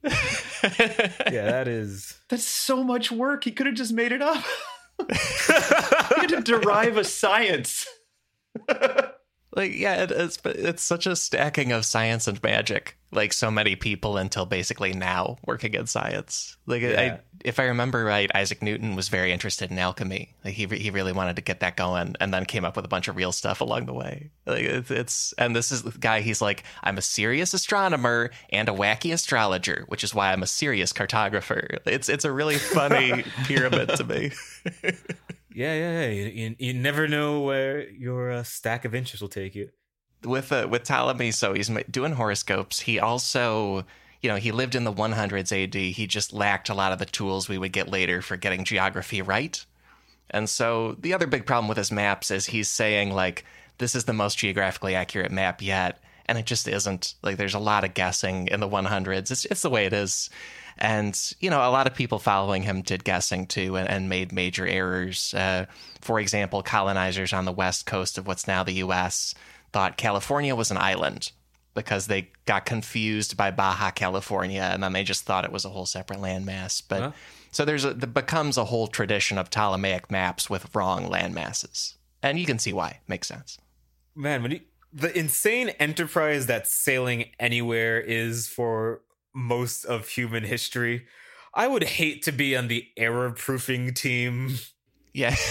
Yeah, 0.05 1.51
that 1.51 1.69
is 1.69 2.19
that's 2.29 2.45
so 2.45 2.83
much 2.83 3.11
work. 3.11 3.45
He 3.45 3.51
could 3.51 3.67
have 3.67 3.75
just 3.77 3.93
made 3.93 4.13
it 4.13 4.23
up. 4.23 4.45
He 5.09 6.23
had 6.23 6.29
to 6.31 6.41
derive 6.41 6.97
a 6.97 7.05
science 7.05 7.87
like 9.55 9.75
yeah 9.75 10.03
it, 10.03 10.11
it's 10.11 10.37
but 10.37 10.57
it's 10.57 10.83
such 10.83 11.07
a 11.07 11.17
stacking 11.17 11.73
of 11.73 11.85
science 11.85 12.27
and 12.27 12.43
magic 12.43 12.99
like 13.11 13.33
so 13.33 13.51
many 13.51 13.75
people 13.75 14.17
until 14.17 14.45
basically 14.45 14.93
now 14.93 15.39
working 15.47 15.75
in 15.75 15.87
science. 15.87 16.57
Like 16.67 16.83
Yeah. 16.83 17.19
I, 17.19 17.21
if 17.45 17.61
i 17.61 17.65
remember 17.65 18.05
right 18.05 18.31
isaac 18.35 18.61
newton 18.63 18.97
was 18.97 19.09
very 19.09 19.33
interested 19.33 19.71
in 19.71 19.79
alchemy. 19.79 20.35
Like 20.45 20.55
he, 20.55 20.67
he 20.67 20.91
really 20.91 21.13
wanted 21.13 21.37
to 21.37 21.43
get 21.43 21.61
that 21.61 21.77
going 21.77 22.17
and 22.21 22.35
then 22.35 22.45
came 22.45 22.65
up 22.65 22.77
with 22.77 22.85
a 22.85 22.89
bunch 22.89 23.09
of 23.09 23.17
real 23.17 23.33
stuff 23.33 23.61
along 23.61 23.87
the 23.87 23.95
way. 23.95 24.31
Like 24.47 24.65
it's, 24.65 24.91
it's 24.91 25.35
and 25.39 25.55
this 25.55 25.73
is 25.73 25.83
the 25.83 25.93
guy 25.93 26.21
he's 26.21 26.43
like 26.43 26.65
i'm 26.83 26.99
a 26.99 27.03
serious 27.03 27.55
astronomer 27.55 28.31
and 28.51 28.69
a 28.69 28.73
wacky 28.73 29.13
astrologer 29.13 29.85
which 29.89 30.05
is 30.05 30.15
why 30.15 30.33
i'm 30.33 30.43
a 30.43 30.47
serious 30.47 30.93
cartographer. 30.93 31.79
It's 31.87 32.09
it's 32.09 32.25
a 32.25 32.33
really 32.33 32.59
funny 32.59 33.25
pyramid 33.45 33.91
to 33.97 34.05
me 34.05 34.33
Yeah, 35.59 35.75
yeah, 35.75 36.01
yeah. 36.03 36.07
You, 36.07 36.25
you, 36.27 36.57
you 36.61 36.73
never 36.73 37.09
know 37.09 37.41
where 37.41 37.89
your 37.91 38.31
uh, 38.31 38.43
stack 38.45 38.85
of 38.85 38.95
interests 38.95 39.21
will 39.21 39.29
take 39.29 39.57
you. 39.57 39.71
with 40.23 40.53
uh, 40.53 40.69
with 40.71 40.85
Ptolemy, 40.85 41.33
so 41.33 41.53
he's 41.53 41.69
doing 41.91 42.13
horoscopes. 42.13 42.79
He 42.79 43.01
also, 43.01 43.85
you 44.23 44.31
know, 44.31 44.37
he 44.37 44.53
lived 44.53 44.77
in 44.77 44.85
the 44.85 44.93
100s 44.93 45.51
AD. 45.51 45.75
He 45.75 46.07
just 46.07 46.33
lacked 46.33 46.69
a 46.69 46.75
lot 46.75 46.93
of 46.93 47.01
the 47.01 47.07
tools 47.07 47.49
we 47.49 47.59
would 47.59 47.73
get 47.73 47.89
later 47.89 48.23
for 48.23 48.37
getting 48.37 48.63
geography 48.63 49.21
right. 49.21 49.65
And 50.31 50.49
so 50.49 50.95
the 50.97 51.13
other 51.13 51.27
big 51.27 51.45
problem 51.45 51.67
with 51.67 51.79
his 51.79 51.91
maps 51.91 52.31
is 52.31 52.47
he's 52.47 52.69
saying 52.69 53.13
like 53.13 53.45
this 53.79 53.97
is 53.97 54.05
the 54.05 54.13
most 54.13 54.39
geographically 54.39 54.95
accurate 54.95 55.33
map 55.33 55.61
yet, 55.61 55.99
and 56.27 56.39
it 56.39 56.47
just 56.47 56.69
isn't. 56.69 57.15
Like 57.25 57.37
there's 57.37 57.55
a 57.55 57.59
lot 57.59 57.83
of 57.83 57.95
guessing 57.95 58.47
in 58.47 58.61
the 58.61 58.69
100s. 58.69 59.33
It's 59.33 59.45
it's 59.47 59.63
the 59.63 59.71
way 59.71 59.87
it 59.87 59.93
is. 59.93 60.31
And 60.79 61.19
you 61.41 61.51
know, 61.51 61.59
a 61.59 61.71
lot 61.71 61.87
of 61.87 61.95
people 61.95 62.19
following 62.19 62.63
him 62.63 62.83
did 62.83 63.05
guessing 63.05 63.47
too, 63.47 63.77
and, 63.77 63.89
and 63.89 64.09
made 64.09 64.33
major 64.33 64.67
errors. 64.67 65.35
Uh, 65.35 65.67
for 66.01 66.21
example, 66.21 66.63
colonizers 66.63 67.33
on 67.33 67.45
the 67.45 67.53
west 67.53 67.87
coast 67.87 68.19
of 68.19 68.27
what's 68.27 68.47
now 68.47 68.63
the 68.63 68.75
U.S. 68.75 69.35
thought 69.73 69.97
California 69.97 70.55
was 70.55 70.71
an 70.71 70.79
island 70.79 71.33
because 71.75 72.07
they 72.09 72.31
got 72.45 72.65
confused 72.65 73.37
by 73.37 73.51
Baja 73.51 73.91
California, 73.91 74.69
and 74.73 74.83
then 74.83 74.93
they 74.93 75.05
just 75.05 75.25
thought 75.25 75.45
it 75.45 75.53
was 75.53 75.65
a 75.65 75.69
whole 75.69 75.87
separate 75.87 76.19
landmass. 76.19 76.83
But 76.87 77.01
Huh? 77.01 77.13
so 77.53 77.65
there's 77.65 77.85
a, 77.85 77.95
there 77.95 78.09
becomes 78.09 78.57
a 78.57 78.65
whole 78.65 78.89
tradition 78.89 79.39
of 79.39 79.51
Ptolemaic 79.51 80.11
maps 80.11 80.51
with 80.51 80.75
wrong 80.75 81.09
landmasses, 81.09 81.95
and 82.23 82.39
you 82.39 82.47
can 82.47 82.59
see 82.59 82.73
why. 82.73 83.01
Makes 83.07 83.29
sense. 83.29 83.59
Man, 84.17 84.43
when 84.43 84.53
you, 84.53 84.61
the 84.93 85.17
insane 85.17 85.69
enterprise 85.81 86.47
that 86.47 86.67
sailing 86.67 87.27
anywhere 87.39 88.01
is 88.01 88.49
for 88.49 89.03
most 89.35 89.85
of 89.85 90.09
human 90.09 90.45
history, 90.45 91.07
I 91.55 91.67
would 91.67 91.85
hate 91.85 92.23
to 92.25 92.33
be 92.33 92.57
on 92.57 92.69
the 92.69 92.87
error 92.97 93.31
proofing 93.31 93.95
team. 93.95 94.59
Yeah. 95.13 95.35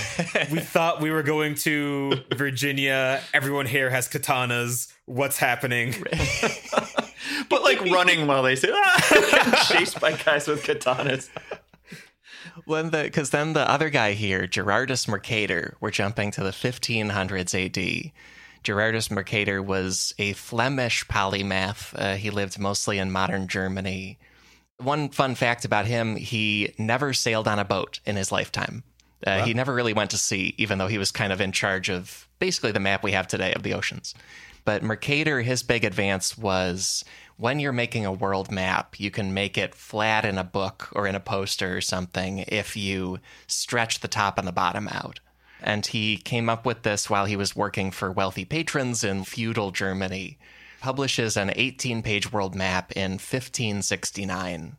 We 0.52 0.60
thought 0.60 1.02
we 1.02 1.12
were 1.12 1.24
going 1.24 1.56
to 1.56 2.14
Virginia. 2.36 3.22
Everyone 3.34 3.66
here 3.66 3.90
has 3.90 4.08
katanas. 4.08 4.92
What's 5.06 5.38
happening? 5.38 5.94
but 7.50 7.64
like 7.64 7.82
running 7.82 8.28
while 8.28 8.44
they 8.44 8.56
say 8.56 8.70
ah, 8.72 9.66
chased 9.70 10.00
by 10.00 10.14
guys 10.14 10.48
with 10.48 10.64
katanas. 10.64 11.30
when 12.66 12.92
the 12.92 13.04
because 13.04 13.32
then 13.32 13.54
the 13.54 13.70
other 13.70 13.90
guy 13.90 14.14
here, 14.14 14.48
Gerardus 14.48 15.08
Mercator, 15.08 15.76
we're 15.82 15.92
jumping 15.92 16.32
to 16.32 16.44
the 16.44 16.52
1500s 16.52 17.54
AD. 17.54 18.12
Gerardus 18.64 19.10
Mercator 19.12 19.62
was 19.62 20.14
a 20.18 20.34
Flemish 20.34 21.06
polymath. 21.08 21.94
Uh, 21.96 22.16
he 22.16 22.30
lived 22.30 22.60
mostly 22.60 22.98
in 22.98 23.12
modern 23.12 23.48
Germany. 23.48 24.18
One 24.78 25.10
fun 25.10 25.36
fact 25.36 25.66
about 25.66 25.86
him: 25.86 26.16
he 26.16 26.74
never 26.78 27.14
sailed 27.14 27.48
on 27.48 27.60
a 27.60 27.66
boat 27.66 28.00
in 28.06 28.16
his 28.16 28.32
lifetime. 28.32 28.84
Uh, 29.26 29.44
He 29.44 29.54
never 29.54 29.74
really 29.74 29.94
went 29.94 30.12
to 30.12 30.18
sea, 30.18 30.54
even 30.58 30.78
though 30.78 30.88
he 30.88 31.00
was 31.00 31.12
kind 31.12 31.34
of 31.34 31.42
in 31.42 31.52
charge 31.52 31.90
of 31.90 32.28
basically 32.40 32.72
the 32.72 32.80
map 32.80 33.04
we 33.04 33.14
have 33.14 33.28
today 33.28 33.54
of 33.54 33.64
the 33.64 33.74
oceans. 33.74 34.14
But 34.64 34.84
Mercator, 34.84 35.42
his 35.42 35.64
big 35.64 35.86
advance 35.86 36.38
was 36.38 37.04
when 37.38 37.60
you're 37.60 37.72
making 37.72 38.06
a 38.06 38.12
world 38.12 38.52
map, 38.52 39.00
you 39.00 39.10
can 39.10 39.34
make 39.34 39.58
it 39.58 39.74
flat 39.74 40.26
in 40.26 40.38
a 40.38 40.44
book 40.44 40.90
or 40.92 41.08
in 41.08 41.16
a 41.16 41.20
poster 41.22 41.78
or 41.78 41.82
something 41.82 42.40
if 42.48 42.76
you 42.76 43.20
stretch 43.48 44.02
the 44.02 44.08
top 44.08 44.38
and 44.38 44.48
the 44.48 44.52
bottom 44.52 44.88
out. 44.90 45.20
And 45.62 45.86
he 45.86 46.18
came 46.18 46.50
up 46.50 46.66
with 46.66 46.84
this 46.84 47.10
while 47.10 47.26
he 47.26 47.36
was 47.36 47.56
working 47.56 47.92
for 47.92 48.12
wealthy 48.12 48.46
patrons 48.46 49.04
in 49.04 49.24
feudal 49.24 49.72
Germany. 49.72 50.38
Publishes 50.80 51.36
an 51.36 51.52
18 51.56 52.04
page 52.04 52.32
world 52.32 52.56
map 52.56 52.92
in 52.92 53.14
1569 53.14 54.78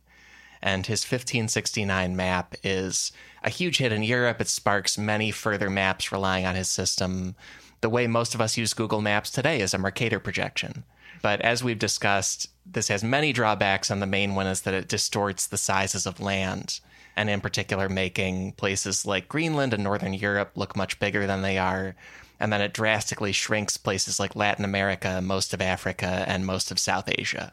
and 0.61 0.85
his 0.85 1.03
1569 1.03 2.15
map 2.15 2.55
is 2.63 3.11
a 3.43 3.49
huge 3.49 3.77
hit 3.77 3.91
in 3.91 4.03
Europe. 4.03 4.41
It 4.41 4.47
sparks 4.47 4.97
many 4.97 5.31
further 5.31 5.69
maps 5.69 6.11
relying 6.11 6.45
on 6.45 6.55
his 6.55 6.67
system. 6.67 7.35
The 7.81 7.89
way 7.89 8.07
most 8.07 8.35
of 8.35 8.41
us 8.41 8.57
use 8.57 8.73
Google 8.73 9.01
Maps 9.01 9.31
today 9.31 9.61
is 9.61 9.73
a 9.73 9.77
Mercator 9.77 10.19
projection. 10.19 10.83
But 11.21 11.41
as 11.41 11.63
we've 11.63 11.79
discussed, 11.79 12.49
this 12.65 12.89
has 12.89 13.03
many 13.03 13.33
drawbacks, 13.33 13.89
and 13.89 14.01
the 14.01 14.07
main 14.07 14.35
one 14.35 14.47
is 14.47 14.61
that 14.61 14.73
it 14.73 14.87
distorts 14.87 15.47
the 15.47 15.57
sizes 15.57 16.05
of 16.05 16.19
land, 16.19 16.79
and 17.19 17.29
in 17.29 17.41
particular, 17.41 17.89
making 17.89 18.53
places 18.53 19.05
like 19.05 19.27
Greenland 19.27 19.73
and 19.73 19.83
Northern 19.83 20.13
Europe 20.13 20.51
look 20.55 20.77
much 20.77 20.97
bigger 20.99 21.27
than 21.27 21.41
they 21.41 21.57
are. 21.57 21.93
And 22.39 22.53
then 22.53 22.61
it 22.61 22.73
drastically 22.73 23.33
shrinks 23.33 23.75
places 23.75 24.21
like 24.21 24.37
Latin 24.37 24.63
America, 24.63 25.21
most 25.21 25.53
of 25.53 25.61
Africa, 25.61 26.23
and 26.25 26.45
most 26.45 26.71
of 26.71 26.79
South 26.79 27.09
Asia. 27.09 27.51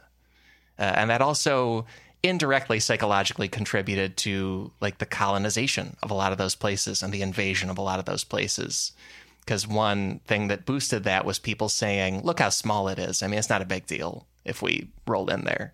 Uh, 0.78 0.82
and 0.94 1.10
that 1.10 1.20
also 1.20 1.84
indirectly 2.22 2.78
psychologically 2.78 3.48
contributed 3.48 4.16
to 4.18 4.70
like 4.80 4.98
the 4.98 5.06
colonization 5.06 5.96
of 6.00 6.12
a 6.12 6.14
lot 6.14 6.30
of 6.30 6.38
those 6.38 6.54
places 6.54 7.02
and 7.02 7.12
the 7.12 7.22
invasion 7.22 7.68
of 7.68 7.76
a 7.76 7.82
lot 7.82 7.98
of 7.98 8.04
those 8.04 8.22
places 8.22 8.92
because 9.40 9.66
one 9.66 10.20
thing 10.26 10.48
that 10.48 10.64
boosted 10.64 11.04
that 11.04 11.24
was 11.24 11.38
people 11.38 11.68
saying 11.68 12.22
look 12.22 12.40
how 12.40 12.48
small 12.48 12.88
it 12.88 12.98
is 12.98 13.22
i 13.22 13.28
mean 13.28 13.38
it's 13.38 13.50
not 13.50 13.62
a 13.62 13.66
big 13.66 13.86
deal 13.86 14.26
if 14.44 14.60
we 14.60 14.88
roll 15.06 15.30
in 15.30 15.44
there 15.44 15.72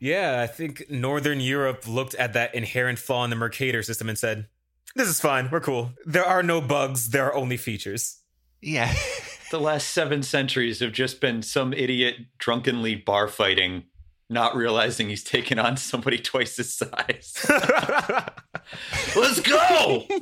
Yeah, 0.00 0.40
I 0.42 0.46
think 0.46 0.90
Northern 0.90 1.40
Europe 1.40 1.86
looked 1.86 2.14
at 2.14 2.32
that 2.32 2.54
inherent 2.54 2.98
flaw 2.98 3.22
in 3.24 3.30
the 3.30 3.36
Mercator 3.36 3.82
system 3.82 4.08
and 4.08 4.18
said, 4.18 4.48
This 4.96 5.08
is 5.08 5.20
fine. 5.20 5.50
We're 5.50 5.60
cool. 5.60 5.92
There 6.06 6.24
are 6.24 6.42
no 6.42 6.60
bugs. 6.62 7.10
There 7.10 7.26
are 7.26 7.34
only 7.34 7.56
features. 7.58 8.22
yeah 8.60 8.92
The 9.50 9.60
last 9.60 9.88
seven 9.88 10.22
centuries 10.22 10.78
have 10.78 10.92
just 10.92 11.20
been 11.20 11.42
some 11.42 11.72
idiot 11.72 12.14
drunkenly 12.38 12.94
bar 12.94 13.26
fighting, 13.26 13.82
not 14.28 14.54
realizing 14.54 15.08
he's 15.08 15.24
taken 15.24 15.58
on 15.58 15.76
somebody 15.76 16.18
twice 16.18 16.56
his 16.56 16.72
size. 16.72 17.44
Let's 19.16 19.40
go! 19.40 20.06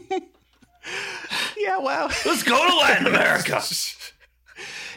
Yeah, 1.59 1.79
wow. 1.79 2.07
Let's 2.25 2.43
go 2.43 2.67
to 2.67 2.77
Latin 2.77 3.07
America! 3.09 3.61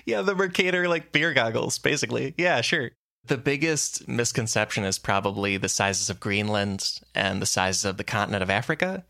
yeah, 0.06 0.22
the 0.22 0.34
Mercator 0.34 0.88
like 0.88 1.12
beer 1.12 1.34
goggles, 1.34 1.80
basically. 1.80 2.34
Yeah, 2.38 2.62
sure. 2.62 2.92
The 3.26 3.38
biggest 3.38 4.08
misconception 4.08 4.84
is 4.84 4.98
probably 4.98 5.58
the 5.58 5.70
sizes 5.70 6.10
of 6.10 6.20
Greenland 6.20 7.00
and 7.14 7.42
the 7.42 7.46
sizes 7.46 7.86
of 7.86 7.98
the 7.98 8.04
continent 8.04 8.44
of 8.44 8.50
Africa, 8.50 9.04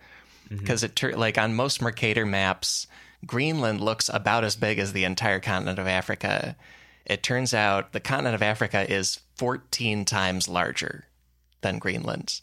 because 0.50 0.84
it 0.84 0.96
tur- 0.96 1.16
like 1.16 1.38
on 1.38 1.54
most 1.56 1.82
Mercator 1.82 2.26
maps, 2.26 2.88
Greenland 3.26 3.82
looks 3.82 4.10
about 4.10 4.44
as 4.44 4.56
big 4.56 4.80
as 4.80 4.94
the 4.94 5.06
entire 5.06 5.40
continent 5.40 5.80
of 5.80 5.88
Africa. 5.88 6.56
It 7.06 7.24
turns 7.24 7.54
out 7.54 7.94
the 7.94 8.00
continent 8.00 8.36
of 8.36 8.42
Africa 8.42 8.90
is 8.92 9.20
14 9.38 10.06
times 10.06 10.48
larger 10.48 11.06
than 11.62 11.80
Greenland. 11.80 12.42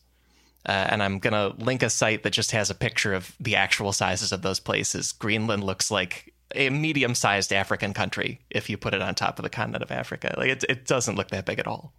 Uh, 0.66 0.86
and 0.90 1.02
I'm 1.02 1.18
going 1.18 1.32
to 1.32 1.62
link 1.62 1.82
a 1.82 1.90
site 1.90 2.22
that 2.22 2.32
just 2.32 2.52
has 2.52 2.70
a 2.70 2.74
picture 2.74 3.14
of 3.14 3.34
the 3.40 3.56
actual 3.56 3.92
sizes 3.92 4.32
of 4.32 4.42
those 4.42 4.60
places. 4.60 5.12
Greenland 5.12 5.64
looks 5.64 5.90
like 5.90 6.32
a 6.55 6.70
medium 6.70 7.14
sized 7.14 7.53
African 7.53 7.92
country 7.92 8.40
if 8.51 8.70
you 8.70 8.76
put 8.76 8.94
it 8.94 9.03
on 9.03 9.14
top 9.14 9.38
of 9.38 9.42
the 9.42 9.51
continent 9.51 9.82
of 9.82 9.90
Africa. 9.90 10.34
Like 10.36 10.51
it, 10.51 10.64
it 10.68 10.86
doesn't 10.86 11.16
look 11.16 11.28
that 11.30 11.46
big 11.46 11.59
at 11.59 11.66
all. 11.66 11.92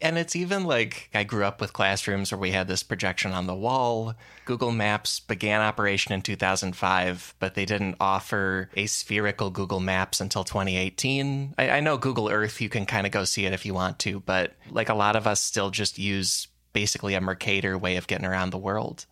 And 0.00 0.18
it's 0.18 0.36
even 0.36 0.64
like 0.64 1.08
I 1.14 1.24
grew 1.24 1.44
up 1.44 1.60
with 1.60 1.72
classrooms 1.72 2.30
where 2.30 2.38
we 2.38 2.50
had 2.50 2.68
this 2.68 2.82
projection 2.82 3.32
on 3.32 3.46
the 3.46 3.54
wall. 3.54 4.14
Google 4.44 4.72
Maps 4.72 5.20
began 5.20 5.60
operation 5.60 6.12
in 6.12 6.20
2005, 6.20 7.34
but 7.38 7.54
they 7.54 7.64
didn't 7.64 7.96
offer 8.00 8.70
a 8.76 8.86
spherical 8.86 9.50
Google 9.50 9.80
Maps 9.80 10.20
until 10.20 10.44
2018. 10.44 11.54
I, 11.56 11.70
I 11.70 11.80
know 11.80 11.96
Google 11.96 12.28
Earth, 12.28 12.60
you 12.60 12.68
can 12.68 12.86
kind 12.86 13.06
of 13.06 13.12
go 13.12 13.24
see 13.24 13.46
it 13.46 13.52
if 13.52 13.64
you 13.64 13.72
want 13.72 13.98
to, 14.00 14.20
but 14.20 14.54
like 14.70 14.88
a 14.88 14.94
lot 14.94 15.16
of 15.16 15.26
us 15.26 15.40
still 15.40 15.70
just 15.70 15.98
use 15.98 16.48
basically 16.72 17.14
a 17.14 17.20
Mercator 17.20 17.78
way 17.78 17.96
of 17.96 18.06
getting 18.06 18.26
around 18.26 18.50
the 18.50 18.58
world. 18.58 19.06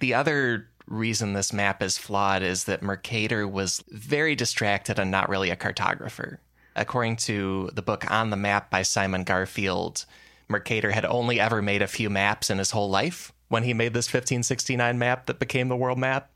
The 0.00 0.14
other 0.14 0.68
reason 0.88 1.32
this 1.32 1.52
map 1.52 1.82
is 1.82 1.98
flawed 1.98 2.42
is 2.42 2.64
that 2.64 2.82
Mercator 2.82 3.46
was 3.46 3.82
very 3.88 4.34
distracted 4.34 4.98
and 4.98 5.10
not 5.10 5.28
really 5.28 5.50
a 5.50 5.56
cartographer. 5.56 6.38
According 6.74 7.16
to 7.16 7.70
the 7.74 7.82
book 7.82 8.10
On 8.10 8.30
the 8.30 8.36
Map 8.36 8.70
by 8.70 8.82
Simon 8.82 9.24
Garfield, 9.24 10.04
Mercator 10.48 10.92
had 10.92 11.04
only 11.04 11.38
ever 11.38 11.60
made 11.60 11.82
a 11.82 11.88
few 11.88 12.08
maps 12.08 12.50
in 12.50 12.58
his 12.58 12.70
whole 12.70 12.88
life 12.88 13.32
when 13.48 13.64
he 13.64 13.74
made 13.74 13.94
this 13.94 14.06
1569 14.06 14.98
map 14.98 15.26
that 15.26 15.38
became 15.38 15.68
the 15.68 15.76
world 15.76 15.98
map. 15.98 16.30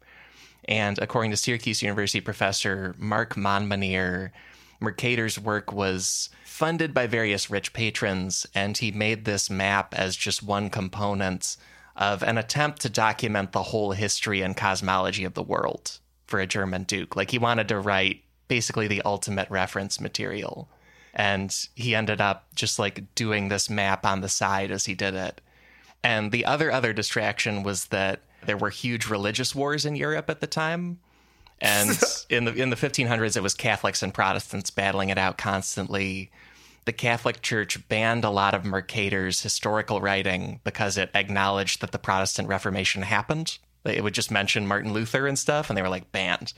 And 0.66 0.98
according 0.98 1.30
to 1.30 1.36
Syracuse 1.36 1.82
University 1.82 2.20
professor 2.20 2.94
Mark 2.98 3.36
Monmonier, 3.36 4.32
Mercator's 4.80 5.38
work 5.38 5.72
was 5.72 6.28
funded 6.44 6.92
by 6.92 7.06
various 7.06 7.50
rich 7.50 7.72
patrons, 7.72 8.46
and 8.54 8.76
he 8.76 8.90
made 8.90 9.24
this 9.24 9.48
map 9.48 9.94
as 9.94 10.16
just 10.16 10.42
one 10.42 10.70
component 10.70 11.56
of 11.96 12.22
an 12.22 12.38
attempt 12.38 12.80
to 12.82 12.88
document 12.88 13.52
the 13.52 13.62
whole 13.62 13.92
history 13.92 14.42
and 14.42 14.56
cosmology 14.56 15.24
of 15.24 15.34
the 15.34 15.42
world 15.42 15.98
for 16.26 16.40
a 16.40 16.46
German 16.46 16.84
duke. 16.84 17.14
Like 17.16 17.30
he 17.30 17.38
wanted 17.38 17.68
to 17.68 17.78
write 17.78 18.22
basically 18.48 18.88
the 18.88 19.02
ultimate 19.02 19.50
reference 19.50 20.00
material. 20.00 20.68
And 21.14 21.54
he 21.74 21.94
ended 21.94 22.20
up 22.20 22.46
just 22.54 22.78
like 22.78 23.14
doing 23.14 23.48
this 23.48 23.68
map 23.68 24.06
on 24.06 24.22
the 24.22 24.28
side 24.28 24.70
as 24.70 24.86
he 24.86 24.94
did 24.94 25.14
it. 25.14 25.40
And 26.02 26.32
the 26.32 26.44
other 26.46 26.72
other 26.72 26.92
distraction 26.92 27.62
was 27.62 27.86
that 27.86 28.20
there 28.44 28.56
were 28.56 28.70
huge 28.70 29.08
religious 29.08 29.54
wars 29.54 29.84
in 29.84 29.94
Europe 29.94 30.28
at 30.30 30.40
the 30.40 30.46
time. 30.46 30.98
And 31.60 31.98
in 32.30 32.44
the 32.44 32.54
in 32.54 32.70
the 32.70 32.76
1500s 32.76 33.36
it 33.36 33.42
was 33.42 33.54
Catholics 33.54 34.02
and 34.02 34.12
Protestants 34.12 34.70
battling 34.70 35.10
it 35.10 35.18
out 35.18 35.38
constantly. 35.38 36.30
The 36.84 36.92
Catholic 36.92 37.42
Church 37.42 37.88
banned 37.88 38.24
a 38.24 38.30
lot 38.30 38.54
of 38.54 38.64
Mercator's 38.64 39.42
historical 39.42 40.00
writing 40.00 40.60
because 40.64 40.98
it 40.98 41.10
acknowledged 41.14 41.80
that 41.80 41.92
the 41.92 41.98
Protestant 41.98 42.48
Reformation 42.48 43.02
happened. 43.02 43.58
It 43.84 44.02
would 44.02 44.14
just 44.14 44.30
mention 44.30 44.66
Martin 44.66 44.92
Luther 44.92 45.26
and 45.26 45.38
stuff, 45.38 45.70
and 45.70 45.76
they 45.76 45.82
were 45.82 45.88
like 45.88 46.10
banned. 46.12 46.52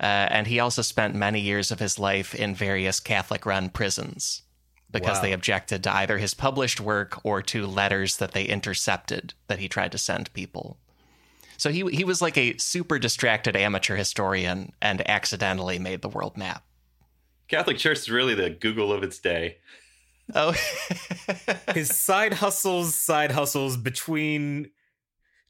Uh, 0.00 0.04
and 0.30 0.46
he 0.46 0.60
also 0.60 0.82
spent 0.82 1.14
many 1.16 1.40
years 1.40 1.72
of 1.72 1.80
his 1.80 1.98
life 1.98 2.34
in 2.34 2.54
various 2.54 3.00
Catholic 3.00 3.44
run 3.44 3.68
prisons 3.68 4.42
because 4.90 5.16
Wow. 5.16 5.22
they 5.22 5.32
objected 5.32 5.82
to 5.84 5.92
either 5.94 6.18
his 6.18 6.34
published 6.34 6.80
work 6.80 7.18
or 7.24 7.42
to 7.42 7.66
letters 7.66 8.16
that 8.18 8.32
they 8.32 8.44
intercepted 8.44 9.34
that 9.48 9.58
he 9.58 9.68
tried 9.68 9.92
to 9.92 9.98
send 9.98 10.32
people. 10.32 10.78
So 11.56 11.70
he 11.70 11.84
he 11.90 12.04
was 12.04 12.22
like 12.22 12.38
a 12.38 12.56
super 12.58 13.00
distracted 13.00 13.56
amateur 13.56 13.96
historian 13.96 14.72
and 14.80 15.06
accidentally 15.10 15.78
made 15.80 16.02
the 16.02 16.08
world 16.08 16.36
map. 16.36 16.62
Catholic 17.48 17.78
Church 17.78 17.98
is 17.98 18.10
really 18.10 18.34
the 18.34 18.50
Google 18.50 18.92
of 18.92 19.02
its 19.02 19.18
day. 19.18 19.56
Oh, 20.34 20.54
His 21.74 21.88
side 21.96 22.34
hustles, 22.34 22.94
side 22.94 23.32
hustles 23.32 23.76
between 23.76 24.70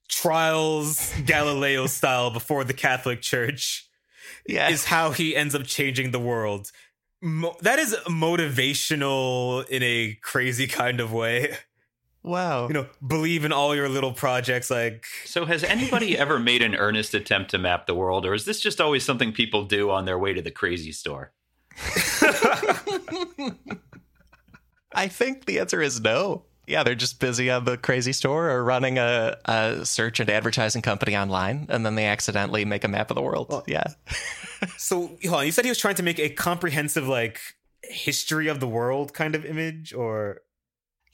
trials, 0.09 1.13
Galileo 1.27 1.87
style 1.87 2.31
before 2.31 2.65
the 2.65 2.75
Catholic 2.75 3.21
Church 3.21 3.89
yeah. 4.47 4.69
is 4.71 4.85
how 4.87 5.11
he 5.11 5.35
ends 5.37 5.55
up 5.55 5.65
changing 5.65 6.13
the 6.13 6.21
world. 6.21 6.71
Mo- 7.21 7.57
that 7.63 7.79
is 7.81 7.95
motivational 8.07 9.67
in 9.69 9.83
a 9.83 10.17
crazy 10.23 10.67
kind 10.69 11.01
of 11.01 11.13
way. 11.13 11.57
wow. 12.23 12.69
You 12.69 12.75
know, 12.75 12.87
believe 13.05 13.45
in 13.45 13.53
all 13.53 13.75
your 13.75 13.89
little 13.89 14.13
projects. 14.13 14.71
Like, 14.71 15.07
So, 15.25 15.45
has 15.45 15.65
anybody 15.65 16.17
ever 16.17 16.39
made 16.39 16.63
an 16.63 16.77
earnest 16.77 17.15
attempt 17.15 17.51
to 17.51 17.59
map 17.59 17.87
the 17.87 17.95
world, 17.95 18.25
or 18.25 18.35
is 18.35 18.45
this 18.45 18.61
just 18.61 18.81
always 18.81 19.05
something 19.05 19.33
people 19.33 19.65
do 19.65 19.91
on 19.91 20.05
their 20.05 20.19
way 20.19 20.33
to 20.33 20.41
the 20.43 20.53
crazy 20.53 20.93
store? 20.93 21.33
I 24.95 25.09
think 25.09 25.47
the 25.47 25.61
answer 25.61 25.81
is 25.81 26.01
no. 26.01 26.45
Yeah, 26.67 26.83
they're 26.83 26.95
just 26.95 27.19
busy 27.19 27.51
on 27.51 27.65
the 27.65 27.79
crazy 27.79 28.13
store 28.13 28.51
or 28.51 28.63
running 28.63 28.99
a, 28.99 29.39
a 29.47 29.87
search 29.87 30.21
and 30.21 30.29
advertising 30.29 30.83
company 30.83 31.17
online, 31.17 31.67
and 31.71 31.85
then 31.87 31.95
they 31.95 32.07
accidentally 32.07 32.67
make 32.67 32.85
a 32.85 32.89
map 32.89 33.11
of 33.11 33.15
the 33.15 33.23
world. 33.23 33.63
yeah. 33.67 33.85
so 34.77 35.17
hold 35.23 35.35
on, 35.35 35.47
you 35.47 35.53
said 35.53 35.65
he 35.65 35.71
was 35.71 35.79
trying 35.79 35.95
to 35.95 36.03
make 36.03 36.19
a 36.19 36.29
comprehensive, 36.29 37.09
like, 37.09 37.41
history 37.83 38.49
of 38.49 38.61
the 38.61 38.69
world 38.69 39.15
kind 39.15 39.35
of 39.35 39.47
image, 39.47 39.95
or 39.95 40.43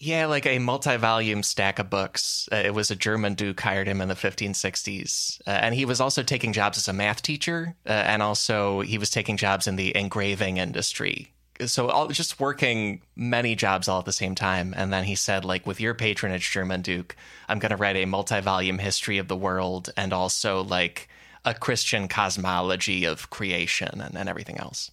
Yeah, 0.04 0.26
like 0.26 0.44
a 0.44 0.58
multi-volume 0.58 1.42
stack 1.42 1.78
of 1.78 1.88
books. 1.88 2.46
Uh, 2.52 2.56
it 2.56 2.74
was 2.74 2.90
a 2.90 2.96
German 2.96 3.32
duke 3.32 3.58
hired 3.58 3.86
him 3.86 4.02
in 4.02 4.08
the 4.08 4.14
1560s, 4.14 5.40
uh, 5.46 5.50
and 5.50 5.74
he 5.74 5.86
was 5.86 5.98
also 5.98 6.22
taking 6.22 6.52
jobs 6.52 6.76
as 6.76 6.88
a 6.88 6.92
math 6.92 7.22
teacher, 7.22 7.74
uh, 7.86 7.92
and 7.92 8.22
also 8.22 8.82
he 8.82 8.98
was 8.98 9.08
taking 9.08 9.38
jobs 9.38 9.66
in 9.66 9.76
the 9.76 9.96
engraving 9.96 10.58
industry. 10.58 11.32
So 11.64 11.88
all, 11.88 12.08
just 12.08 12.38
working 12.38 13.00
many 13.16 13.56
jobs 13.56 13.88
all 13.88 13.98
at 13.98 14.04
the 14.04 14.12
same 14.12 14.34
time, 14.34 14.74
and 14.76 14.92
then 14.92 15.04
he 15.04 15.14
said, 15.14 15.42
like, 15.42 15.66
with 15.66 15.80
your 15.80 15.94
patronage, 15.94 16.50
German 16.50 16.82
duke, 16.82 17.16
I'm 17.48 17.58
going 17.58 17.70
to 17.70 17.76
write 17.78 17.96
a 17.96 18.04
multi-volume 18.04 18.80
history 18.80 19.16
of 19.16 19.28
the 19.28 19.36
world, 19.36 19.88
and 19.96 20.12
also 20.12 20.64
like 20.64 21.08
a 21.46 21.54
Christian 21.54 22.08
cosmology 22.08 23.06
of 23.06 23.30
creation 23.30 24.02
and, 24.02 24.14
and 24.14 24.28
everything 24.28 24.58
else. 24.58 24.90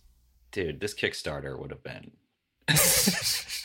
Dude, 0.53 0.79
this 0.79 0.93
Kickstarter 0.93 1.59
would 1.59 1.71
have 1.71 1.83
been. 1.83 2.11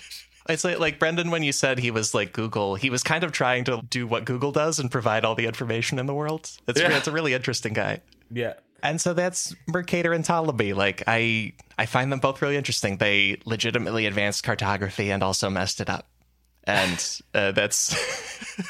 It's 0.49 0.65
like, 0.65 0.79
like 0.79 0.99
Brendan, 0.99 1.31
when 1.31 1.43
you 1.43 1.53
said 1.53 1.79
he 1.79 1.91
was 1.91 2.15
like 2.15 2.33
Google, 2.33 2.75
he 2.77 2.91
was 2.91 3.03
kind 3.03 3.25
of 3.25 3.33
trying 3.33 3.65
to 3.65 3.83
do 3.89 4.07
what 4.07 4.25
Google 4.25 4.53
does 4.53 4.79
and 4.79 4.91
provide 4.91 5.25
all 5.25 5.35
the 5.35 5.47
information 5.47 5.99
in 5.99 6.07
the 6.07 6.15
world. 6.15 6.51
It's, 6.69 6.81
Yeah. 6.81 6.97
it's 6.97 7.09
a 7.09 7.13
really 7.13 7.35
interesting 7.35 7.73
guy. 7.73 8.01
yeah. 8.31 8.55
And 8.83 9.01
so 9.01 9.15
that's 9.15 9.55
Mercator 9.67 10.13
and 10.13 10.25
Ptolemy. 10.25 10.75
Like 10.75 11.03
I, 11.07 11.55
I 11.79 11.87
find 11.87 12.13
them 12.13 12.21
both 12.21 12.41
really 12.43 12.57
interesting. 12.57 12.99
They 12.99 13.39
legitimately 13.47 14.07
advanced 14.07 14.45
cartography 14.45 15.11
and 15.11 15.23
also 15.23 15.49
messed 15.51 15.81
it 15.81 15.89
up. 15.91 16.07
And 16.65 17.21
uh, 17.35 17.53
that's 17.53 17.97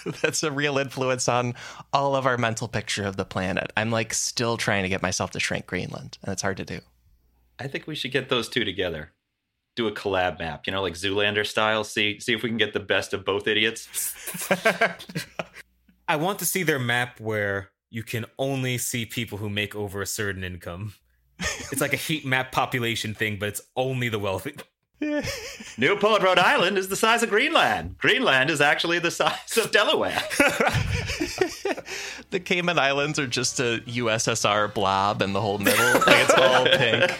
that's 0.22 0.42
a 0.42 0.52
real 0.52 0.78
influence 0.78 1.28
on 1.28 1.54
all 1.92 2.14
of 2.14 2.24
our 2.24 2.38
mental 2.38 2.68
picture 2.68 3.04
of 3.04 3.16
the 3.16 3.24
planet. 3.24 3.72
I'm 3.76 3.90
like 3.90 4.14
still 4.14 4.56
trying 4.56 4.84
to 4.84 4.88
get 4.88 5.02
myself 5.02 5.32
to 5.32 5.40
shrink 5.40 5.66
Greenland, 5.66 6.18
and 6.22 6.32
it's 6.32 6.42
hard 6.42 6.58
to 6.58 6.64
do. 6.64 6.80
I 7.58 7.66
think 7.68 7.86
we 7.86 7.94
should 7.94 8.12
get 8.12 8.28
those 8.28 8.48
two 8.48 8.64
together. 8.64 9.12
Do 9.76 9.86
a 9.86 9.92
collab 9.92 10.38
map, 10.38 10.66
you 10.66 10.72
know, 10.72 10.82
like 10.82 10.94
Zoolander 10.94 11.46
style. 11.46 11.84
See, 11.84 12.18
see 12.18 12.32
if 12.32 12.42
we 12.42 12.48
can 12.48 12.58
get 12.58 12.72
the 12.72 12.80
best 12.80 13.12
of 13.12 13.24
both 13.24 13.46
idiots. 13.46 13.88
I 16.08 16.16
want 16.16 16.38
to 16.40 16.46
see 16.46 16.62
their 16.62 16.78
map 16.78 17.20
where 17.20 17.70
you 17.90 18.02
can 18.02 18.26
only 18.38 18.78
see 18.78 19.06
people 19.06 19.38
who 19.38 19.48
make 19.48 19.74
over 19.74 20.02
a 20.02 20.06
certain 20.06 20.42
income. 20.44 20.94
It's 21.38 21.80
like 21.80 21.92
a 21.92 21.96
heat 21.96 22.24
map 22.24 22.52
population 22.52 23.14
thing, 23.14 23.38
but 23.38 23.48
it's 23.50 23.60
only 23.76 24.08
the 24.08 24.18
wealthy. 24.18 24.56
Newport, 25.78 26.22
Rhode 26.22 26.38
Island 26.38 26.78
is 26.78 26.88
the 26.88 26.96
size 26.96 27.22
of 27.22 27.28
Greenland. 27.28 27.98
Greenland 27.98 28.48
is 28.48 28.62
actually 28.62 28.98
the 28.98 29.10
size 29.10 29.58
of 29.58 29.70
Delaware. 29.70 30.22
the 32.30 32.40
Cayman 32.42 32.78
Islands 32.78 33.18
are 33.18 33.26
just 33.26 33.60
a 33.60 33.82
USSR 33.86 34.72
blob 34.72 35.20
in 35.20 35.34
the 35.34 35.40
whole 35.40 35.58
middle. 35.58 36.00
Like 36.00 36.04
it's 36.06 36.34
all 36.34 36.64
pink. 36.64 37.12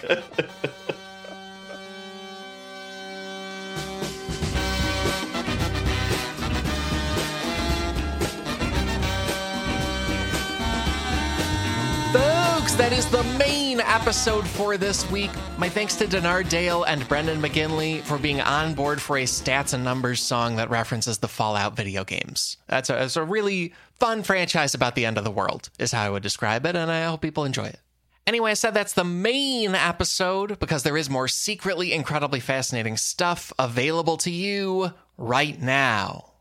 Folks, 12.67 12.79
that 12.79 12.93
is 12.93 13.07
the 13.07 13.23
main 13.39 13.79
episode 13.79 14.45
for 14.45 14.77
this 14.77 15.09
week. 15.09 15.31
My 15.57 15.69
thanks 15.69 15.95
to 15.97 16.05
Denard 16.05 16.49
Dale 16.49 16.83
and 16.83 17.07
Brendan 17.07 17.41
McGinley 17.41 18.03
for 18.03 18.19
being 18.19 18.41
on 18.41 18.75
board 18.75 19.01
for 19.01 19.19
a 19.19 19.23
stats 19.23 19.73
and 19.73 19.85
numbers 19.85 20.21
song 20.21 20.57
that 20.57 20.69
references 20.69 21.19
the 21.19 21.29
Fallout 21.29 21.77
video 21.77 22.03
games. 22.03 22.57
That's 22.67 22.91
a, 22.91 22.95
that's 22.95 23.15
a 23.15 23.23
really 23.23 23.73
fun 24.01 24.25
franchise 24.25 24.75
about 24.75 24.97
the 24.97 25.07
end 25.07 25.17
of 25.17 25.23
the 25.23 25.31
world, 25.31 25.71
is 25.79 25.93
how 25.93 26.03
I 26.03 26.11
would 26.11 26.25
describe 26.25 26.67
it, 26.67 26.75
and 26.75 26.91
I 26.91 27.05
hope 27.05 27.21
people 27.21 27.45
enjoy 27.45 27.67
it. 27.67 27.79
Anyway, 28.27 28.51
I 28.51 28.55
said 28.55 28.75
that's 28.75 28.95
the 28.95 29.05
main 29.05 29.77
episode 29.77 30.59
because 30.59 30.83
there 30.83 30.97
is 30.97 31.09
more 31.09 31.29
secretly 31.29 31.93
incredibly 31.93 32.41
fascinating 32.41 32.97
stuff 32.97 33.53
available 33.61 34.17
to 34.17 34.31
you 34.33 34.91
right 35.17 35.63
now. 35.63 36.33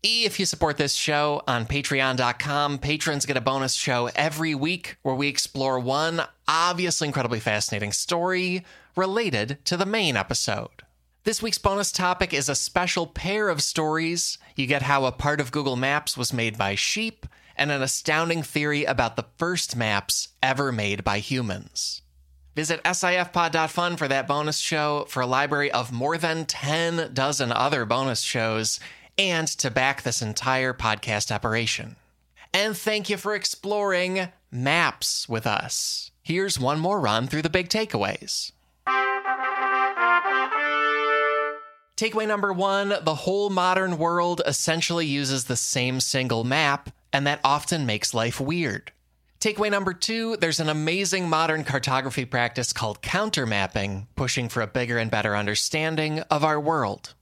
If 0.00 0.38
you 0.38 0.46
support 0.46 0.76
this 0.76 0.94
show 0.94 1.42
on 1.48 1.66
patreon.com, 1.66 2.78
patrons 2.78 3.26
get 3.26 3.36
a 3.36 3.40
bonus 3.40 3.74
show 3.74 4.08
every 4.14 4.54
week 4.54 4.96
where 5.02 5.16
we 5.16 5.26
explore 5.26 5.80
one 5.80 6.22
obviously 6.46 7.08
incredibly 7.08 7.40
fascinating 7.40 7.90
story 7.90 8.64
related 8.94 9.58
to 9.64 9.76
the 9.76 9.84
main 9.84 10.16
episode. 10.16 10.84
This 11.24 11.42
week's 11.42 11.58
bonus 11.58 11.90
topic 11.90 12.32
is 12.32 12.48
a 12.48 12.54
special 12.54 13.08
pair 13.08 13.48
of 13.48 13.60
stories. 13.60 14.38
You 14.54 14.68
get 14.68 14.82
how 14.82 15.04
a 15.04 15.10
part 15.10 15.40
of 15.40 15.50
Google 15.50 15.74
Maps 15.74 16.16
was 16.16 16.32
made 16.32 16.56
by 16.56 16.76
sheep 16.76 17.26
and 17.56 17.72
an 17.72 17.82
astounding 17.82 18.44
theory 18.44 18.84
about 18.84 19.16
the 19.16 19.26
first 19.36 19.74
maps 19.74 20.28
ever 20.40 20.70
made 20.70 21.02
by 21.02 21.18
humans. 21.18 22.02
Visit 22.54 22.82
sifpod.fun 22.82 23.96
for 23.96 24.08
that 24.08 24.26
bonus 24.26 24.58
show, 24.58 25.06
for 25.08 25.20
a 25.20 25.26
library 25.26 25.70
of 25.70 25.92
more 25.92 26.18
than 26.18 26.44
10 26.44 27.14
dozen 27.14 27.52
other 27.52 27.84
bonus 27.84 28.20
shows, 28.20 28.80
and 29.18 29.48
to 29.48 29.70
back 29.70 30.02
this 30.02 30.22
entire 30.22 30.72
podcast 30.72 31.32
operation. 31.32 31.96
And 32.54 32.76
thank 32.76 33.10
you 33.10 33.16
for 33.16 33.34
exploring 33.34 34.28
maps 34.50 35.28
with 35.28 35.46
us. 35.46 36.10
Here's 36.22 36.58
one 36.58 36.78
more 36.78 37.00
run 37.00 37.26
through 37.26 37.42
the 37.42 37.50
big 37.50 37.68
takeaways. 37.68 38.52
Takeaway 41.96 42.28
number 42.28 42.52
one 42.52 42.94
the 43.02 43.14
whole 43.14 43.50
modern 43.50 43.98
world 43.98 44.40
essentially 44.46 45.04
uses 45.04 45.44
the 45.44 45.56
same 45.56 45.98
single 45.98 46.44
map, 46.44 46.90
and 47.12 47.26
that 47.26 47.40
often 47.42 47.86
makes 47.86 48.14
life 48.14 48.40
weird. 48.40 48.92
Takeaway 49.40 49.70
number 49.70 49.92
two 49.92 50.36
there's 50.36 50.60
an 50.60 50.68
amazing 50.68 51.28
modern 51.28 51.64
cartography 51.64 52.24
practice 52.24 52.72
called 52.72 53.02
countermapping, 53.02 54.06
pushing 54.14 54.48
for 54.48 54.62
a 54.62 54.66
bigger 54.68 54.98
and 54.98 55.10
better 55.10 55.36
understanding 55.36 56.20
of 56.30 56.44
our 56.44 56.60
world. 56.60 57.14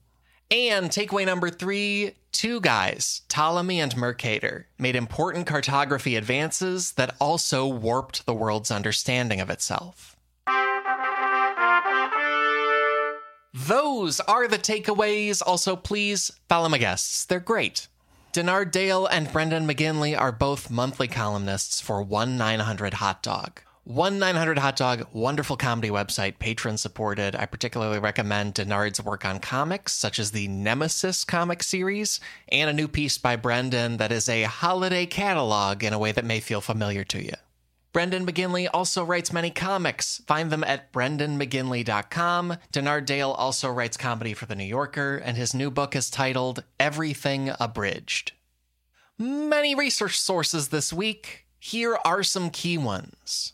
And 0.51 0.91
takeaway 0.91 1.27
number 1.27 1.51
three 1.51 2.13
two 2.31 2.61
guys, 2.61 3.23
Ptolemy 3.29 3.81
and 3.81 3.97
Mercator, 3.97 4.67
made 4.79 4.95
important 4.95 5.47
cartography 5.47 6.17
advances 6.17 6.93
that 6.93 7.17
also 7.19 7.67
warped 7.67 8.27
the 8.27 8.35
world's 8.35 8.71
understanding 8.71 9.41
of 9.41 9.51
itself. 9.51 10.17
Those 13.55 14.21
are 14.21 14.47
the 14.47 14.59
takeaways. 14.59 15.43
Also, 15.45 15.77
please 15.77 16.31
follow 16.49 16.69
my 16.69 16.79
guests. 16.79 17.25
They're 17.25 17.41
great. 17.41 17.89
Denard 18.35 18.71
Dale 18.71 19.07
and 19.07 19.33
Brendan 19.33 19.67
McGinley 19.67 20.17
are 20.17 20.31
both 20.31 20.71
monthly 20.71 21.09
columnists 21.09 21.81
for 21.81 22.03
1 22.03 22.37
900 22.37 22.95
Hot 22.95 23.23
Dog. 23.23 23.63
1 23.87 24.19
900 24.19 24.59
Hot 24.59 24.75
Dog, 24.75 25.07
wonderful 25.13 25.57
comedy 25.57 25.91
website, 25.91 26.41
patron 26.41 26.77
supported. 26.77 27.37
I 27.37 27.47
particularly 27.47 28.01
recommend 28.01 28.55
Denard's 28.55 29.01
work 29.01 29.25
on 29.25 29.39
comics, 29.39 29.93
such 29.93 30.19
as 30.19 30.33
the 30.33 30.49
Nemesis 30.49 31.25
comic 31.25 31.63
series, 31.63 32.19
and 32.49 32.69
a 32.69 32.73
new 32.73 32.89
piece 32.89 33.17
by 33.17 33.37
Brendan 33.37 33.99
that 33.99 34.11
is 34.11 34.29
a 34.29 34.43
holiday 34.43 35.07
catalog 35.07 35.85
in 35.85 35.93
a 35.93 36.01
way 36.01 36.11
that 36.11 36.25
may 36.25 36.41
feel 36.41 36.61
familiar 36.61 37.05
to 37.05 37.23
you. 37.23 37.35
Brendan 37.93 38.27
McGinley 38.27 38.67
also 38.75 39.05
writes 39.05 39.33
many 39.33 39.51
comics. 39.51 40.21
Find 40.27 40.51
them 40.51 40.65
at 40.65 40.93
brendanmcginley.com. 40.93 42.57
Denard 42.73 43.07
Dale 43.07 43.31
also 43.31 43.71
writes 43.71 43.97
comedy 43.97 44.35
for 44.35 44.47
The 44.47 44.57
New 44.57 44.65
Yorker, 44.65 45.17
and 45.17 45.37
his 45.37 45.55
new 45.55 45.71
book 45.71 45.95
is 45.95 46.11
titled 46.11 46.65
Everything 46.81 47.53
Abridged. 47.61 48.33
Many 49.17 49.77
research 49.77 50.19
sources 50.19 50.71
this 50.71 50.93
week. 50.93 51.47
Here 51.61 51.97
are 52.05 52.25
some 52.25 52.51
key 52.51 52.79
ones. 52.79 53.53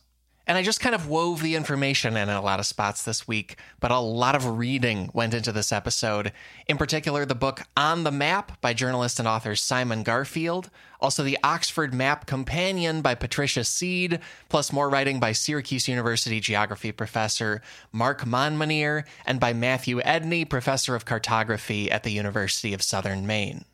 And 0.53 0.59
I 0.59 0.63
just 0.63 0.81
kind 0.81 0.95
of 0.95 1.09
wove 1.09 1.41
the 1.41 1.57
information 1.57 2.15
in, 2.15 2.29
in 2.29 2.37
a 2.37 2.43
lot 2.43 2.61
of 2.61 2.67
spots 2.67 3.05
this 3.05 3.27
week, 3.27 3.57
but 3.81 3.91
a 3.91 3.99
lot 3.99 4.35
of 4.35 4.59
reading 4.59 5.09
went 5.15 5.33
into 5.33 5.51
this 5.51 5.73
episode. 5.73 6.31
In 6.67 6.77
particular, 6.77 7.25
the 7.25 7.35
book 7.35 7.63
On 7.75 8.05
the 8.05 8.11
Map 8.11 8.61
by 8.61 8.75
journalist 8.75 9.19
and 9.19 9.27
author 9.27 9.57
Simon 9.57 10.03
Garfield, 10.03 10.69
also 11.01 11.23
the 11.23 11.39
Oxford 11.43 11.95
Map 11.95 12.27
Companion 12.27 13.01
by 13.01 13.15
Patricia 13.15 13.65
Seed, 13.65 14.21
plus 14.51 14.75
more 14.75 14.91
writing 14.91 15.19
by 15.19 15.33
Syracuse 15.33 15.89
University 15.89 16.39
geography 16.39 16.93
professor 16.93 17.63
Mark 17.91 18.27
Monmonier 18.27 19.07
and 19.25 19.41
by 19.41 19.55
Matthew 19.55 20.03
Edney, 20.03 20.47
professor 20.47 20.95
of 20.95 21.07
cartography 21.07 21.91
at 21.91 22.03
the 22.03 22.13
University 22.13 22.75
of 22.75 22.83
Southern 22.83 23.27
Maine. 23.27 23.65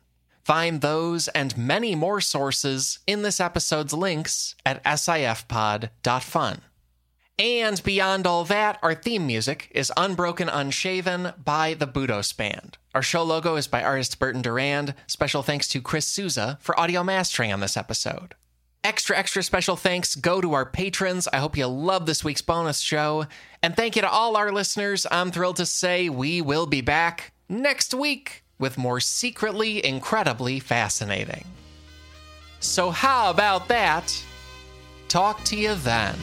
Find 0.45 0.79
those 0.79 1.27
and 1.27 1.57
many 1.57 1.93
more 1.93 2.21
sources 2.21 2.99
in 3.05 3.21
this 3.21 3.41
episode's 3.41 3.91
links 3.91 4.55
at 4.65 4.81
sifpod.fun. 4.85 6.61
And 7.39 7.81
beyond 7.83 8.27
all 8.27 8.43
that, 8.45 8.77
our 8.83 8.93
theme 8.93 9.25
music 9.25 9.71
is 9.71 9.93
Unbroken 9.95 10.49
Unshaven 10.49 11.31
by 11.41 11.73
the 11.73 11.87
Budos 11.87 12.35
Band. 12.35 12.77
Our 12.93 13.01
show 13.01 13.23
logo 13.23 13.55
is 13.55 13.65
by 13.65 13.81
artist 13.81 14.19
Burton 14.19 14.41
Durand. 14.41 14.93
Special 15.07 15.41
thanks 15.41 15.69
to 15.69 15.81
Chris 15.81 16.05
Souza 16.05 16.57
for 16.59 16.77
audio 16.77 17.01
mastering 17.01 17.53
on 17.53 17.61
this 17.61 17.77
episode. 17.77 18.35
Extra, 18.83 19.17
extra 19.17 19.41
special 19.41 19.77
thanks 19.77 20.17
go 20.17 20.41
to 20.41 20.53
our 20.53 20.65
patrons. 20.65 21.29
I 21.31 21.37
hope 21.37 21.55
you 21.55 21.67
love 21.67 22.05
this 22.05 22.25
week's 22.25 22.41
bonus 22.41 22.81
show. 22.81 23.25
And 23.63 23.73
thank 23.73 23.95
you 23.95 24.01
to 24.01 24.09
all 24.09 24.35
our 24.35 24.51
listeners. 24.51 25.07
I'm 25.09 25.31
thrilled 25.31 25.57
to 25.57 25.65
say 25.65 26.09
we 26.09 26.41
will 26.41 26.65
be 26.65 26.81
back 26.81 27.31
next 27.47 27.93
week 27.93 28.43
with 28.57 28.77
more 28.77 28.99
secretly 28.99 29.85
incredibly 29.85 30.59
fascinating. 30.59 31.45
So, 32.59 32.91
how 32.91 33.29
about 33.29 33.69
that? 33.69 34.21
Talk 35.07 35.45
to 35.45 35.55
you 35.55 35.75
then. 35.75 36.15